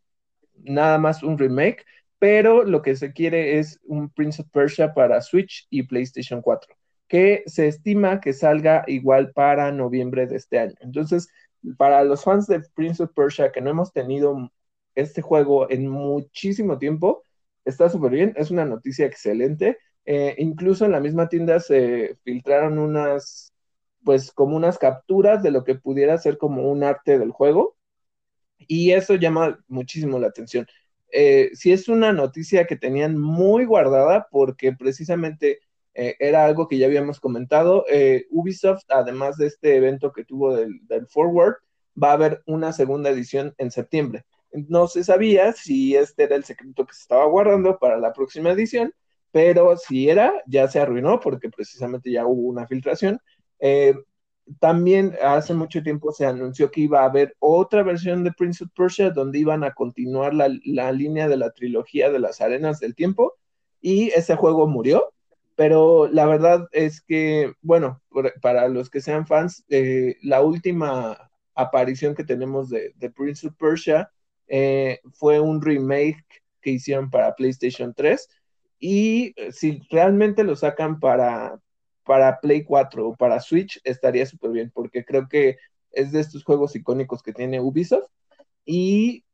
nada 0.65 0.99
más 0.99 1.23
un 1.23 1.39
remake, 1.39 1.85
pero 2.19 2.65
lo 2.65 2.83
que 2.83 2.97
se 2.97 3.13
quiere 3.13 3.59
es 3.59 3.79
un 3.85 4.11
Prince 4.11 4.43
of 4.43 4.49
Persia 4.51 4.95
para 4.95 5.21
Switch 5.21 5.67
y 5.71 5.83
PlayStation 5.85 6.41
4, 6.41 6.75
que 7.09 7.43
se 7.47 7.69
estima 7.69 8.21
que 8.21 8.33
salga 8.33 8.85
igual 8.87 9.33
para 9.33 9.71
noviembre 9.73 10.27
de 10.27 10.37
este 10.37 10.59
año. 10.59 10.75
Entonces, 10.81 11.29
para 11.77 12.05
los 12.05 12.25
fans 12.25 12.47
de 12.47 12.61
Prince 12.75 13.03
of 13.03 13.13
Persia 13.15 13.53
que 13.53 13.61
no 13.61 13.71
hemos 13.71 13.93
tenido 13.93 14.51
este 14.95 15.23
juego 15.23 15.71
en 15.71 15.89
muchísimo 15.89 16.79
tiempo, 16.79 17.23
está 17.65 17.89
súper 17.89 18.13
bien, 18.13 18.33
es 18.37 18.51
una 18.51 18.65
noticia 18.65 19.07
excelente. 19.07 19.79
Eh, 20.07 20.37
incluso 20.39 20.85
en 20.85 20.93
la 20.93 21.01
misma 21.01 21.29
tienda 21.29 21.59
se 21.61 22.17
filtraron 22.23 22.79
unas, 22.79 23.53
pues 24.05 24.33
como 24.33 24.57
unas 24.57 24.79
capturas 24.79 25.43
de 25.43 25.51
lo 25.51 25.65
que 25.65 25.75
pudiera 25.75 26.17
ser 26.17 26.39
como 26.39 26.71
un 26.71 26.85
arte 26.85 27.19
del 27.19 27.33
juego. 27.33 27.77
Y 28.59 28.93
eso 28.93 29.17
llama 29.17 29.59
muchísimo 29.69 30.19
la 30.19 30.29
atención. 30.29 30.67
Eh, 31.13 31.51
si 31.55 31.73
es 31.73 31.89
una 31.89 32.13
noticia 32.13 32.67
que 32.67 32.77
tenían 32.77 33.19
muy 33.19 33.65
guardada 33.65 34.29
porque 34.31 34.73
precisamente 34.73 35.61
eh, 35.95 36.17
era 36.19 36.45
algo 36.45 36.69
que 36.69 36.79
ya 36.79 36.87
habíamos 36.87 37.21
comentado. 37.21 37.85
Ubisoft, 38.31 38.85
además 38.89 39.37
de 39.39 39.47
este 39.49 39.77
evento 39.77 40.13
que 40.13 40.25
tuvo 40.25 40.57
del, 40.57 40.81
Forward, 41.09 41.57
va 42.01 42.11
a 42.11 42.15
haber 42.15 42.43
una 42.47 42.73
segunda 42.73 43.11
edición 43.11 43.55
en 43.59 43.71
septiembre. 43.71 44.25
No 44.53 44.89
se 44.89 45.05
sabía 45.05 45.53
si 45.53 45.97
este 45.97 46.25
era 46.25 46.37
el 46.37 46.45
secreto 46.45 46.87
que 46.87 46.95
se 46.95 47.03
estaba 47.03 47.27
guardando 47.27 47.79
para 47.79 47.99
la 47.99 48.13
próxima 48.13 48.53
edición, 48.53 48.93
pero 49.33 49.77
si 49.77 50.09
era, 50.09 50.33
ya 50.47 50.69
se 50.69 50.81
arruinó 50.81 51.21
porque 51.21 51.51
precisamente 51.51 52.11
ya 52.11 52.27
hubo 52.27 52.49
una 52.49 52.67
filtración. 52.67 53.21
Eh, 53.59 53.95
también 54.61 55.17
hace 55.23 55.55
mucho 55.55 55.83
tiempo 55.83 56.13
se 56.13 56.27
anunció 56.27 56.71
que 56.71 56.83
iba 56.83 57.03
a 57.03 57.07
haber 57.07 57.35
otra 57.41 57.83
versión 57.83 58.23
de 58.25 58.33
Prince 58.33 58.65
of 58.65 58.71
Persia 58.75 59.11
donde 59.11 59.39
iban 59.39 59.65
a 59.65 59.75
continuar 59.75 60.35
la, 60.35 60.49
línea 60.93 61.29
de 61.29 61.37
la 61.37 61.51
trilogía 61.51 62.11
de 62.11 62.21
las 62.21 62.41
arenas 62.41 62.79
del 62.79 62.95
tiempo 62.95 63.35
y 63.81 64.09
ese 64.11 64.37
juego 64.37 64.67
murió, 64.67 65.13
pero 65.57 66.09
la 66.09 66.27
verdad 66.27 66.69
es 66.73 67.01
que, 67.01 67.53
bueno, 67.61 68.03
para 68.41 68.69
los 68.69 68.91
que 68.91 69.01
sean 69.01 69.27
fans, 69.27 69.65
eh, 69.69 70.17
la 70.23 70.43
última 70.43 71.31
aparición 71.55 72.15
que 72.15 72.25
tenemos 72.25 72.69
de, 72.69 72.95
Prince 73.15 73.49
of 73.49 73.55
Persia 73.57 74.11
eh, 74.49 75.01
fue 75.13 75.41
un 75.41 75.61
remake 75.61 76.25
que 76.61 76.71
hicieron 76.71 77.11
para 77.11 77.35
PlayStation 77.35 77.95
3 77.95 78.29
y 78.79 79.33
eh, 79.37 79.53
si 79.53 79.81
realmente 79.91 80.45
lo 80.45 80.57
sacan 80.57 81.01
para, 81.01 81.59
para 82.05 82.41
Play 82.41 82.65
4 82.65 83.09
o 83.09 83.17
para 83.17 83.41
Switch, 83.41 83.81
estaría 83.85 84.27
súper 84.27 84.51
bien, 84.51 84.71
porque 84.75 85.05
creo 85.05 85.29
que 85.29 85.57
es 85.93 86.13
de 86.13 86.21
estos 86.21 86.45
juegos 86.45 86.77
icónicos 86.77 87.23
que 87.23 87.33
tiene 87.33 87.61
Ubisoft. 87.61 88.09
Y 88.65 89.25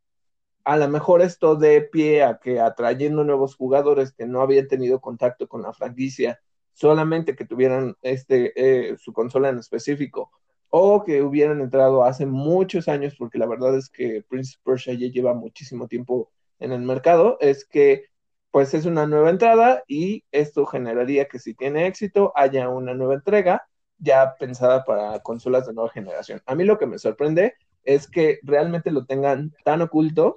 a 0.64 0.76
lo 0.76 0.88
mejor 0.88 1.22
esto 1.22 1.56
de 1.56 1.82
pie 1.82 2.22
a 2.22 2.38
que 2.38 2.60
atrayendo 2.60 3.24
nuevos 3.24 3.56
jugadores 3.56 4.12
que 4.12 4.26
no 4.26 4.42
habían 4.42 4.68
tenido 4.68 5.00
contacto 5.00 5.48
con 5.48 5.62
la 5.62 5.72
franquicia, 5.72 6.40
solamente 6.72 7.34
que 7.34 7.44
tuvieran 7.44 7.96
este, 8.02 8.52
eh, 8.56 8.96
su 8.98 9.12
consola 9.12 9.48
en 9.48 9.58
específico, 9.58 10.30
o 10.70 11.04
que 11.04 11.22
hubieran 11.22 11.60
entrado 11.60 12.04
hace 12.04 12.26
muchos 12.26 12.88
años, 12.88 13.14
porque 13.18 13.38
la 13.38 13.46
verdad 13.46 13.76
es 13.76 13.90
que 13.90 14.24
Prince 14.28 14.56
Persia 14.64 14.94
ya 14.94 15.08
lleva 15.08 15.34
muchísimo 15.34 15.86
tiempo 15.88 16.30
en 16.60 16.72
el 16.72 16.80
mercado, 16.80 17.36
es 17.40 17.66
que 17.66 18.06
pues 18.52 18.74
es 18.74 18.86
una 18.86 19.06
nueva 19.06 19.30
entrada 19.30 19.82
y 19.88 20.24
esto 20.30 20.66
generaría 20.66 21.26
que 21.26 21.40
si 21.40 21.54
tiene 21.54 21.86
éxito 21.88 22.32
haya 22.36 22.68
una 22.68 22.94
nueva 22.94 23.14
entrega 23.14 23.66
ya 23.98 24.34
pensada 24.38 24.84
para 24.84 25.20
consolas 25.20 25.66
de 25.66 25.72
nueva 25.72 25.90
generación. 25.90 26.42
A 26.46 26.54
mí 26.54 26.64
lo 26.64 26.78
que 26.78 26.86
me 26.86 26.98
sorprende 26.98 27.54
es 27.84 28.08
que 28.08 28.38
realmente 28.42 28.90
lo 28.90 29.06
tengan 29.06 29.54
tan 29.64 29.80
oculto 29.82 30.36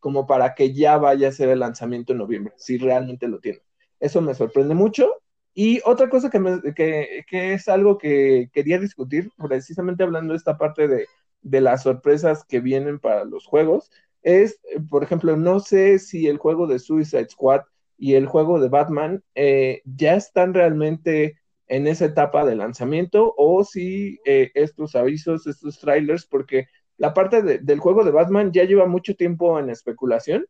como 0.00 0.26
para 0.26 0.54
que 0.54 0.74
ya 0.74 0.98
vaya 0.98 1.28
a 1.28 1.32
ser 1.32 1.48
el 1.48 1.60
lanzamiento 1.60 2.12
en 2.12 2.18
noviembre, 2.18 2.54
si 2.56 2.78
realmente 2.78 3.26
lo 3.26 3.40
tienen. 3.40 3.62
Eso 4.00 4.20
me 4.20 4.34
sorprende 4.34 4.74
mucho. 4.74 5.10
Y 5.54 5.80
otra 5.84 6.08
cosa 6.10 6.30
que, 6.30 7.24
que, 7.26 7.52
es 7.54 7.68
algo 7.68 7.98
que 7.98 8.50
quería 8.52 8.78
discutir, 8.78 9.30
precisamente 9.36 10.02
hablando 10.02 10.32
de 10.32 10.38
esta 10.38 10.58
parte 10.58 10.88
de, 10.88 11.06
de 11.42 11.60
las 11.60 11.82
sorpresas 11.82 12.44
que 12.44 12.60
vienen 12.60 12.98
para 12.98 13.24
los 13.24 13.46
juegos, 13.46 13.90
es, 14.22 14.60
por 14.88 15.02
ejemplo, 15.02 15.36
no 15.36 15.60
sé 15.60 15.98
si 15.98 16.26
el 16.26 16.38
juego 16.38 16.66
de 16.66 16.78
Suicide 16.78 17.28
Squad 17.28 17.62
y 17.96 18.14
el 18.14 18.26
juego 18.26 18.60
de 18.60 18.68
Batman 18.68 19.22
eh, 19.34 19.82
ya 19.84 20.14
están 20.14 20.54
realmente 20.54 21.38
en 21.66 21.86
esa 21.86 22.06
etapa 22.06 22.44
de 22.44 22.56
lanzamiento 22.56 23.34
o 23.36 23.64
si 23.64 24.18
eh, 24.24 24.50
estos 24.54 24.96
avisos, 24.96 25.46
estos 25.46 25.78
trailers, 25.78 26.26
porque 26.26 26.66
la 26.96 27.14
parte 27.14 27.42
del 27.42 27.78
juego 27.78 28.04
de 28.04 28.10
Batman 28.10 28.52
ya 28.52 28.64
lleva 28.64 28.86
mucho 28.86 29.14
tiempo 29.14 29.58
en 29.58 29.70
especulación 29.70 30.46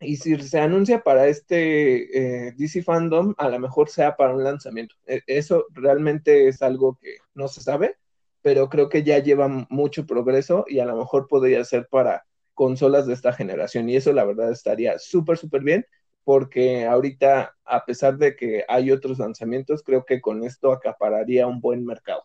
y 0.00 0.16
si 0.16 0.36
se 0.36 0.60
anuncia 0.60 1.02
para 1.02 1.26
este 1.28 2.48
eh, 2.48 2.52
DC 2.56 2.82
Fandom, 2.82 3.34
a 3.38 3.48
lo 3.48 3.58
mejor 3.58 3.88
sea 3.88 4.16
para 4.16 4.34
un 4.34 4.44
lanzamiento. 4.44 4.94
E, 5.06 5.22
eso 5.26 5.66
realmente 5.72 6.48
es 6.48 6.62
algo 6.62 6.98
que 7.00 7.16
no 7.34 7.48
se 7.48 7.62
sabe, 7.62 7.96
pero 8.42 8.68
creo 8.68 8.88
que 8.88 9.02
ya 9.02 9.18
lleva 9.18 9.48
mucho 9.70 10.06
progreso 10.06 10.64
y 10.68 10.80
a 10.80 10.84
lo 10.84 10.96
mejor 10.96 11.26
podría 11.28 11.64
ser 11.64 11.88
para 11.90 12.24
consolas 12.54 13.06
de 13.06 13.14
esta 13.14 13.32
generación. 13.32 13.88
Y 13.88 13.96
eso 13.96 14.12
la 14.12 14.24
verdad 14.24 14.50
estaría 14.50 14.98
súper, 14.98 15.36
súper 15.38 15.62
bien, 15.62 15.86
porque 16.24 16.86
ahorita, 16.86 17.54
a 17.64 17.84
pesar 17.84 18.16
de 18.16 18.34
que 18.34 18.64
hay 18.68 18.90
otros 18.90 19.18
lanzamientos, 19.18 19.82
creo 19.82 20.04
que 20.04 20.20
con 20.20 20.44
esto 20.44 20.72
acapararía 20.72 21.46
un 21.46 21.60
buen 21.60 21.84
mercado. 21.84 22.24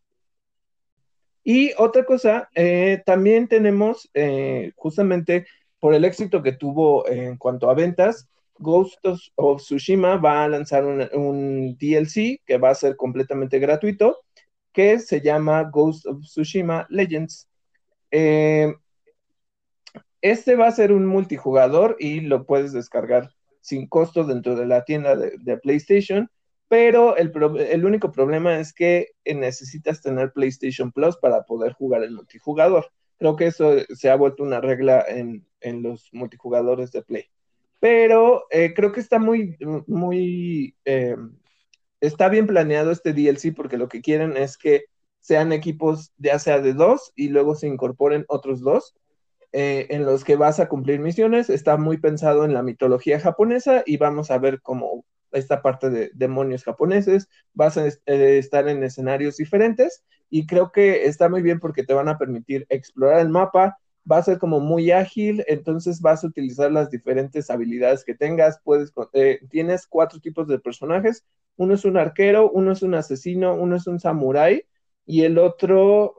Y 1.44 1.72
otra 1.78 2.06
cosa, 2.06 2.50
eh, 2.54 3.02
también 3.06 3.48
tenemos 3.48 4.10
eh, 4.14 4.72
justamente 4.76 5.48
por 5.80 5.94
el 5.94 6.06
éxito 6.06 6.44
que 6.44 6.52
tuvo 6.52 7.08
en 7.08 7.38
cuanto 7.38 7.70
a 7.70 7.74
ventas, 7.74 8.30
Ghost 8.60 9.00
of 9.36 9.62
Tsushima 9.62 10.18
va 10.18 10.44
a 10.44 10.48
lanzar 10.50 10.86
un, 10.86 11.78
DLC 11.80 12.42
que 12.46 12.58
va 12.58 12.72
a 12.72 12.76
ser 12.76 12.98
completamente 12.98 13.58
gratuito, 13.58 14.20
que 14.74 15.00
se 15.00 15.22
llama 15.22 15.64
Ghost 15.64 16.06
of 16.06 16.22
Tsushima 16.22 16.86
Legends. 16.90 17.50
Eh, 18.12 18.74
este 20.22 20.56
va 20.56 20.68
a 20.68 20.72
ser 20.72 20.92
un 20.92 21.06
multijugador 21.06 21.96
y 22.00 22.22
lo 22.22 22.46
puedes 22.46 22.74
descargar 22.74 23.32
sin 23.62 23.88
costo 23.88 24.24
dentro 24.24 24.56
de 24.56 24.66
la 24.66 24.84
tienda 24.84 25.16
de, 25.16 25.58
PlayStation, 25.58 26.30
pero 26.68 27.16
el, 27.18 27.86
único 27.86 28.12
problema 28.12 28.60
es 28.60 28.74
que 28.74 29.10
necesitas 29.26 30.02
tener 30.02 30.32
PlayStation 30.32 30.92
Plus 30.92 31.18
para 31.18 31.44
poder 31.44 31.74
jugar 31.74 32.04
el 32.04 32.12
multijugador. 32.12 32.92
Creo 33.18 33.36
que 33.36 33.48
eso 33.48 33.76
se 33.96 34.10
ha 34.10 34.16
vuelto 34.16 34.44
una 34.44 34.62
regla 34.62 35.04
en, 35.08 35.46
los 35.84 36.10
multijugadores 36.14 36.92
de 36.92 37.02
Play. 37.02 37.26
Pero 37.80 38.46
eh, 38.50 38.74
creo 38.74 38.92
que 38.92 39.00
está 39.00 39.20
muy, 39.20 39.58
muy, 39.88 40.76
eh, 40.86 41.16
está 42.02 42.30
bien 42.30 42.48
planeado 42.48 42.92
este 42.92 43.14
DLC 43.14 43.54
porque 43.56 43.78
lo 43.78 43.88
que 43.90 44.02
quieren 44.02 44.38
es 44.38 44.58
que 44.58 44.86
sean 45.20 45.52
equipos 45.52 46.14
ya 46.18 46.40
sea 46.40 46.60
de 46.60 46.74
dos 46.74 47.12
y 47.16 47.30
luego 47.30 47.56
se 47.56 47.68
incorporen 47.68 48.26
otros 48.28 48.62
dos 48.62 48.96
eh, 49.52 49.88
en 49.90 50.06
los 50.06 50.24
que 50.24 50.36
vas 50.36 50.60
a 50.60 50.68
cumplir 50.70 51.00
misiones. 51.00 51.50
Está 51.50 51.78
muy 51.78 51.98
pensado 51.98 52.46
en 52.46 52.54
la 52.54 52.62
mitología 52.62 53.20
japonesa 53.20 53.84
y 53.86 53.98
vamos 53.98 54.30
a 54.30 54.38
ver 54.38 54.62
cómo 54.62 55.06
esta 55.32 55.62
parte 55.62 55.90
de 55.90 56.12
demonios 56.14 56.64
japoneses, 56.64 57.30
vas 57.54 57.78
a 57.78 57.88
eh, 57.88 57.94
estar 58.06 58.68
en 58.68 58.84
escenarios 58.84 59.38
diferentes 59.38 60.04
y 60.30 60.48
creo 60.48 60.72
que 60.72 61.06
está 61.06 61.30
muy 61.30 61.42
bien 61.42 61.60
porque 61.60 61.84
te 61.84 61.94
van 61.94 62.10
a 62.10 62.18
permitir 62.18 62.66
explorar 62.70 63.20
el 63.20 63.30
mapa, 63.30 63.78
va 64.12 64.18
a 64.18 64.24
ser 64.24 64.40
como 64.40 64.60
muy 64.60 64.92
ágil, 64.92 65.44
entonces 65.48 66.02
vas 66.02 66.24
a 66.24 66.28
utilizar 66.28 66.72
las 66.72 66.90
diferentes 66.90 67.50
habilidades 67.52 68.04
que 68.04 68.16
tengas, 68.16 68.60
puedes, 68.64 68.92
eh, 69.14 69.40
tienes 69.52 69.86
cuatro 69.88 70.20
tipos 70.20 70.48
de 70.48 70.60
personajes, 70.60 71.26
uno 71.58 71.76
es 71.76 71.86
un 71.86 71.98
arquero, 71.98 72.50
uno 72.50 72.72
es 72.72 72.82
un 72.82 72.96
asesino, 72.96 73.54
uno 73.54 73.76
es 73.76 73.86
un 73.86 74.00
samurái 74.00 74.64
y 75.06 75.24
el 75.24 75.38
otro, 75.38 76.16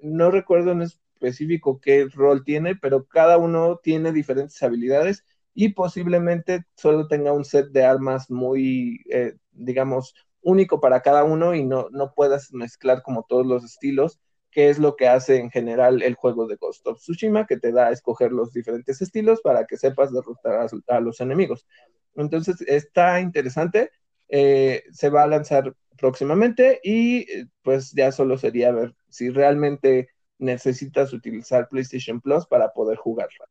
no 0.00 0.30
recuerdo 0.30 0.72
en, 0.72 0.82
específico 1.14 1.80
qué 1.80 2.08
rol 2.12 2.44
tiene, 2.44 2.76
pero 2.76 3.06
cada 3.06 3.38
uno 3.38 3.80
tiene 3.82 4.12
diferentes 4.12 4.62
habilidades 4.62 5.24
y 5.54 5.70
posiblemente 5.70 6.64
solo 6.76 7.06
tenga 7.08 7.32
un 7.32 7.44
set 7.44 7.68
de 7.70 7.84
armas 7.84 8.30
muy, 8.30 9.02
eh, 9.10 9.34
digamos, 9.52 10.14
único 10.42 10.80
para 10.80 11.00
cada 11.00 11.24
uno 11.24 11.54
y 11.54 11.64
no, 11.64 11.88
no 11.90 12.12
puedas 12.14 12.52
mezclar 12.52 13.02
como 13.02 13.24
todos 13.28 13.46
los 13.46 13.64
estilos, 13.64 14.20
que 14.50 14.68
es 14.68 14.78
lo 14.78 14.96
que 14.96 15.08
hace 15.08 15.38
en 15.38 15.50
general 15.50 16.02
el 16.02 16.14
juego 16.14 16.46
de 16.46 16.56
Ghost 16.56 16.86
of 16.86 16.98
Tsushima, 16.98 17.46
que 17.46 17.56
te 17.58 17.72
da 17.72 17.88
a 17.88 17.92
escoger 17.92 18.32
los 18.32 18.52
diferentes 18.52 19.00
estilos 19.00 19.40
para 19.40 19.66
que 19.66 19.76
sepas 19.76 20.12
derrotar 20.12 20.68
a, 20.88 21.00
los 21.00 21.20
enemigos. 21.20 21.66
Entonces, 22.14 22.60
está 22.62 23.20
interesante, 23.20 23.90
eh, 24.28 24.84
se 24.92 25.08
va 25.08 25.24
a 25.24 25.26
lanzar 25.26 25.74
próximamente 25.96 26.80
y 26.82 27.26
pues 27.62 27.92
ya 27.92 28.12
solo 28.12 28.36
sería 28.38 28.72
ver 28.72 28.94
si 29.08 29.30
realmente 29.30 30.08
necesitas 30.38 31.12
utilizar 31.12 31.68
PlayStation 31.68 32.20
Plus 32.20 32.46
para 32.46 32.72
poder 32.72 32.96
jugarla. 32.96 33.46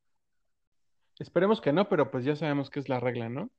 Esperemos 1.19 1.61
que 1.61 1.73
no, 1.73 1.87
pero 1.87 2.09
pues 2.11 2.25
ya 2.25 2.35
sabemos 2.35 2.69
que 2.69 2.79
es 2.79 2.89
la 2.89 2.99
regla, 2.99 3.29
¿no? 3.29 3.51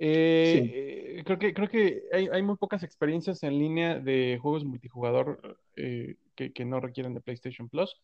Eh, 0.00 1.22
creo 1.24 1.38
que, 1.40 1.52
creo 1.52 1.68
que 1.68 2.04
hay, 2.12 2.42
muy 2.42 2.56
pocas 2.56 2.84
experiencias 2.84 3.42
en 3.42 3.58
línea 3.58 3.98
de 3.98 4.38
juegos 4.40 4.64
multijugador 4.64 5.58
que, 5.74 6.16
que, 6.36 6.64
no 6.64 6.78
requieren 6.78 7.14
de 7.14 7.20
PlayStation 7.20 7.68
Plus. 7.68 7.96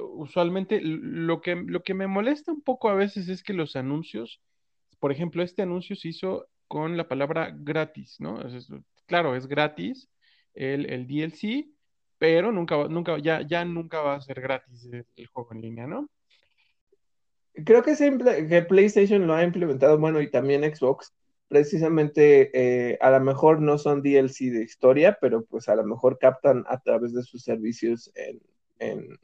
usualmente 0.00 0.80
lo 0.82 1.40
que, 1.40 1.54
lo 1.54 1.82
que 1.84 1.94
me 1.94 2.08
molesta 2.08 2.50
un 2.50 2.62
poco 2.62 2.88
a 2.88 2.94
veces 2.94 3.28
es 3.28 3.44
que 3.44 3.52
los 3.52 3.76
anuncios, 3.76 4.40
por 4.98 5.12
ejemplo, 5.12 5.44
este 5.44 5.62
anuncio 5.62 5.94
se 5.94 6.08
hizo 6.08 6.48
con 6.66 6.96
la 6.96 7.06
palabra 7.06 7.54
gratis, 7.56 8.16
¿no? 8.18 8.40
claro, 9.06 9.36
es 9.36 9.46
gratis 9.46 10.08
el, 10.54 10.90
el 10.90 11.06
DLC, 11.06 11.68
pero 12.20 12.52
nunca, 12.52 12.76
nunca, 12.86 13.16
ya, 13.18 13.40
ya 13.40 13.64
nunca 13.64 14.02
va 14.02 14.16
a 14.16 14.20
ser 14.20 14.42
gratis 14.42 14.86
el, 14.92 15.26
juego 15.28 15.54
en 15.54 15.62
línea, 15.62 15.86
¿no? 15.86 16.06
Creo 17.64 17.82
que, 17.82 17.96
que 17.96 18.62
PlayStation 18.62 19.26
lo 19.26 19.32
ha 19.32 19.42
implementado, 19.42 19.98
bueno, 19.98 20.20
y 20.20 20.30
también 20.30 20.62
Xbox, 20.62 21.14
precisamente 21.48 22.50
eh, 22.52 22.98
a 23.00 23.10
lo 23.10 23.20
mejor 23.20 23.62
no 23.62 23.78
son 23.78 24.02
DLC 24.02 24.50
de 24.50 24.62
historia, 24.62 25.16
pero 25.18 25.46
pues 25.46 25.70
a 25.70 25.74
lo 25.74 25.84
mejor 25.86 26.18
captan 26.18 26.62
a 26.68 26.78
través 26.80 27.14
de 27.14 27.22
sus 27.22 27.42
servicios 27.42 28.12
en, 28.14 28.38
en, 28.80 29.18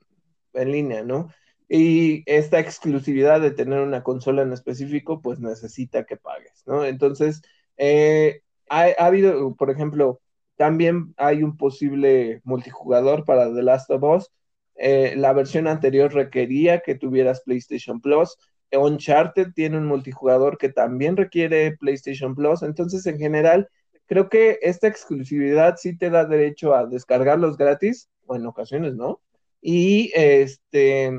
en 0.55 0.73
línea, 0.73 1.03
¿no? 1.03 1.29
Y 1.69 2.23
esta 2.25 2.61
exclusividad 2.61 3.43
de 3.43 3.51
tener 3.51 3.81
una 3.81 4.03
consola 4.03 4.41
en 4.41 4.55
específico, 4.55 5.21
pues 5.21 5.39
necesita 5.39 6.07
que 6.07 6.17
pagues, 6.17 6.63
¿no? 6.65 6.83
Entonces, 6.87 7.43
eh, 7.77 8.41
ha, 8.71 8.87
habido, 8.99 9.55
por 9.55 9.69
ejemplo, 9.69 10.23
también 10.57 11.15
hay 11.17 11.43
un 11.43 11.57
posible 11.57 12.41
multijugador 12.45 13.25
para 13.25 13.53
The 13.53 13.63
Last 13.63 13.91
of 13.91 14.03
Us. 14.03 14.31
Eh, 14.77 15.15
la 15.17 15.33
versión 15.33 15.67
anterior 15.67 16.13
requería 16.13 16.81
que 16.81 16.95
tuvieras 16.95 17.43
PlayStation 17.43 18.01
Plus. 18.01 18.37
Uncharted 18.73 19.53
tiene 19.55 19.79
un 19.79 19.87
multijugador 19.87 20.59
que 20.59 20.71
también 20.71 21.17
requiere 21.17 21.77
PlayStation 21.77 22.35
Plus. 22.35 22.63
Entonces, 22.63 23.07
en 23.07 23.19
general, 23.19 23.69
creo 24.07 24.29
que 24.29 24.59
esta 24.63 24.89
exclusividad 24.89 25.77
sí 25.77 25.97
te 25.97 26.11
da 26.11 26.25
derecho 26.25 26.75
a 26.75 26.87
descargarlos 26.87 27.57
gratis, 27.57 28.11
o 28.27 28.37
en 28.37 28.47
ocasiones 28.47 28.95
no. 28.95 29.21
Y 29.61 30.11
este, 30.15 31.13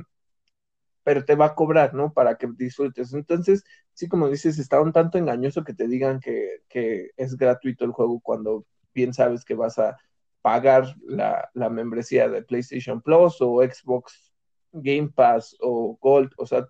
pero 1.07 1.23
te 1.23 1.35
va 1.35 1.45
a 1.45 1.55
cobrar, 1.55 1.93
¿no? 1.93 2.11
Para 2.11 2.35
que 2.35 2.47
disfrutes. 2.57 3.13
Entonces, 3.13 3.63
sí, 3.93 4.09
como 4.09 4.29
dices, 4.29 4.59
está 4.59 4.81
un 4.81 4.91
tanto 4.91 5.17
engañoso 5.17 5.63
que 5.63 5.73
te 5.73 5.87
digan 5.87 6.19
que, 6.19 6.61
es 7.15 7.37
gratuito 7.37 7.85
el 7.85 7.91
juego 7.91 8.19
cuando 8.19 8.65
bien 8.97 9.13
sabes 9.13 9.45
que 9.45 9.53
vas 9.53 9.77
a 9.77 9.95
pagar 10.41 10.95
la, 11.05 11.69
membresía 11.69 12.27
de 12.27 12.41
PlayStation 12.41 12.99
Plus 12.99 13.39
o 13.41 13.61
Xbox 13.61 14.33
Game 14.71 15.09
Pass 15.09 15.55
o 15.59 15.97
Gold, 16.01 16.31
o 16.37 16.47
sea, 16.47 16.67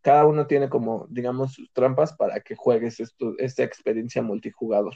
cada 0.00 0.24
uno 0.24 0.46
tiene 0.46 0.68
como, 0.68 1.06
digamos, 1.10 1.54
sus 1.54 1.72
trampas 1.72 2.12
para 2.12 2.38
que 2.40 2.54
juegues 2.54 3.00
esto, 3.00 3.34
esta 3.38 3.64
experiencia 3.64 4.22
multijugador. 4.22 4.94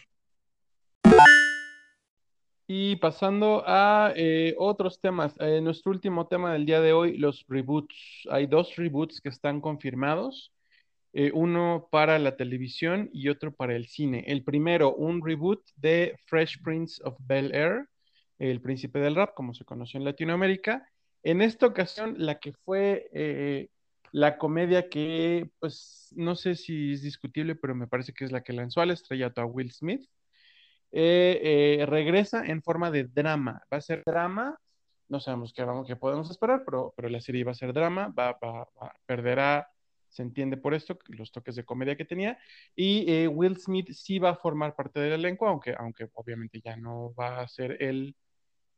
Y 2.69 2.97
pasando 2.97 3.65
a 3.67 4.13
eh, 4.15 4.55
otros 4.57 5.01
temas, 5.01 5.35
eh, 5.41 5.61
nuestro 5.61 5.91
último 5.91 6.29
tema 6.29 6.53
del 6.53 6.65
día 6.65 6.81
de 6.81 6.93
hoy, 6.93 7.19
los 7.19 7.45
reboots. 7.49 8.29
Hay 8.31 8.47
dos 8.47 8.77
reboots 8.77 9.21
que 9.21 9.31
están 9.31 9.61
confirmados, 9.61 10.53
eh, 11.13 11.31
uno 11.35 11.89
para 11.91 12.19
la 12.19 12.37
televisión 12.37 13.11
y 13.13 13.29
otro 13.29 13.55
para 13.55 13.75
el 13.77 13.87
cine. 13.87 14.25
El 14.27 14.45
primero, 14.45 14.95
un 14.95 15.25
reboot 15.25 15.63
de 15.77 16.17
Fresh 16.27 16.63
Prince 16.63 17.03
of 17.05 17.17
Bel 17.21 17.55
Air, 17.55 17.89
el 18.39 18.61
príncipe 18.61 18.99
del 18.99 19.15
rap, 19.15 19.35
como 19.35 19.55
se 19.55 19.65
conoció 19.65 19.99
en 19.99 20.05
Latinoamérica. 20.05 20.89
En 21.23 21.43
esta 21.43 21.67
ocasión, 21.67 22.17
la 22.19 22.41
que 22.41 22.53
fue 22.53 23.69
la 24.13 24.39
comedia 24.39 24.89
que, 24.89 25.51
pues, 25.59 26.13
no 26.17 26.37
sé 26.37 26.55
si 26.55 26.93
es 26.93 27.03
discutible, 27.03 27.55
pero 27.57 27.75
me 27.75 27.87
parece 27.87 28.13
que 28.13 28.25
es 28.25 28.33
la 28.33 28.43
que 28.43 28.53
lanzó 28.53 28.81
al 28.81 28.91
estrellato 28.91 29.41
a 29.41 29.47
Will 29.47 29.73
Smith 29.73 30.05
eh, 30.93 31.79
eh, 31.81 31.87
regresa 31.87 32.45
en 32.45 32.63
forma 32.63 32.91
de 32.91 33.05
drama. 33.05 33.63
Va 33.73 33.79
a 33.79 33.81
ser 33.81 34.03
drama, 34.05 34.59
no 35.09 35.21
sabemos 35.21 35.53
qué, 35.55 35.65
vamos, 35.65 35.87
qué 35.87 35.97
podemos 35.97 36.31
esperar, 36.31 36.63
pero, 36.67 36.93
pero 36.97 37.09
la 37.09 37.21
serie 37.21 37.45
va 37.45 37.53
a 37.53 37.55
ser 37.55 37.73
drama, 37.73 38.09
va, 38.09 38.39
va, 38.43 38.69
perderá, 39.07 39.69
se 40.13 40.23
entiende 40.23 40.57
por 40.57 40.75
esto, 40.75 40.99
los 41.09 41.33
toques 41.33 41.57
de 41.57 41.65
comedia 41.65 41.97
que 41.97 42.05
tenía, 42.05 42.39
y 42.77 43.11
eh, 43.11 43.29
Will 43.29 43.57
Smith 43.57 43.91
sí 43.93 44.19
va 44.19 44.31
a 44.31 44.37
formar 44.37 44.77
parte 44.77 45.01
del 45.01 45.15
elenco, 45.15 45.49
aunque, 45.49 45.75
aunque 45.77 46.09
obviamente 46.13 46.61
ya 46.63 46.77
no 46.77 47.15
va 47.15 47.41
a 47.41 47.49
ser 47.49 47.83
el, 47.83 48.15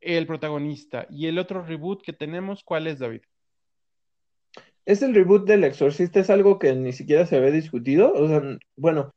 el 0.01 0.26
protagonista. 0.26 1.07
Y 1.11 1.26
el 1.26 1.39
otro 1.39 1.62
reboot 1.62 2.03
que 2.03 2.12
tenemos, 2.12 2.62
¿cuál 2.62 2.87
es, 2.87 3.01
David? 3.01 3.22
Es 4.87 5.03
el 5.03 5.14
reboot 5.14 5.47
del 5.47 5.64
Exorcista, 5.64 6.20
es 6.20 6.30
algo 6.30 6.59
que 6.59 6.74
ni 6.74 6.93
siquiera 6.93 7.26
se 7.26 7.37
había 7.37 7.51
discutido. 7.51 8.12
O 8.12 8.28
sea, 8.28 8.43
bueno, 8.76 9.12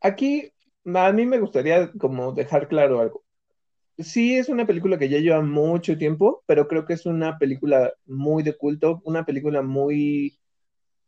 aquí 0.00 0.52
a 0.84 1.12
mí 1.12 1.26
me 1.26 1.40
gustaría 1.40 1.90
como 1.92 2.32
dejar 2.32 2.68
claro 2.68 3.00
algo. 3.00 3.24
Sí, 3.98 4.36
es 4.36 4.48
una 4.48 4.66
película 4.66 4.98
que 4.98 5.08
ya 5.08 5.18
lleva 5.18 5.42
mucho 5.42 5.98
tiempo, 5.98 6.42
pero 6.46 6.68
creo 6.68 6.86
que 6.86 6.94
es 6.94 7.04
una 7.06 7.38
película 7.38 7.92
muy 8.06 8.42
de 8.42 8.56
culto, 8.56 9.02
una 9.04 9.26
película 9.26 9.62
muy 9.62 10.39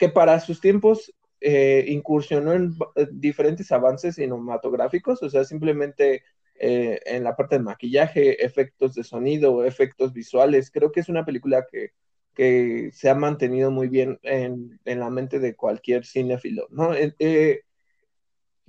que 0.02 0.08
para 0.08 0.40
sus 0.40 0.60
tiempos 0.60 1.14
eh, 1.40 1.84
incursionó 1.86 2.54
en 2.54 2.74
eh, 2.96 3.06
diferentes 3.12 3.70
avances 3.70 4.16
cinematográficos, 4.16 5.22
o 5.22 5.30
sea, 5.30 5.44
simplemente 5.44 6.24
eh, 6.56 6.98
en 7.06 7.22
la 7.22 7.36
parte 7.36 7.56
de 7.56 7.62
maquillaje, 7.62 8.44
efectos 8.44 8.96
de 8.96 9.04
sonido, 9.04 9.64
efectos 9.64 10.12
visuales. 10.12 10.72
Creo 10.72 10.90
que 10.90 10.98
es 10.98 11.08
una 11.08 11.24
película 11.24 11.66
que, 11.70 11.92
que 12.34 12.90
se 12.92 13.10
ha 13.10 13.14
mantenido 13.14 13.70
muy 13.70 13.86
bien 13.86 14.18
en, 14.24 14.80
en 14.84 14.98
la 14.98 15.08
mente 15.08 15.38
de 15.38 15.54
cualquier 15.54 16.04
cinéfilo, 16.04 16.66
¿no? 16.72 16.90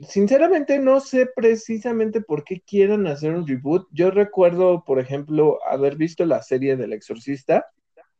sinceramente 0.07 0.77
no 0.77 0.99
sé 0.99 1.31
precisamente 1.35 2.21
por 2.21 2.43
qué 2.43 2.61
quieren 2.61 3.07
hacer 3.07 3.33
un 3.33 3.47
reboot. 3.47 3.87
Yo 3.91 4.11
recuerdo, 4.11 4.83
por 4.85 4.99
ejemplo, 4.99 5.57
haber 5.65 5.95
visto 5.95 6.25
la 6.25 6.43
serie 6.43 6.75
del 6.77 6.93
Exorcista. 6.93 7.65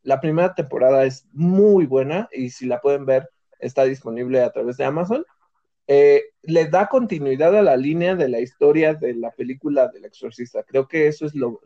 La 0.03 0.21
primera 0.21 0.53
temporada 0.53 1.05
es 1.05 1.27
muy 1.33 1.85
buena 1.85 2.29
y 2.31 2.49
si 2.49 2.65
la 2.65 2.79
pueden 2.81 3.05
ver 3.05 3.29
está 3.59 3.85
disponible 3.85 4.41
a 4.41 4.51
través 4.51 4.77
de 4.77 4.85
Amazon. 4.85 5.25
Eh, 5.87 6.23
le 6.43 6.65
da 6.67 6.87
continuidad 6.87 7.57
a 7.57 7.61
la 7.61 7.75
línea 7.75 8.15
de 8.15 8.29
la 8.29 8.39
historia 8.39 8.93
de 8.93 9.13
la 9.15 9.31
película 9.31 9.89
del 9.89 10.05
exorcista. 10.05 10.63
Creo 10.63 10.87
que 10.87 11.07
eso 11.07 11.25
es 11.25 11.33
lo, 11.35 11.59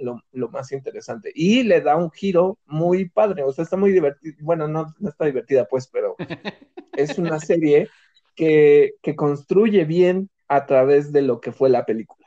más 0.49 0.71
interesante. 0.71 1.31
Y 1.35 1.63
le 1.63 1.81
da 1.81 1.95
un 1.95 2.11
giro 2.11 2.57
muy 2.65 3.09
padre. 3.09 3.43
O 3.43 3.51
sea, 3.51 3.63
está 3.63 3.77
muy 3.77 3.91
divertido. 3.91 4.35
Bueno, 4.41 4.67
no, 4.67 4.93
no 4.99 5.09
está 5.09 5.25
divertida, 5.25 5.65
pues, 5.65 5.88
pero 5.88 6.15
es 6.93 7.17
una 7.17 7.39
serie 7.39 7.89
que, 8.35 8.93
construye 9.15 9.85
bien 9.85 10.29
a 10.47 10.65
través 10.65 11.11
de 11.11 11.21
lo 11.21 11.41
que 11.41 11.51
fue 11.51 11.69
la 11.69 11.85
película. 11.85 12.26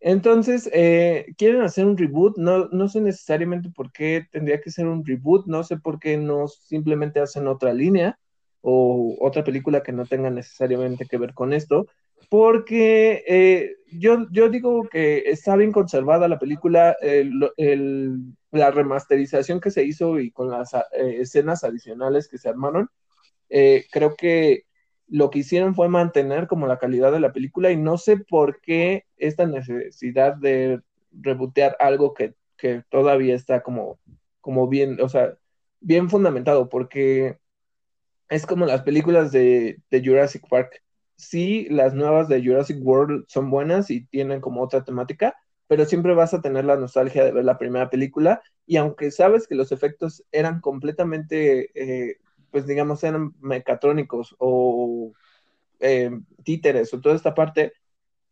Entonces, 0.00 0.70
eh, 0.72 1.26
quieren 1.36 1.62
hacer 1.62 1.84
un 1.84 1.96
reboot, 1.96 2.36
no, 2.38 2.68
no 2.68 2.88
sé 2.88 3.00
necesariamente 3.00 3.70
por 3.70 3.90
qué 3.90 4.26
tendría 4.30 4.60
que 4.60 4.70
ser 4.70 4.86
un 4.86 5.04
reboot, 5.04 5.46
no 5.46 5.64
sé 5.64 5.76
por 5.76 5.98
qué 5.98 6.16
no 6.16 6.46
simplemente 6.46 7.20
hacen 7.20 7.48
otra 7.48 7.72
línea 7.72 8.18
o 8.60 9.16
otra 9.20 9.42
película 9.42 9.82
que 9.82 9.92
no 9.92 10.06
tenga 10.06 10.30
necesariamente 10.30 11.06
que 11.06 11.18
ver 11.18 11.34
con 11.34 11.52
esto, 11.52 11.86
porque 12.28 13.24
eh, 13.26 13.76
yo, 13.92 14.26
yo 14.30 14.48
digo 14.48 14.88
que 14.88 15.24
está 15.26 15.56
bien 15.56 15.72
conservada 15.72 16.28
la 16.28 16.38
película, 16.38 16.96
la 18.50 18.70
remasterización 18.70 19.60
que 19.60 19.70
se 19.70 19.84
hizo 19.84 20.20
y 20.20 20.30
con 20.30 20.50
las 20.50 20.74
eh, 20.74 20.80
escenas 21.20 21.64
adicionales 21.64 22.28
que 22.28 22.38
se 22.38 22.48
armaron, 22.48 22.88
creo 23.48 24.14
que 24.16 24.67
lo 25.08 25.30
que 25.30 25.40
hicieron 25.40 25.74
fue 25.74 25.88
mantener 25.88 26.46
como 26.46 26.66
la 26.66 26.78
calidad 26.78 27.12
de 27.12 27.20
la 27.20 27.32
película 27.32 27.70
y 27.70 27.76
no 27.76 27.98
sé 27.98 28.18
por 28.18 28.60
qué 28.60 29.06
esta 29.16 29.46
necesidad 29.46 30.36
de 30.36 30.80
rebotear 31.12 31.76
algo 31.80 32.14
que, 32.14 32.34
todavía 32.90 33.36
está 33.36 33.62
como, 33.62 34.00
como 34.40 34.68
bien, 34.68 35.00
o 35.00 35.08
sea, 35.08 35.38
bien 35.80 36.10
fundamentado, 36.10 36.68
porque 36.68 37.38
es 38.28 38.46
como 38.46 38.66
las 38.66 38.82
películas 38.82 39.32
de, 39.32 39.80
Jurassic 39.90 40.46
Park. 40.48 40.82
Sí, 41.16 41.66
las 41.70 41.94
nuevas 41.94 42.28
de 42.28 42.42
Jurassic 42.44 42.78
World 42.80 43.24
son 43.28 43.50
buenas 43.50 43.90
y 43.90 44.04
tienen 44.06 44.40
como 44.40 44.62
otra 44.62 44.84
temática, 44.84 45.36
pero 45.68 45.84
siempre 45.84 46.14
vas 46.14 46.34
a 46.34 46.40
tener 46.42 46.64
la 46.64 46.76
nostalgia 46.76 47.24
de 47.24 47.32
ver 47.32 47.44
la 47.44 47.58
primera 47.58 47.90
película 47.90 48.42
y 48.66 48.76
aunque 48.76 49.10
sabes 49.10 49.46
que 49.46 49.54
los 49.54 49.72
efectos 49.72 50.24
eran 50.32 50.60
completamente 50.60 51.70
eh, 51.74 52.18
pues 52.50 52.66
digamos, 52.66 53.02
eran 53.04 53.34
mecatrónicos 53.40 54.34
o 54.38 55.12
eh, 55.80 56.10
títeres 56.44 56.92
o 56.92 57.00
toda 57.00 57.14
esta 57.14 57.34
parte, 57.34 57.72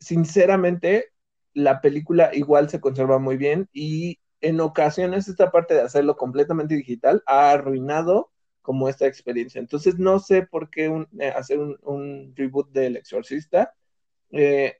sinceramente, 0.01 1.12
la 1.55 1.81
película 1.81 2.31
igual 2.35 2.69
se 2.69 2.81
conserva 2.81 3.19
muy 3.19 3.37
bien 3.37 3.69
y 3.73 4.19
en 4.41 4.61
ocasiones 4.61 5.29
esta 5.29 5.51
parte 5.51 5.75
de 5.75 5.81
hacerlo 5.83 6.17
completamente 6.17 6.75
digital 6.75 7.23
ha 7.27 7.53
arruinado 7.53 8.31
como 8.62 8.89
esta 8.89 9.07
experiencia. 9.07 9.61
Entonces 9.61 9.99
no 9.99 10.19
sé 10.19 10.43
por 10.43 10.71
qué 10.71 11.07
eh, 11.19 11.29
hacer 11.29 11.59
un, 11.59 12.35
reboot 12.37 12.71
del 12.73 12.97
exorcista. 12.97 13.73
Eh, 14.33 14.79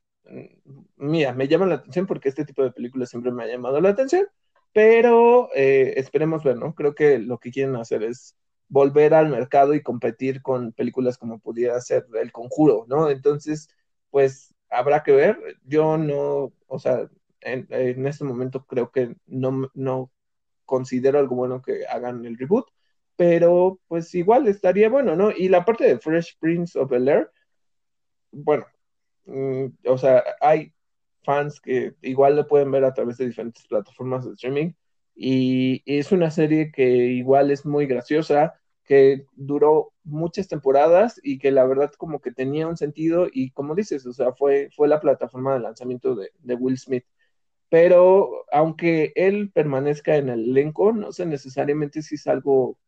mira, 0.97 1.33
me 1.35 1.49
llama 1.49 1.67
la 1.67 1.77
atención 1.77 2.07
porque 2.07 2.29
este 2.29 2.45
tipo 2.45 2.63
de 2.63 2.73
películas 2.73 3.11
siempre 3.11 3.33
me 3.33 3.45
ha 3.45 3.47
llamado 3.47 3.81
la 3.81 3.91
atención, 3.91 4.27
pero 4.73 5.51
esperemos 5.55 6.43
ver, 6.45 6.57
¿no? 6.57 6.75
Creo 6.75 6.95
que 6.95 7.19
lo 7.19 7.39
que 7.39 7.51
quieren 7.51 7.77
hacer 7.77 8.03
es 8.03 8.37
volver 8.69 9.15
al 9.15 9.29
mercado 9.29 9.75
y 9.75 9.83
competir 9.83 10.43
con 10.43 10.73
películas 10.73 11.19
como 11.19 11.39
pudiera 11.39 11.81
ser 11.81 12.07
El 12.21 12.33
Conjuro, 12.33 12.85
¿no? 12.89 13.11
Entonces, 13.11 13.69
pues 14.11 14.55
habrá 14.71 15.03
que 15.03 15.13
ver. 15.13 15.39
Yo 15.65 15.97
no, 15.99 16.53
o 16.67 16.79
sea, 16.79 17.09
en, 17.41 18.07
este 18.07 18.25
momento 18.25 18.65
creo 18.67 18.91
que 18.91 19.17
no, 19.27 19.71
no 19.75 20.13
considero 20.65 21.19
algo 21.19 21.37
bueno 21.37 21.63
que 21.63 21.87
hagan 21.87 22.25
el 22.27 22.39
reboot, 22.39 22.67
pero 23.17 23.81
pues 23.89 24.15
igual 24.15 24.49
estaría 24.49 24.89
bueno, 24.89 25.17
¿no? 25.17 25.31
Y 25.31 25.49
la 25.49 25.65
parte 25.65 25.85
de 25.85 25.99
Fresh 25.99 26.39
Prince 26.41 26.79
of 26.79 26.91
Bel 26.91 27.09
Air, 27.09 27.31
bueno, 28.33 28.67
mm, 29.27 29.67
o 29.87 29.99
sea, 29.99 30.23
hay 30.41 30.73
fans 31.25 31.61
que 31.61 31.95
igual 32.03 32.37
lo 32.37 32.47
pueden 32.47 32.71
ver 32.71 32.85
a 32.85 32.95
través 32.95 33.19
de 33.19 33.27
diferentes 33.27 33.67
plataformas 33.67 34.25
de 34.25 34.33
streaming 34.33 34.73
y, 35.17 35.83
es 35.87 36.13
una 36.13 36.31
serie 36.31 36.71
que 36.73 36.87
igual 36.87 37.51
es 37.51 37.67
muy 37.67 37.87
graciosa, 37.87 38.55
que 38.85 39.25
duró 39.35 39.93
muchas 40.05 40.49
temporadas 40.49 41.21
y 41.23 41.39
que 41.39 41.51
la 41.51 41.65
verdad 41.67 41.93
como 41.99 42.21
que 42.21 42.33
tenía 42.33 42.69
un 42.69 42.77
sentido 42.77 43.29
y 43.33 43.51
como 43.51 43.75
dices, 43.75 44.07
o 44.07 44.13
sea, 44.13 44.33
fue, 44.35 44.71
fue 44.77 44.89
la 44.89 45.01
plataforma 45.01 45.55
de 45.55 45.61
lanzamiento 45.61 46.15
de, 46.15 46.31
de 46.41 46.55
Will 46.55 46.79
Smith. 46.79 47.05
Pero 47.69 48.45
aunque 48.53 49.13
él 49.17 49.51
permanezca 49.53 50.17
en 50.17 50.29
el 50.29 50.51
elenco, 50.51 50.93
no 50.93 51.13
sé 51.13 51.27
necesariamente 51.27 52.03
si 52.03 52.17
es 52.17 52.27
algo 52.29 52.79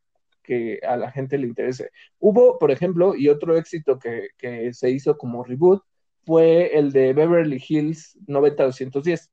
que 0.42 0.80
a 0.86 0.96
la 0.96 1.10
gente 1.12 1.38
le 1.38 1.46
interese. 1.46 1.90
Hubo, 2.20 2.58
por 2.58 2.70
ejemplo, 2.70 3.14
y 3.16 3.28
otro 3.28 3.56
éxito 3.56 3.98
que, 3.98 4.30
que 4.38 4.72
se 4.74 4.90
hizo 4.90 5.18
como 5.18 5.44
reboot 5.44 5.82
fue 6.24 6.78
el 6.78 6.92
de 6.92 7.12
Beverly 7.12 7.62
Hills 7.68 8.18
90210. 8.26 9.30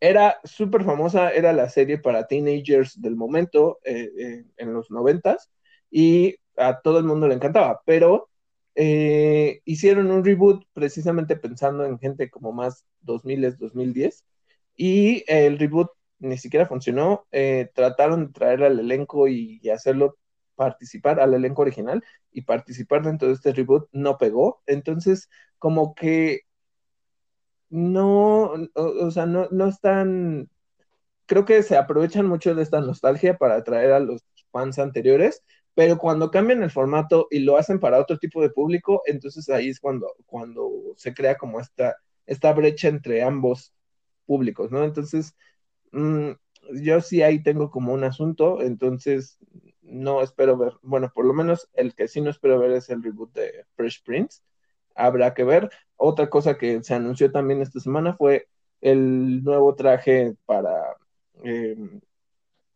Era 0.00 0.40
súper 0.44 0.84
famosa, 0.84 1.30
era 1.30 1.52
la 1.52 1.68
serie 1.68 1.98
para 1.98 2.26
teenagers 2.26 3.00
del 3.00 3.16
momento 3.16 3.78
eh, 3.84 4.10
eh, 4.18 4.44
en 4.56 4.72
los 4.72 4.90
noventas 4.90 5.50
y 5.90 6.36
a 6.56 6.80
todo 6.80 6.98
el 6.98 7.04
mundo 7.04 7.28
le 7.28 7.34
encantaba, 7.34 7.82
pero 7.84 8.30
eh, 8.74 9.60
hicieron 9.66 10.10
un 10.10 10.24
reboot 10.24 10.64
precisamente 10.72 11.36
pensando 11.36 11.84
en 11.84 11.98
gente 11.98 12.30
como 12.30 12.52
más 12.52 12.86
2000, 13.02 13.58
2010 13.58 14.24
y 14.76 15.22
el 15.26 15.58
reboot 15.58 15.90
ni 16.18 16.38
siquiera 16.38 16.66
funcionó. 16.66 17.26
Trataron 17.74 18.26
de 18.26 18.32
traer 18.32 18.62
al 18.64 18.78
elenco 18.80 19.28
y, 19.28 19.60
hacerlo 19.70 20.16
participar 20.54 21.20
al 21.20 21.34
elenco 21.34 21.62
original 21.62 22.04
y 22.32 22.42
participar 22.42 23.02
dentro 23.02 23.28
de 23.28 23.34
este 23.34 23.52
reboot 23.52 23.88
no 23.92 24.18
pegó. 24.18 24.62
Entonces, 24.66 25.28
como 25.58 25.94
que 25.94 26.42
no, 27.70 28.52
o, 28.74 29.10
sea, 29.10 29.26
no, 29.26 29.48
no 29.50 29.68
están, 29.68 30.50
creo 31.26 31.44
que 31.44 31.62
se 31.62 31.76
aprovechan 31.76 32.26
mucho 32.26 32.54
de 32.54 32.62
esta 32.62 32.80
nostalgia 32.80 33.38
para 33.38 33.56
atraer 33.56 33.92
a 33.92 34.00
los 34.00 34.22
fans 34.52 34.78
anteriores, 34.78 35.42
pero 35.74 35.98
cuando 35.98 36.30
cambian 36.30 36.62
el 36.62 36.70
formato 36.70 37.28
y 37.30 37.40
lo 37.40 37.56
hacen 37.56 37.80
para 37.80 38.00
otro 38.00 38.18
tipo 38.18 38.42
de 38.42 38.50
público, 38.50 39.02
entonces 39.06 39.48
ahí 39.50 39.70
es 39.70 39.80
cuando, 39.80 40.14
cuando 40.26 40.70
se 40.96 41.14
crea 41.14 41.36
como 41.38 41.60
esta, 41.60 41.96
esta 42.26 42.52
brecha 42.52 42.88
entre 42.88 43.22
ambos 43.22 43.72
públicos, 44.26 44.70
¿no? 44.72 44.84
Entonces, 44.84 45.34
Mm, 45.92 46.32
yo 46.82 47.00
sí 47.00 47.22
ahí 47.22 47.42
tengo 47.42 47.70
como 47.70 47.92
un 47.92 48.04
asunto, 48.04 48.62
entonces 48.62 49.38
no 49.82 50.22
espero 50.22 50.56
ver, 50.56 50.74
bueno, 50.82 51.10
por 51.14 51.24
lo 51.26 51.32
menos 51.34 51.68
el 51.74 51.94
que 51.94 52.08
sí 52.08 52.20
no 52.20 52.30
espero 52.30 52.58
ver 52.58 52.72
es 52.72 52.90
el 52.90 53.02
reboot 53.02 53.32
de 53.32 53.66
Fresh 53.76 54.02
Prince. 54.04 54.40
Habrá 54.94 55.34
que 55.34 55.44
ver. 55.44 55.70
Otra 55.96 56.30
cosa 56.30 56.56
que 56.56 56.82
se 56.82 56.94
anunció 56.94 57.30
también 57.30 57.60
esta 57.60 57.80
semana 57.80 58.14
fue 58.14 58.48
el 58.80 59.42
nuevo 59.44 59.74
traje 59.74 60.34
para 60.46 60.96
em, 61.42 62.00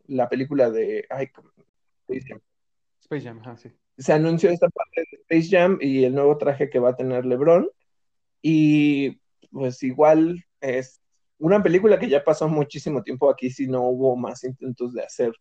la 0.07 0.29
película 0.29 0.71
de 0.71 1.07
Space 1.11 2.27
Jam. 2.29 2.41
Space 3.01 3.25
Jam, 3.25 3.57
sí. 3.57 3.71
Se 3.97 4.13
anunció 4.13 4.51
esta 4.51 4.69
parte 4.69 5.03
de 5.11 5.19
Space 5.23 5.57
Jam 5.57 5.79
y 5.81 6.05
el 6.05 6.15
nuevo 6.15 6.37
traje 6.37 6.69
que 6.69 6.79
va 6.79 6.91
a 6.91 6.97
tener 6.97 7.25
LeBron. 7.25 7.69
Y 8.43 9.21
pues 9.51 9.83
igual 9.83 10.45
es 10.61 11.01
una 11.39 11.63
película 11.63 11.99
que 11.99 12.09
ya 12.09 12.25
pasó 12.25 12.49
muchísimo 12.49 13.03
tiempo 13.03 13.31
aquí, 13.31 13.51
si 13.51 13.67
no 13.67 13.83
hubo 13.83 14.17
más 14.17 14.45
intentos 14.45 14.93
de 14.93 15.03
hacer 15.03 15.33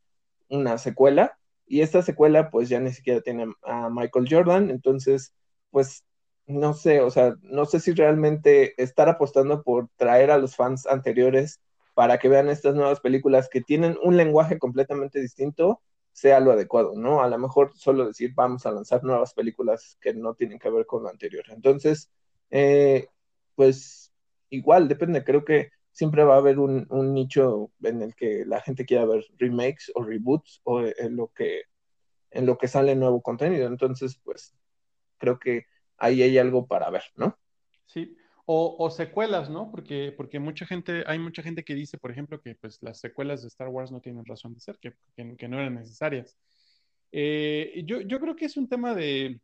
una 0.50 0.78
secuela. 0.78 1.38
Y 1.66 1.82
esta 1.82 2.02
secuela, 2.02 2.50
pues 2.50 2.70
ya 2.70 2.80
ni 2.80 2.92
siquiera 2.92 3.22
tiene 3.22 3.48
a 3.64 3.90
Michael 3.90 4.28
Jordan. 4.30 4.70
Entonces, 4.70 5.34
pues 5.72 6.04
no 6.48 6.74
sé, 6.74 7.02
o 7.02 7.12
sea, 7.12 7.36
no 7.42 7.66
sé 7.66 7.80
si 7.80 7.94
realmente 7.94 8.82
estar 8.82 9.10
apostando 9.10 9.64
por 9.64 9.90
traer 9.96 10.32
a 10.32 10.38
los 10.38 10.56
fans 10.56 10.86
anteriores 10.88 11.62
para 11.94 12.18
que 12.20 12.30
vean 12.30 12.50
estas 12.50 12.76
nuevas 12.76 13.00
películas 13.00 13.50
que 13.50 13.62
tienen 13.62 13.98
un 14.04 14.18
lenguaje 14.18 14.60
completamente 14.60 15.20
distinto 15.20 15.82
sea 16.12 16.40
lo 16.40 16.52
adecuado, 16.52 16.94
¿no? 16.96 17.22
A 17.24 17.28
lo 17.28 17.38
mejor 17.40 17.74
solo 17.76 18.06
decir 18.08 18.34
vamos 18.36 18.66
a 18.66 18.72
lanzar 18.72 19.04
nuevas 19.04 19.34
películas 19.34 19.98
que 20.00 20.14
no 20.14 20.36
tienen 20.36 20.60
que 20.60 20.70
ver 20.70 20.86
con 20.86 21.04
lo 21.04 21.10
anterior. 21.10 21.44
Entonces, 21.50 22.12
eh, 22.52 23.08
pues 23.56 24.14
igual, 24.50 24.88
depende, 24.88 25.24
creo 25.24 25.44
que 25.44 25.72
siempre 25.92 26.24
va 26.24 26.36
a 26.36 26.38
haber 26.38 26.60
un, 26.60 26.88
nicho 27.14 27.72
en 27.84 28.02
el 28.02 28.16
que 28.16 28.46
la 28.46 28.62
gente 28.62 28.86
quiera 28.86 29.06
ver 29.06 29.26
remakes 29.38 29.92
o 29.96 30.04
reboots 30.04 30.62
o 30.64 30.82
en 30.82 31.16
lo 31.16 31.30
que 31.30 31.64
en 32.32 32.46
lo 32.48 32.58
que 32.58 32.68
sale 32.68 32.96
nuevo 32.96 33.22
contenido. 33.22 33.68
Entonces, 33.68 34.20
pues 34.24 34.56
creo 35.18 35.40
que 35.40 35.66
ahí 36.04 36.22
hay 36.22 36.38
algo 36.38 36.68
para 36.68 36.90
ver, 36.90 37.04
¿no? 37.16 37.38
Sí, 37.86 38.16
o, 38.46 38.90
secuelas, 38.90 39.50
¿no? 39.50 39.72
Porque, 39.72 40.14
porque 40.16 40.40
mucha 40.40 40.66
gente, 40.66 41.04
hay 41.08 41.18
mucha 41.18 41.42
gente 41.42 41.64
que 41.64 41.76
dice, 41.76 41.98
por 41.98 42.12
ejemplo, 42.12 42.42
que 42.42 42.56
pues 42.56 42.78
las 42.82 43.00
secuelas 43.00 43.42
de 43.42 43.48
Star 43.48 43.70
Wars 43.70 43.92
no 43.92 44.02
tienen 44.02 44.26
razón 44.26 44.54
de 44.54 44.60
ser, 44.60 44.78
que, 44.80 44.94
que, 45.16 45.48
no 45.48 45.60
eran 45.60 45.76
necesarias. 45.76 46.38
Eh, 47.12 47.84
yo, 47.86 48.02
yo 48.02 48.20
creo 48.20 48.36
que 48.36 48.46
es 48.46 48.58
un 48.58 48.68
tema 48.68 48.94
de, 48.94 49.40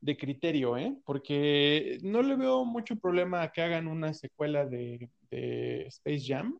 de 0.00 0.16
criterio, 0.16 0.76
¿eh? 0.76 0.96
Porque 1.04 1.98
no 2.02 2.22
le 2.22 2.36
veo 2.36 2.64
mucho 2.64 2.96
problema 2.96 3.42
a 3.42 3.52
que 3.52 3.62
hagan 3.62 3.88
una 3.88 4.12
secuela 4.12 4.66
de, 4.66 5.08
Space 5.88 6.24
Jam, 6.26 6.58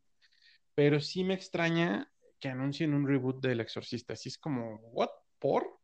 pero 0.75 1.01
sí 1.01 1.25
me 1.25 1.35
extraña 1.35 2.11
que 2.41 2.49
anuncien 2.49 2.95
un 2.95 3.07
reboot 3.07 3.41
del 3.41 3.61
Exorcista. 3.61 4.15
Así 4.15 4.29
es 4.29 4.39
como, 4.39 4.77
¿what? 4.93 5.11
¿Por? 5.39 5.79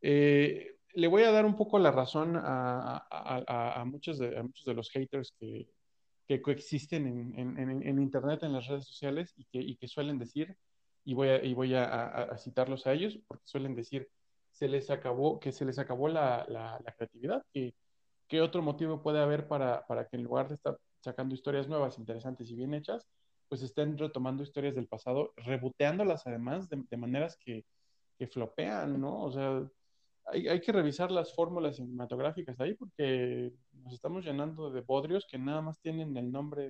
Eh, 0.00 0.71
le 0.94 1.08
voy 1.08 1.22
a 1.22 1.32
dar 1.32 1.46
un 1.46 1.56
poco 1.56 1.78
la 1.78 1.90
razón 1.90 2.34
a, 2.36 3.82
muchos, 3.86 4.18
de, 4.18 4.74
los 4.74 4.90
haters 4.90 5.34
que, 5.38 6.42
coexisten 6.42 7.06
en, 7.36 7.98
Internet, 7.98 8.42
en 8.42 8.52
las 8.52 8.66
redes 8.66 8.86
sociales 8.86 9.34
y 9.36 9.76
que, 9.76 9.88
suelen 9.88 10.18
decir, 10.18 10.56
y 11.04 11.14
voy, 11.14 11.74
a 11.74 12.36
citarlos 12.38 12.86
a 12.86 12.92
ellos, 12.92 13.18
porque 13.26 13.44
suelen 13.46 13.74
decir, 13.74 14.08
se 14.52 14.68
les 14.68 14.90
acabó, 14.90 15.40
que 15.40 15.52
se 15.52 15.64
les 15.64 15.78
acabó 15.78 16.08
la, 16.08 16.80
creatividad. 16.96 17.42
¿Qué, 17.52 17.74
¿Qué, 18.28 18.40
otro 18.40 18.62
motivo 18.62 19.02
puede 19.02 19.20
haber 19.20 19.48
para, 19.48 19.84
que 20.10 20.16
en 20.16 20.24
lugar 20.24 20.48
de 20.48 20.54
estar 20.54 20.78
sacando 21.00 21.34
historias 21.34 21.68
nuevas, 21.68 21.98
interesantes 21.98 22.50
y 22.50 22.54
bien 22.54 22.74
hechas, 22.74 23.06
pues 23.48 23.62
estén 23.62 23.98
retomando 23.98 24.42
historias 24.42 24.74
del 24.74 24.86
pasado, 24.86 25.32
reboteándolas 25.36 26.26
además 26.26 26.68
de, 26.68 26.96
maneras 26.96 27.36
que, 27.36 27.64
que, 28.18 28.26
flopean, 28.26 29.00
¿no? 29.00 29.22
O 29.22 29.32
sea, 29.32 29.68
hay, 30.26 30.60
que 30.60 30.72
revisar 30.72 31.10
las 31.10 31.34
fórmulas 31.34 31.76
cinematográficas 31.76 32.58
ahí 32.60 32.74
porque 32.74 33.52
nos 33.72 33.92
estamos 33.92 34.24
llenando 34.24 34.70
de 34.70 34.80
bodrios 34.80 35.26
que 35.30 35.38
nada 35.38 35.60
más 35.60 35.80
tienen 35.80 36.16
el 36.16 36.30
nombre 36.30 36.68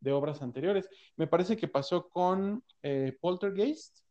de, 0.00 0.12
obras 0.12 0.42
anteriores. 0.42 0.88
Me 1.16 1.26
parece 1.26 1.56
que 1.56 1.66
pasó 1.66 2.08
con 2.08 2.62
eh, 2.82 3.16
Poltergeist, 3.20 4.04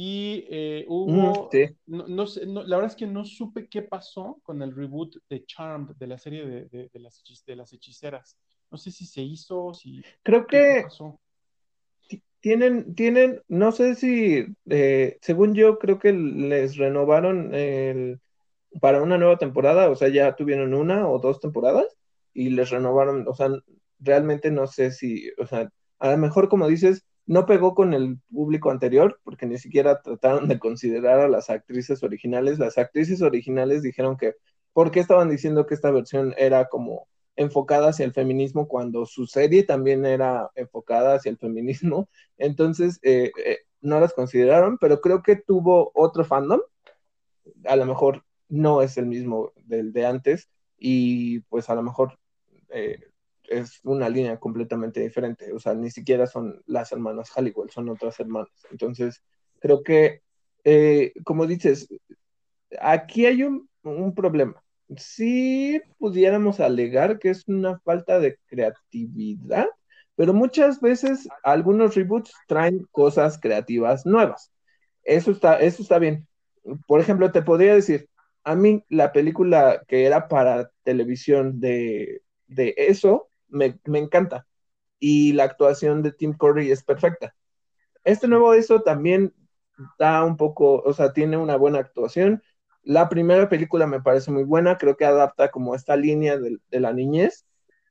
y 0.00 0.44
eh, 0.48 0.84
hubo, 0.86 1.50
no, 1.86 2.26
sé, 2.28 2.46
la 2.46 2.76
verdad 2.76 2.92
es 2.92 2.94
que 2.94 3.08
no 3.08 3.24
supe 3.24 3.68
qué 3.68 3.82
pasó 3.82 4.38
con 4.44 4.62
el 4.62 4.72
reboot 4.72 5.16
de 5.28 5.44
Charmed, 5.44 5.96
de 5.96 6.06
la 6.06 6.18
serie 6.18 6.46
de, 6.46 6.90
las, 6.94 7.24
de 7.44 7.56
las 7.56 7.72
hechiceras. 7.72 8.38
No 8.70 8.78
sé 8.78 8.92
si 8.92 9.04
se 9.04 9.22
hizo, 9.22 9.74
si... 9.74 10.00
Creo 10.22 10.46
que... 10.46 10.84
Tienen, 12.40 12.94
tienen, 12.94 13.42
no 13.48 13.72
sé 13.72 13.94
si, 13.96 14.46
eh, 14.70 15.18
según 15.20 15.54
yo, 15.54 15.78
creo 15.78 15.98
que 15.98 16.12
les 16.12 16.76
renovaron 16.76 17.54
el, 17.54 18.20
para 18.80 19.02
una 19.02 19.18
nueva 19.18 19.38
temporada, 19.38 19.90
o 19.90 19.96
sea, 19.96 20.08
ya 20.08 20.36
tuvieron 20.36 20.74
una 20.74 21.08
o 21.08 21.18
dos 21.18 21.40
temporadas 21.40 21.86
y 22.32 22.50
les 22.50 22.70
renovaron, 22.70 23.26
o 23.26 23.34
sea, 23.34 23.48
realmente 23.98 24.50
no 24.50 24.66
sé 24.66 24.92
si, 24.92 25.30
o 25.38 25.46
sea, 25.46 25.70
a 25.98 26.10
lo 26.12 26.18
mejor 26.18 26.48
como 26.48 26.68
dices, 26.68 27.04
no 27.26 27.44
pegó 27.46 27.74
con 27.74 27.92
el 27.92 28.18
público 28.32 28.70
anterior 28.70 29.20
porque 29.22 29.46
ni 29.46 29.58
siquiera 29.58 30.00
trataron 30.00 30.48
de 30.48 30.58
considerar 30.58 31.20
a 31.20 31.28
las 31.28 31.50
actrices 31.50 32.02
originales. 32.02 32.58
Las 32.58 32.78
actrices 32.78 33.20
originales 33.20 33.82
dijeron 33.82 34.16
que, 34.16 34.34
¿por 34.72 34.90
qué 34.90 35.00
estaban 35.00 35.28
diciendo 35.28 35.66
que 35.66 35.74
esta 35.74 35.90
versión 35.90 36.34
era 36.38 36.68
como 36.68 37.06
enfocada 37.38 37.90
hacia 37.90 38.04
el 38.04 38.12
feminismo 38.12 38.66
cuando 38.66 39.06
su 39.06 39.26
serie 39.26 39.62
también 39.62 40.04
era 40.04 40.50
enfocada 40.56 41.14
hacia 41.14 41.30
el 41.30 41.38
feminismo? 41.38 42.08
Entonces, 42.36 42.98
eh, 43.02 43.30
eh, 43.44 43.58
no 43.80 44.00
las 44.00 44.12
consideraron, 44.12 44.76
pero 44.78 45.00
creo 45.00 45.22
que 45.22 45.36
tuvo 45.36 45.92
otro 45.94 46.24
fandom. 46.24 46.60
A 47.64 47.76
lo 47.76 47.86
mejor 47.86 48.24
no 48.48 48.82
es 48.82 48.98
el 48.98 49.06
mismo 49.06 49.52
del 49.56 49.92
de 49.92 50.06
antes 50.06 50.50
y 50.76 51.40
pues 51.42 51.70
a 51.70 51.74
lo 51.74 51.82
mejor 51.82 52.18
eh, 52.70 52.98
es 53.44 53.80
una 53.84 54.08
línea 54.08 54.38
completamente 54.38 55.00
diferente. 55.00 55.52
O 55.52 55.60
sea, 55.60 55.74
ni 55.74 55.90
siquiera 55.90 56.26
son 56.26 56.60
las 56.66 56.90
hermanas 56.90 57.30
Halliwell, 57.30 57.70
son 57.70 57.88
otras 57.88 58.18
hermanas. 58.18 58.50
Entonces, 58.72 59.22
creo 59.60 59.82
que, 59.84 60.22
como 61.24 61.46
dices, 61.46 61.88
aquí 62.80 63.26
hay 63.26 63.44
un, 63.44 63.68
problema. 64.14 64.62
Sí 64.96 65.80
pudiéramos 65.98 66.60
alegar 66.60 67.18
que 67.18 67.30
es 67.30 67.46
una 67.48 67.78
falta 67.80 68.18
de 68.20 68.38
creatividad, 68.46 69.66
pero 70.16 70.34
muchas 70.34 70.80
veces 70.80 71.28
algunos 71.42 71.94
reboots 71.94 72.32
traen 72.46 72.86
cosas 72.90 73.38
creativas 73.40 74.06
nuevas. 74.06 74.52
Eso 75.04 75.30
está, 75.30 75.60
eso 75.60 75.82
está 75.82 75.98
bien. 75.98 76.26
Por 76.86 77.00
ejemplo, 77.00 77.30
te 77.32 77.42
podría 77.42 77.74
decir, 77.74 78.08
a 78.44 78.54
mí 78.54 78.84
la 78.88 79.12
película 79.12 79.82
que 79.88 80.04
era 80.06 80.28
para 80.28 80.70
televisión 80.82 81.60
de, 81.60 82.22
eso 82.48 83.30
me, 83.48 83.78
me, 83.84 83.98
encanta. 83.98 84.46
Y 84.98 85.32
la 85.34 85.44
actuación 85.44 86.02
de 86.02 86.12
Tim 86.12 86.34
Curry 86.36 86.70
es 86.70 86.82
perfecta. 86.82 87.34
Este 88.04 88.26
nuevo 88.28 88.54
eso 88.54 88.80
también 88.82 89.34
da 89.98 90.24
un 90.24 90.36
poco, 90.36 90.80
o 90.82 90.92
sea, 90.92 91.12
tiene 91.12 91.36
una 91.36 91.56
buena 91.56 91.78
actuación. 91.78 92.42
La 92.82 93.08
primera 93.08 93.48
película 93.48 93.86
me 93.86 94.00
parece 94.00 94.30
muy 94.30 94.44
buena, 94.44 94.78
creo 94.78 94.96
que 94.96 95.04
adapta 95.04 95.50
como 95.50 95.74
esta 95.74 95.96
línea 95.96 96.38
de, 96.38 96.58
la 96.70 96.92
niñez, 96.92 97.46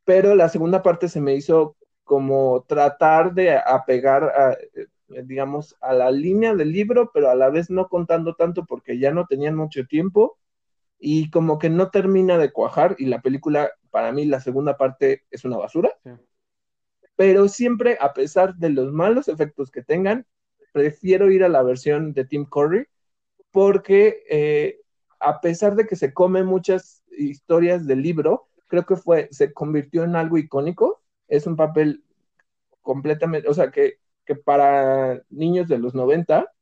pero 0.06 0.36
la 0.36 0.50
segunda 0.50 0.82
parte 0.82 1.10
se 1.10 1.22
me 1.22 1.36
hizo 1.36 1.76
como 2.04 2.66
tratar 2.68 3.34
de 3.34 3.58
apegar, 3.58 4.24
a, 4.24 4.54
eh, 4.54 4.88
digamos, 5.24 5.76
a 5.82 5.94
la 5.94 6.10
línea 6.10 6.56
del 6.56 6.72
libro, 6.72 7.12
pero 7.14 7.30
a 7.30 7.36
la 7.36 7.50
vez 7.50 7.70
no 7.70 7.90
contando 7.90 8.34
tanto 8.36 8.66
porque 8.66 8.98
ya 8.98 9.12
no 9.12 9.26
tenían 9.28 9.56
mucho 9.56 9.86
tiempo 9.86 10.38
y 11.00 11.30
como 11.30 11.60
que 11.60 11.70
no 11.70 11.90
termina 11.90 12.38
de 12.38 12.52
cuajar 12.52 12.96
y 12.98 13.06
la 13.06 13.22
película, 13.22 13.72
para 13.92 14.12
mí, 14.12 14.26
la 14.26 14.40
segunda 14.40 14.78
parte 14.78 15.24
es 15.30 15.46
una 15.46 15.58
basura. 15.58 15.92
Pero 17.16 17.48
siempre, 17.48 17.98
a 18.00 18.14
pesar 18.14 18.56
de 18.56 18.70
los 18.70 18.92
malos 18.92 19.28
efectos 19.28 19.70
que 19.72 19.84
tengan, 19.84 20.26
prefiero 20.72 21.32
ir 21.32 21.44
a 21.44 21.50
la 21.50 21.64
versión 21.64 22.14
de 22.14 22.26
Tim 22.26 22.46
Curry 22.46 22.88
porque 23.58 24.24
eh, 24.30 24.82
a 25.20 25.42
pesar 25.42 25.76
de 25.76 25.88
que 25.88 25.96
se 25.96 26.14
come 26.14 26.44
muchas 26.44 27.04
historias 27.10 27.88
del 27.88 28.04
libro, 28.04 28.50
creo 28.68 28.86
que 28.86 28.96
fue, 28.96 29.30
se 29.32 29.52
convirtió 29.52 30.04
en 30.04 30.16
algo 30.16 30.38
icónico. 30.38 31.02
Es 31.28 31.48
un 31.48 31.56
papel 31.56 32.04
completamente, 32.84 33.50
o 33.50 33.56
sea, 33.56 33.72
que, 33.72 33.96
que 34.26 34.36
para 34.36 35.24
niños 35.32 35.68
de 35.68 35.80
los 35.80 35.96
90, 35.96 36.54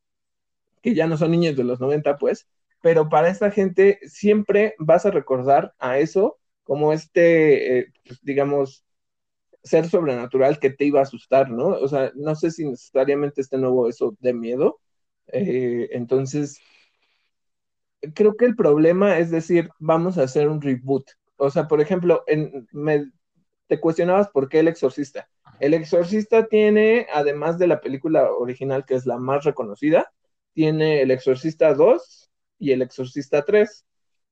que 0.82 0.96
ya 0.96 1.06
no 1.06 1.18
son 1.18 1.32
niños 1.32 1.58
de 1.58 1.66
los 1.66 1.82
90, 1.82 2.18
pues, 2.18 2.48
pero 2.82 3.10
para 3.10 3.28
esta 3.28 3.52
gente 3.52 4.00
siempre 4.08 4.74
vas 4.80 5.06
a 5.06 5.12
recordar 5.12 5.76
a 5.80 6.00
eso 6.00 6.40
como 6.64 6.94
este, 6.94 7.80
eh, 7.80 7.88
pues, 8.06 8.22
digamos, 8.24 8.86
ser 9.64 9.90
sobrenatural 9.90 10.60
que 10.60 10.70
te 10.70 10.86
iba 10.86 11.02
a 11.02 11.04
asustar, 11.04 11.50
¿no? 11.50 11.68
O 11.68 11.90
sea, 11.90 12.14
no 12.16 12.36
sé 12.36 12.52
si 12.52 12.66
necesariamente 12.66 13.42
este 13.42 13.58
nuevo 13.58 13.90
eso 13.90 14.16
de 14.22 14.34
miedo. 14.34 14.80
Eh, 15.28 15.90
entonces, 15.92 16.60
creo 18.14 18.36
que 18.36 18.46
el 18.46 18.56
problema 18.56 19.18
es 19.20 19.32
decir, 19.32 19.70
vamos 19.80 20.18
a 20.18 20.24
hacer 20.24 20.48
un 20.50 20.62
reboot. 20.62 21.06
O 21.38 21.50
sea, 21.50 21.68
por 21.68 21.82
ejemplo, 21.82 22.24
en, 22.28 22.68
me, 22.72 23.12
te 23.68 23.80
cuestionabas 23.80 24.30
por 24.30 24.50
qué 24.50 24.60
El 24.60 24.68
Exorcista. 24.68 25.30
El 25.60 25.74
Exorcista 25.74 26.48
tiene, 26.48 27.08
además 27.14 27.58
de 27.58 27.68
la 27.68 27.82
película 27.82 28.32
original, 28.32 28.86
que 28.86 28.96
es 28.96 29.06
la 29.06 29.18
más 29.18 29.44
reconocida, 29.44 30.12
tiene 30.54 31.02
El 31.02 31.12
Exorcista 31.12 31.74
2, 31.74 32.26
y 32.60 32.72
El 32.72 32.82
Exorcista 32.82 33.44
3. 33.44 33.86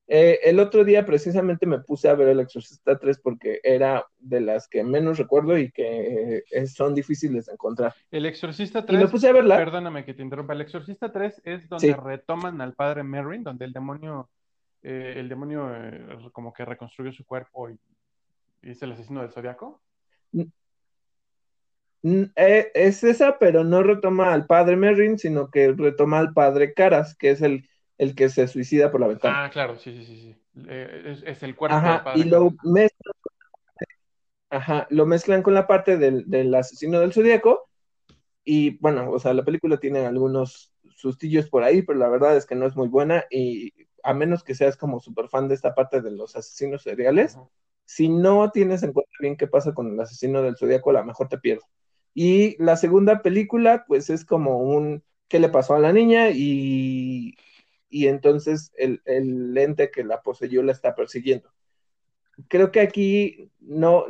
Eh, 0.06 0.40
el 0.44 0.60
otro 0.60 0.84
día 0.84 1.06
precisamente 1.06 1.64
me 1.66 1.78
puse 1.78 2.08
a 2.08 2.14
ver 2.14 2.28
El 2.28 2.40
Exorcista 2.40 2.98
3 2.98 3.20
porque 3.20 3.60
era 3.62 4.04
de 4.18 4.42
las 4.42 4.68
que 4.68 4.84
menos 4.84 5.16
recuerdo 5.16 5.56
y 5.56 5.70
que 5.70 6.44
eh, 6.50 6.66
son 6.66 6.94
difíciles 6.94 7.46
de 7.46 7.52
encontrar. 7.52 7.94
El 8.10 8.26
Exorcista 8.26 8.84
3, 8.84 9.00
y 9.00 9.02
me 9.02 9.08
puse 9.08 9.28
a 9.28 9.32
verla. 9.32 9.56
perdóname 9.56 10.04
que 10.04 10.12
te 10.12 10.22
interrumpa, 10.22 10.52
El 10.52 10.60
Exorcista 10.60 11.10
3 11.10 11.42
es 11.44 11.68
donde 11.68 11.94
retoman 11.94 12.60
al 12.60 12.74
padre 12.74 13.02
Merrin, 13.02 13.42
donde 13.42 13.64
el 13.64 13.72
demonio, 13.72 14.28
eh, 14.82 15.14
el 15.16 15.28
demonio 15.28 15.70
como 16.32 16.52
que 16.52 16.66
reconstruyó 16.66 17.10
su 17.12 17.24
cuerpo 17.24 17.70
y, 17.70 17.78
es 18.60 18.82
el 18.82 18.92
asesino 18.92 19.22
del 19.22 19.30
zodiaco. 19.30 19.80
es 22.02 23.04
esa, 23.04 23.38
pero 23.38 23.64
no 23.64 23.82
retoma 23.82 24.34
al 24.34 24.46
padre 24.46 24.76
Merrin, 24.76 25.18
sino 25.18 25.50
que 25.50 25.72
retoma 25.72 26.18
al 26.18 26.34
padre 26.34 26.74
Caras, 26.74 27.14
que 27.14 27.30
es 27.30 27.40
el 27.40 27.66
el 27.98 28.14
que 28.14 28.28
se 28.28 28.46
suicida 28.48 28.90
por 28.90 29.00
la 29.00 29.08
ventana. 29.08 29.44
Ah, 29.44 29.50
claro, 29.50 29.78
sí, 29.78 29.92
sí, 29.92 30.04
sí, 30.04 30.16
sí. 30.20 30.36
Eh, 30.68 31.22
es, 31.26 31.42
el 31.42 31.56
cuerpo 31.56 31.76
Ajá, 31.76 32.04
y 32.14 32.24
lo 32.24 32.50
mezclan, 32.62 33.14
ajá, 34.50 34.86
lo 34.90 35.06
mezclan 35.06 35.42
con 35.42 35.54
la 35.54 35.66
parte 35.66 35.96
del, 35.96 36.54
asesino 36.54 37.00
del 37.00 37.12
zodíaco. 37.12 37.68
Y 38.44 38.78
bueno, 38.78 39.10
o 39.10 39.18
sea, 39.18 39.32
la 39.32 39.44
película 39.44 39.78
tiene 39.78 40.06
algunos 40.06 40.72
sustillos 40.96 41.48
por 41.48 41.62
ahí, 41.62 41.82
pero 41.82 41.98
la 41.98 42.08
verdad 42.08 42.36
es 42.36 42.46
que 42.46 42.54
no 42.54 42.66
es 42.66 42.76
muy 42.76 42.88
buena. 42.88 43.24
Y 43.30 43.72
a 44.02 44.12
menos 44.12 44.44
que 44.44 44.54
seas 44.54 44.76
como 44.76 45.00
súper 45.00 45.28
fan 45.28 45.48
de 45.48 45.54
esta 45.54 45.74
parte 45.74 46.02
de 46.02 46.10
los 46.10 46.36
asesinos 46.36 46.82
seriales, 46.82 47.38
si 47.86 48.08
no 48.08 48.50
tienes 48.50 48.82
en 48.82 48.92
cuenta 48.92 49.10
bien 49.18 49.36
qué 49.36 49.46
pasa 49.46 49.72
con 49.72 49.92
el 49.92 50.00
asesino 50.00 50.42
del 50.42 50.56
zodíaco, 50.56 50.90
a 50.90 50.94
lo 50.94 51.04
mejor 51.04 51.28
te 51.28 51.38
pierdes. 51.38 51.64
Y 52.12 52.62
la 52.62 52.76
segunda 52.76 53.22
película, 53.22 53.84
pues 53.88 54.08
es 54.10 54.24
como 54.24 54.58
un 54.58 55.02
qué 55.28 55.40
le 55.40 55.48
pasó 55.48 55.74
a 55.74 55.80
la 55.80 55.92
niña 55.92 56.30
y 56.30 57.34
y 57.94 58.08
entonces 58.08 58.72
el, 58.76 59.02
el 59.04 59.56
ente 59.56 59.92
que 59.92 60.02
la 60.02 60.20
poseyó 60.20 60.64
la 60.64 60.72
está 60.72 60.96
persiguiendo. 60.96 61.48
Creo 62.48 62.72
que 62.72 62.80
aquí 62.80 63.52
no, 63.60 64.04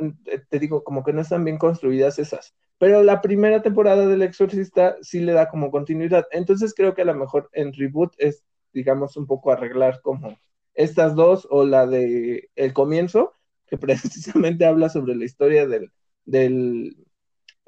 te 0.49 0.57
digo, 0.57 0.83
como 0.83 1.03
que 1.03 1.13
no 1.13 1.21
están 1.21 1.43
bien 1.43 1.59
construidas 1.59 2.17
esas, 2.17 2.55
pero 2.79 3.03
la 3.03 3.21
primera 3.21 3.61
temporada 3.61 4.07
del 4.07 4.23
Exorcista 4.23 4.97
sí 5.01 5.19
le 5.19 5.33
da 5.33 5.49
como 5.49 5.69
continuidad. 5.69 6.25
Entonces 6.31 6.73
creo 6.75 6.95
que 6.95 7.03
a 7.03 7.05
lo 7.05 7.13
mejor 7.13 7.47
en 7.53 7.73
reboot 7.73 8.15
es, 8.17 8.43
digamos, 8.73 9.17
un 9.17 9.27
poco 9.27 9.51
arreglar 9.51 10.01
como 10.01 10.35
estas 10.73 11.13
dos 11.13 11.47
o 11.51 11.63
la 11.63 11.85
de 11.85 12.49
el 12.55 12.73
comienzo, 12.73 13.33
que 13.67 13.77
precisamente 13.77 14.65
habla 14.65 14.89
sobre 14.89 15.15
la 15.15 15.25
historia 15.25 15.67
del, 15.67 15.91
del, 16.25 16.97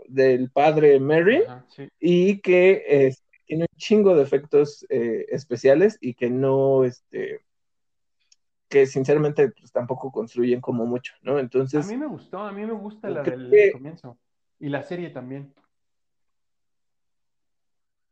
del 0.07 0.49
padre 0.49 0.99
Mary 0.99 1.43
y 1.99 2.41
que 2.41 2.84
es, 2.88 3.24
tiene 3.48 3.64
un 3.64 3.78
chingo 3.78 4.16
de 4.16 4.24
efectos 4.24 4.86
eh, 4.89 5.26
especiales 5.30 5.98
y 6.02 6.14
que 6.14 6.30
no, 6.30 6.84
este, 6.84 7.41
que 8.68 8.86
sinceramente 8.86 9.50
pues, 9.50 9.72
tampoco 9.72 10.12
construyen 10.12 10.62
como 10.62 10.86
mucho, 10.86 11.14
¿no? 11.22 11.39
Entonces... 11.39 11.86
A 11.86 11.89
mí 11.89 11.98
me 11.98 12.08
gustó, 12.08 12.39
a 12.39 12.52
mí 12.52 12.66
me 12.66 12.74
gusta 12.74 13.10
la 13.10 13.24
del 13.24 13.72
comienzo 13.72 14.18
y 14.60 14.70
la 14.70 14.84
serie 14.84 15.10
también. 15.10 15.54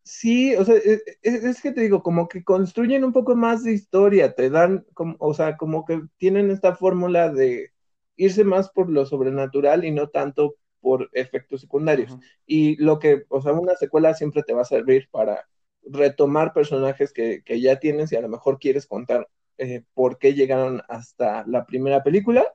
Sí, 0.04 0.56
o 0.56 0.64
sea, 0.64 0.76
e, 0.76 1.02
e, 1.24 1.50
es, 1.50 1.62
que 1.62 1.72
te 1.72 1.82
digo, 1.82 2.04
como 2.04 2.28
que 2.28 2.44
construyen 2.44 3.04
un 3.04 3.12
poco 3.12 3.36
más 3.36 3.64
de 3.64 3.74
historia, 3.74 4.36
te 4.36 4.50
dan, 4.52 4.86
como, 4.94 5.16
o 5.20 5.34
sea, 5.34 5.58
como 5.58 5.84
que 5.84 6.04
tienen 6.18 6.52
esta 6.52 6.76
fórmula 6.76 7.30
de 7.30 7.72
irse 8.16 8.44
más 8.44 8.70
por 8.70 8.90
lo 8.90 9.06
sobrenatural 9.06 9.84
y 9.84 9.92
no 9.92 10.10
tanto 10.10 10.56
por 10.86 11.10
efectos 11.14 11.62
secundarios. 11.62 12.16
Y 12.46 12.76
lo 12.76 13.00
que, 13.00 13.24
o 13.30 13.42
sea, 13.42 13.54
una 13.54 13.76
secuela 13.76 14.14
siempre 14.14 14.44
te 14.44 14.54
va 14.54 14.62
a 14.62 14.66
servir 14.66 15.10
para 15.10 15.50
retomar 15.82 16.54
personajes 16.54 17.12
que, 17.12 17.42
ya 17.60 17.80
tienes 17.80 18.12
y 18.12 18.18
a 18.18 18.22
lo 18.22 18.30
mejor 18.30 18.60
quieres 18.60 18.86
contar 18.86 19.28
eh, 19.58 19.82
por 19.96 20.20
qué 20.20 20.36
llegaron 20.36 20.84
hasta 20.88 21.44
la 21.48 21.66
primera 21.66 22.04
película. 22.04 22.46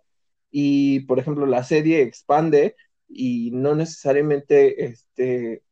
Y, 0.49 1.01
por 1.01 1.18
ejemplo, 1.18 1.45
la 1.45 1.64
serie 1.64 2.03
expande 2.03 2.76
y 3.09 3.51
no 3.51 3.74
necesariamente 3.74 4.85
este, 4.85 5.64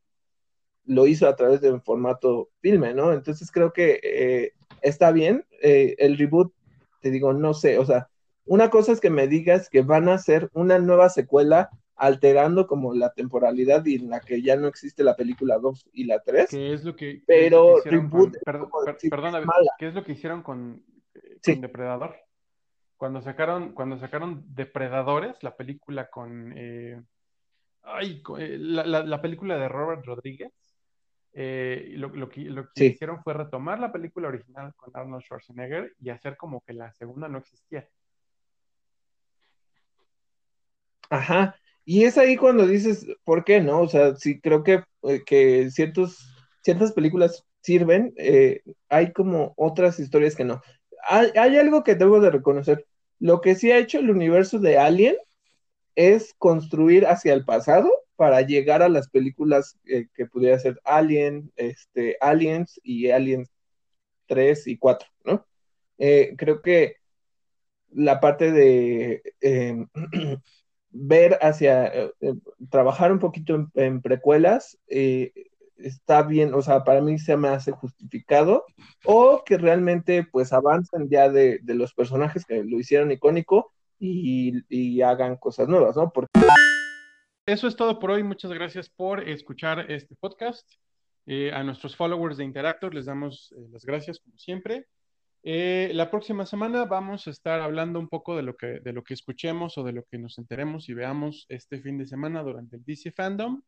lo 0.84 1.06
hizo 1.06 1.28
a 1.28 1.36
través 1.36 1.60
de 1.60 1.70
un 1.70 1.80
formato 1.80 2.50
filme, 2.60 2.92
¿no? 2.92 3.12
Entonces 3.12 3.52
creo 3.52 3.72
que 3.72 4.00
eh, 4.02 4.52
está 4.82 5.12
bien. 5.12 5.46
Eh, 5.62 5.94
el 5.98 6.18
reboot, 6.18 6.52
te 7.02 7.12
digo, 7.12 7.32
no 7.32 7.54
sé, 7.54 7.78
o 7.78 7.86
sea, 7.86 8.08
una 8.46 8.68
cosa 8.68 8.90
es 8.90 9.00
que 9.00 9.10
me 9.10 9.28
digas 9.28 9.70
que 9.70 9.82
van 9.82 10.08
a 10.08 10.14
hacer 10.14 10.50
una 10.54 10.80
nueva 10.80 11.08
secuela 11.08 11.70
alterando 11.98 12.66
como 12.66 12.94
la 12.94 13.12
temporalidad 13.12 13.84
y 13.84 13.96
en 13.96 14.08
la 14.08 14.20
que 14.20 14.40
ya 14.40 14.56
no 14.56 14.68
existe 14.68 15.02
la 15.02 15.16
película 15.16 15.58
2 15.58 15.90
y 15.92 16.04
la 16.04 16.20
3. 16.20 16.48
¿Qué 16.48 16.72
es 16.72 16.84
lo 16.84 16.94
que, 16.94 17.22
pero 17.26 17.82
reboot 17.84 18.36
perdón, 18.44 19.44
¿qué 19.78 19.88
es 19.88 19.94
lo 19.94 20.04
que 20.04 20.12
hicieron 20.12 20.42
con, 20.42 20.84
eh, 21.14 21.56
Depredador? 21.56 22.16
Cuando 22.96 23.20
sacaron, 23.20 23.72
cuando 23.74 23.98
sacaron 23.98 24.44
Depredadores, 24.54 25.42
la 25.42 25.56
película 25.56 26.08
con, 26.08 26.52
eh, 26.56 27.02
ay, 27.82 28.22
eh, 28.38 28.56
la, 28.58 29.20
película 29.20 29.58
de 29.58 29.68
Robert 29.68 30.04
Rodríguez, 30.04 30.52
lo, 31.32 32.28
que, 32.28 32.42
lo 32.42 32.70
que 32.72 32.84
hicieron 32.86 33.22
fue 33.24 33.34
retomar 33.34 33.80
la 33.80 33.92
película 33.92 34.28
original 34.28 34.72
con 34.76 34.90
Arnold 34.94 35.24
Schwarzenegger 35.24 35.94
y 36.00 36.10
hacer 36.10 36.36
como 36.36 36.60
que 36.60 36.74
la 36.74 36.92
segunda 36.92 37.28
no 37.28 37.38
existía. 37.38 37.88
Ajá, 41.10 41.56
y 41.90 42.04
es 42.04 42.18
ahí 42.18 42.36
cuando 42.36 42.66
dices, 42.66 43.06
¿por 43.24 43.44
qué 43.44 43.62
no? 43.62 43.80
O 43.80 43.88
sea, 43.88 44.14
sí 44.14 44.42
creo 44.42 44.62
que, 44.62 44.84
eh, 45.04 45.22
que 45.24 45.70
ciertos, 45.70 46.18
ciertas 46.62 46.92
películas 46.92 47.46
sirven, 47.62 48.12
eh, 48.18 48.60
hay 48.90 49.10
como 49.14 49.54
otras 49.56 49.98
historias 49.98 50.36
que 50.36 50.44
no. 50.44 50.60
Hay, 51.08 51.30
algo 51.56 51.84
que 51.84 51.94
debo 51.94 52.20
de 52.20 52.30
reconocer. 52.30 52.84
Lo 53.18 53.40
que 53.40 53.54
sí 53.54 53.72
ha 53.72 53.78
hecho 53.78 54.00
el 54.00 54.10
universo 54.10 54.58
de 54.58 54.76
Alien 54.76 55.16
es 55.94 56.34
construir 56.36 57.06
hacia 57.06 57.32
el 57.32 57.46
pasado 57.46 57.90
para 58.16 58.42
llegar 58.42 58.82
a 58.82 58.90
las 58.90 59.08
películas 59.08 59.78
eh, 59.86 60.08
que 60.12 60.26
pudiera 60.26 60.58
ser 60.58 60.78
Alien, 60.84 61.50
este, 61.56 62.18
Aliens 62.20 62.78
y 62.82 63.08
Aliens 63.08 63.48
3 64.26 64.66
y 64.66 64.76
4, 64.76 65.08
¿no? 65.24 65.46
creo 65.96 66.60
que 66.60 66.96
la 67.92 68.20
parte 68.20 68.52
de 68.52 69.22
eh, 69.40 69.86
ver 70.90 71.38
hacia, 71.42 71.86
eh, 71.86 72.12
trabajar 72.70 73.12
un 73.12 73.18
poquito 73.18 73.68
en, 73.74 74.00
precuelas, 74.02 74.78
está 75.76 76.22
bien, 76.22 76.54
o 76.54 76.62
sea, 76.62 76.84
para 76.84 77.00
mí 77.00 77.18
se 77.18 77.36
me 77.36 77.48
hace 77.48 77.72
justificado, 77.72 78.64
o 79.04 79.42
que 79.44 79.58
realmente 79.58 80.26
pues 80.30 80.52
avancen 80.52 81.08
ya 81.08 81.28
de, 81.28 81.60
los 81.64 81.94
personajes 81.94 82.44
que 82.44 82.64
lo 82.64 82.78
hicieron 82.78 83.12
icónico 83.12 83.72
y, 83.98 85.02
hagan 85.02 85.36
cosas 85.36 85.68
nuevas, 85.68 85.96
¿no? 85.96 86.10
Porque... 86.10 86.30
Eso 87.46 87.66
es 87.66 87.76
todo 87.76 87.98
por 87.98 88.10
hoy, 88.10 88.22
muchas 88.22 88.52
gracias 88.52 88.90
por 88.90 89.26
escuchar 89.26 89.90
este 89.90 90.14
podcast. 90.16 90.68
a 91.52 91.62
nuestros 91.62 91.96
followers 91.96 92.36
de 92.36 92.44
Interactor 92.44 92.94
les 92.94 93.06
damos 93.06 93.54
las 93.70 93.84
gracias 93.84 94.18
como 94.18 94.36
siempre. 94.36 94.86
Eh, 95.42 95.90
la 95.94 96.10
próxima 96.10 96.46
semana 96.46 96.84
vamos 96.84 97.26
a 97.26 97.30
estar 97.30 97.60
hablando 97.60 98.00
un 98.00 98.08
poco 98.08 98.36
de 98.36 98.42
lo, 98.42 98.56
que, 98.56 98.80
de 98.80 98.92
lo 98.92 99.04
que 99.04 99.14
escuchemos 99.14 99.78
o 99.78 99.84
de 99.84 99.92
lo 99.92 100.04
que 100.04 100.18
nos 100.18 100.38
enteremos 100.38 100.88
y 100.88 100.94
veamos 100.94 101.46
este 101.48 101.80
fin 101.80 101.96
de 101.96 102.06
semana 102.06 102.42
durante 102.42 102.76
el 102.76 102.84
DC 102.84 103.12
Fandom 103.12 103.62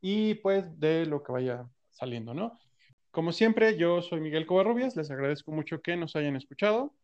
y 0.00 0.34
pues 0.34 0.64
de 0.78 1.06
lo 1.06 1.22
que 1.22 1.32
vaya 1.32 1.68
saliendo, 1.90 2.32
¿no? 2.32 2.58
Como 3.10 3.32
siempre, 3.32 3.76
yo 3.76 4.02
soy 4.02 4.20
Miguel 4.20 4.46
Covarrubias, 4.46 4.94
les 4.94 5.10
agradezco 5.10 5.50
mucho 5.50 5.80
que 5.82 5.96
nos 5.96 6.14
hayan 6.14 6.36
escuchado. 6.36 6.94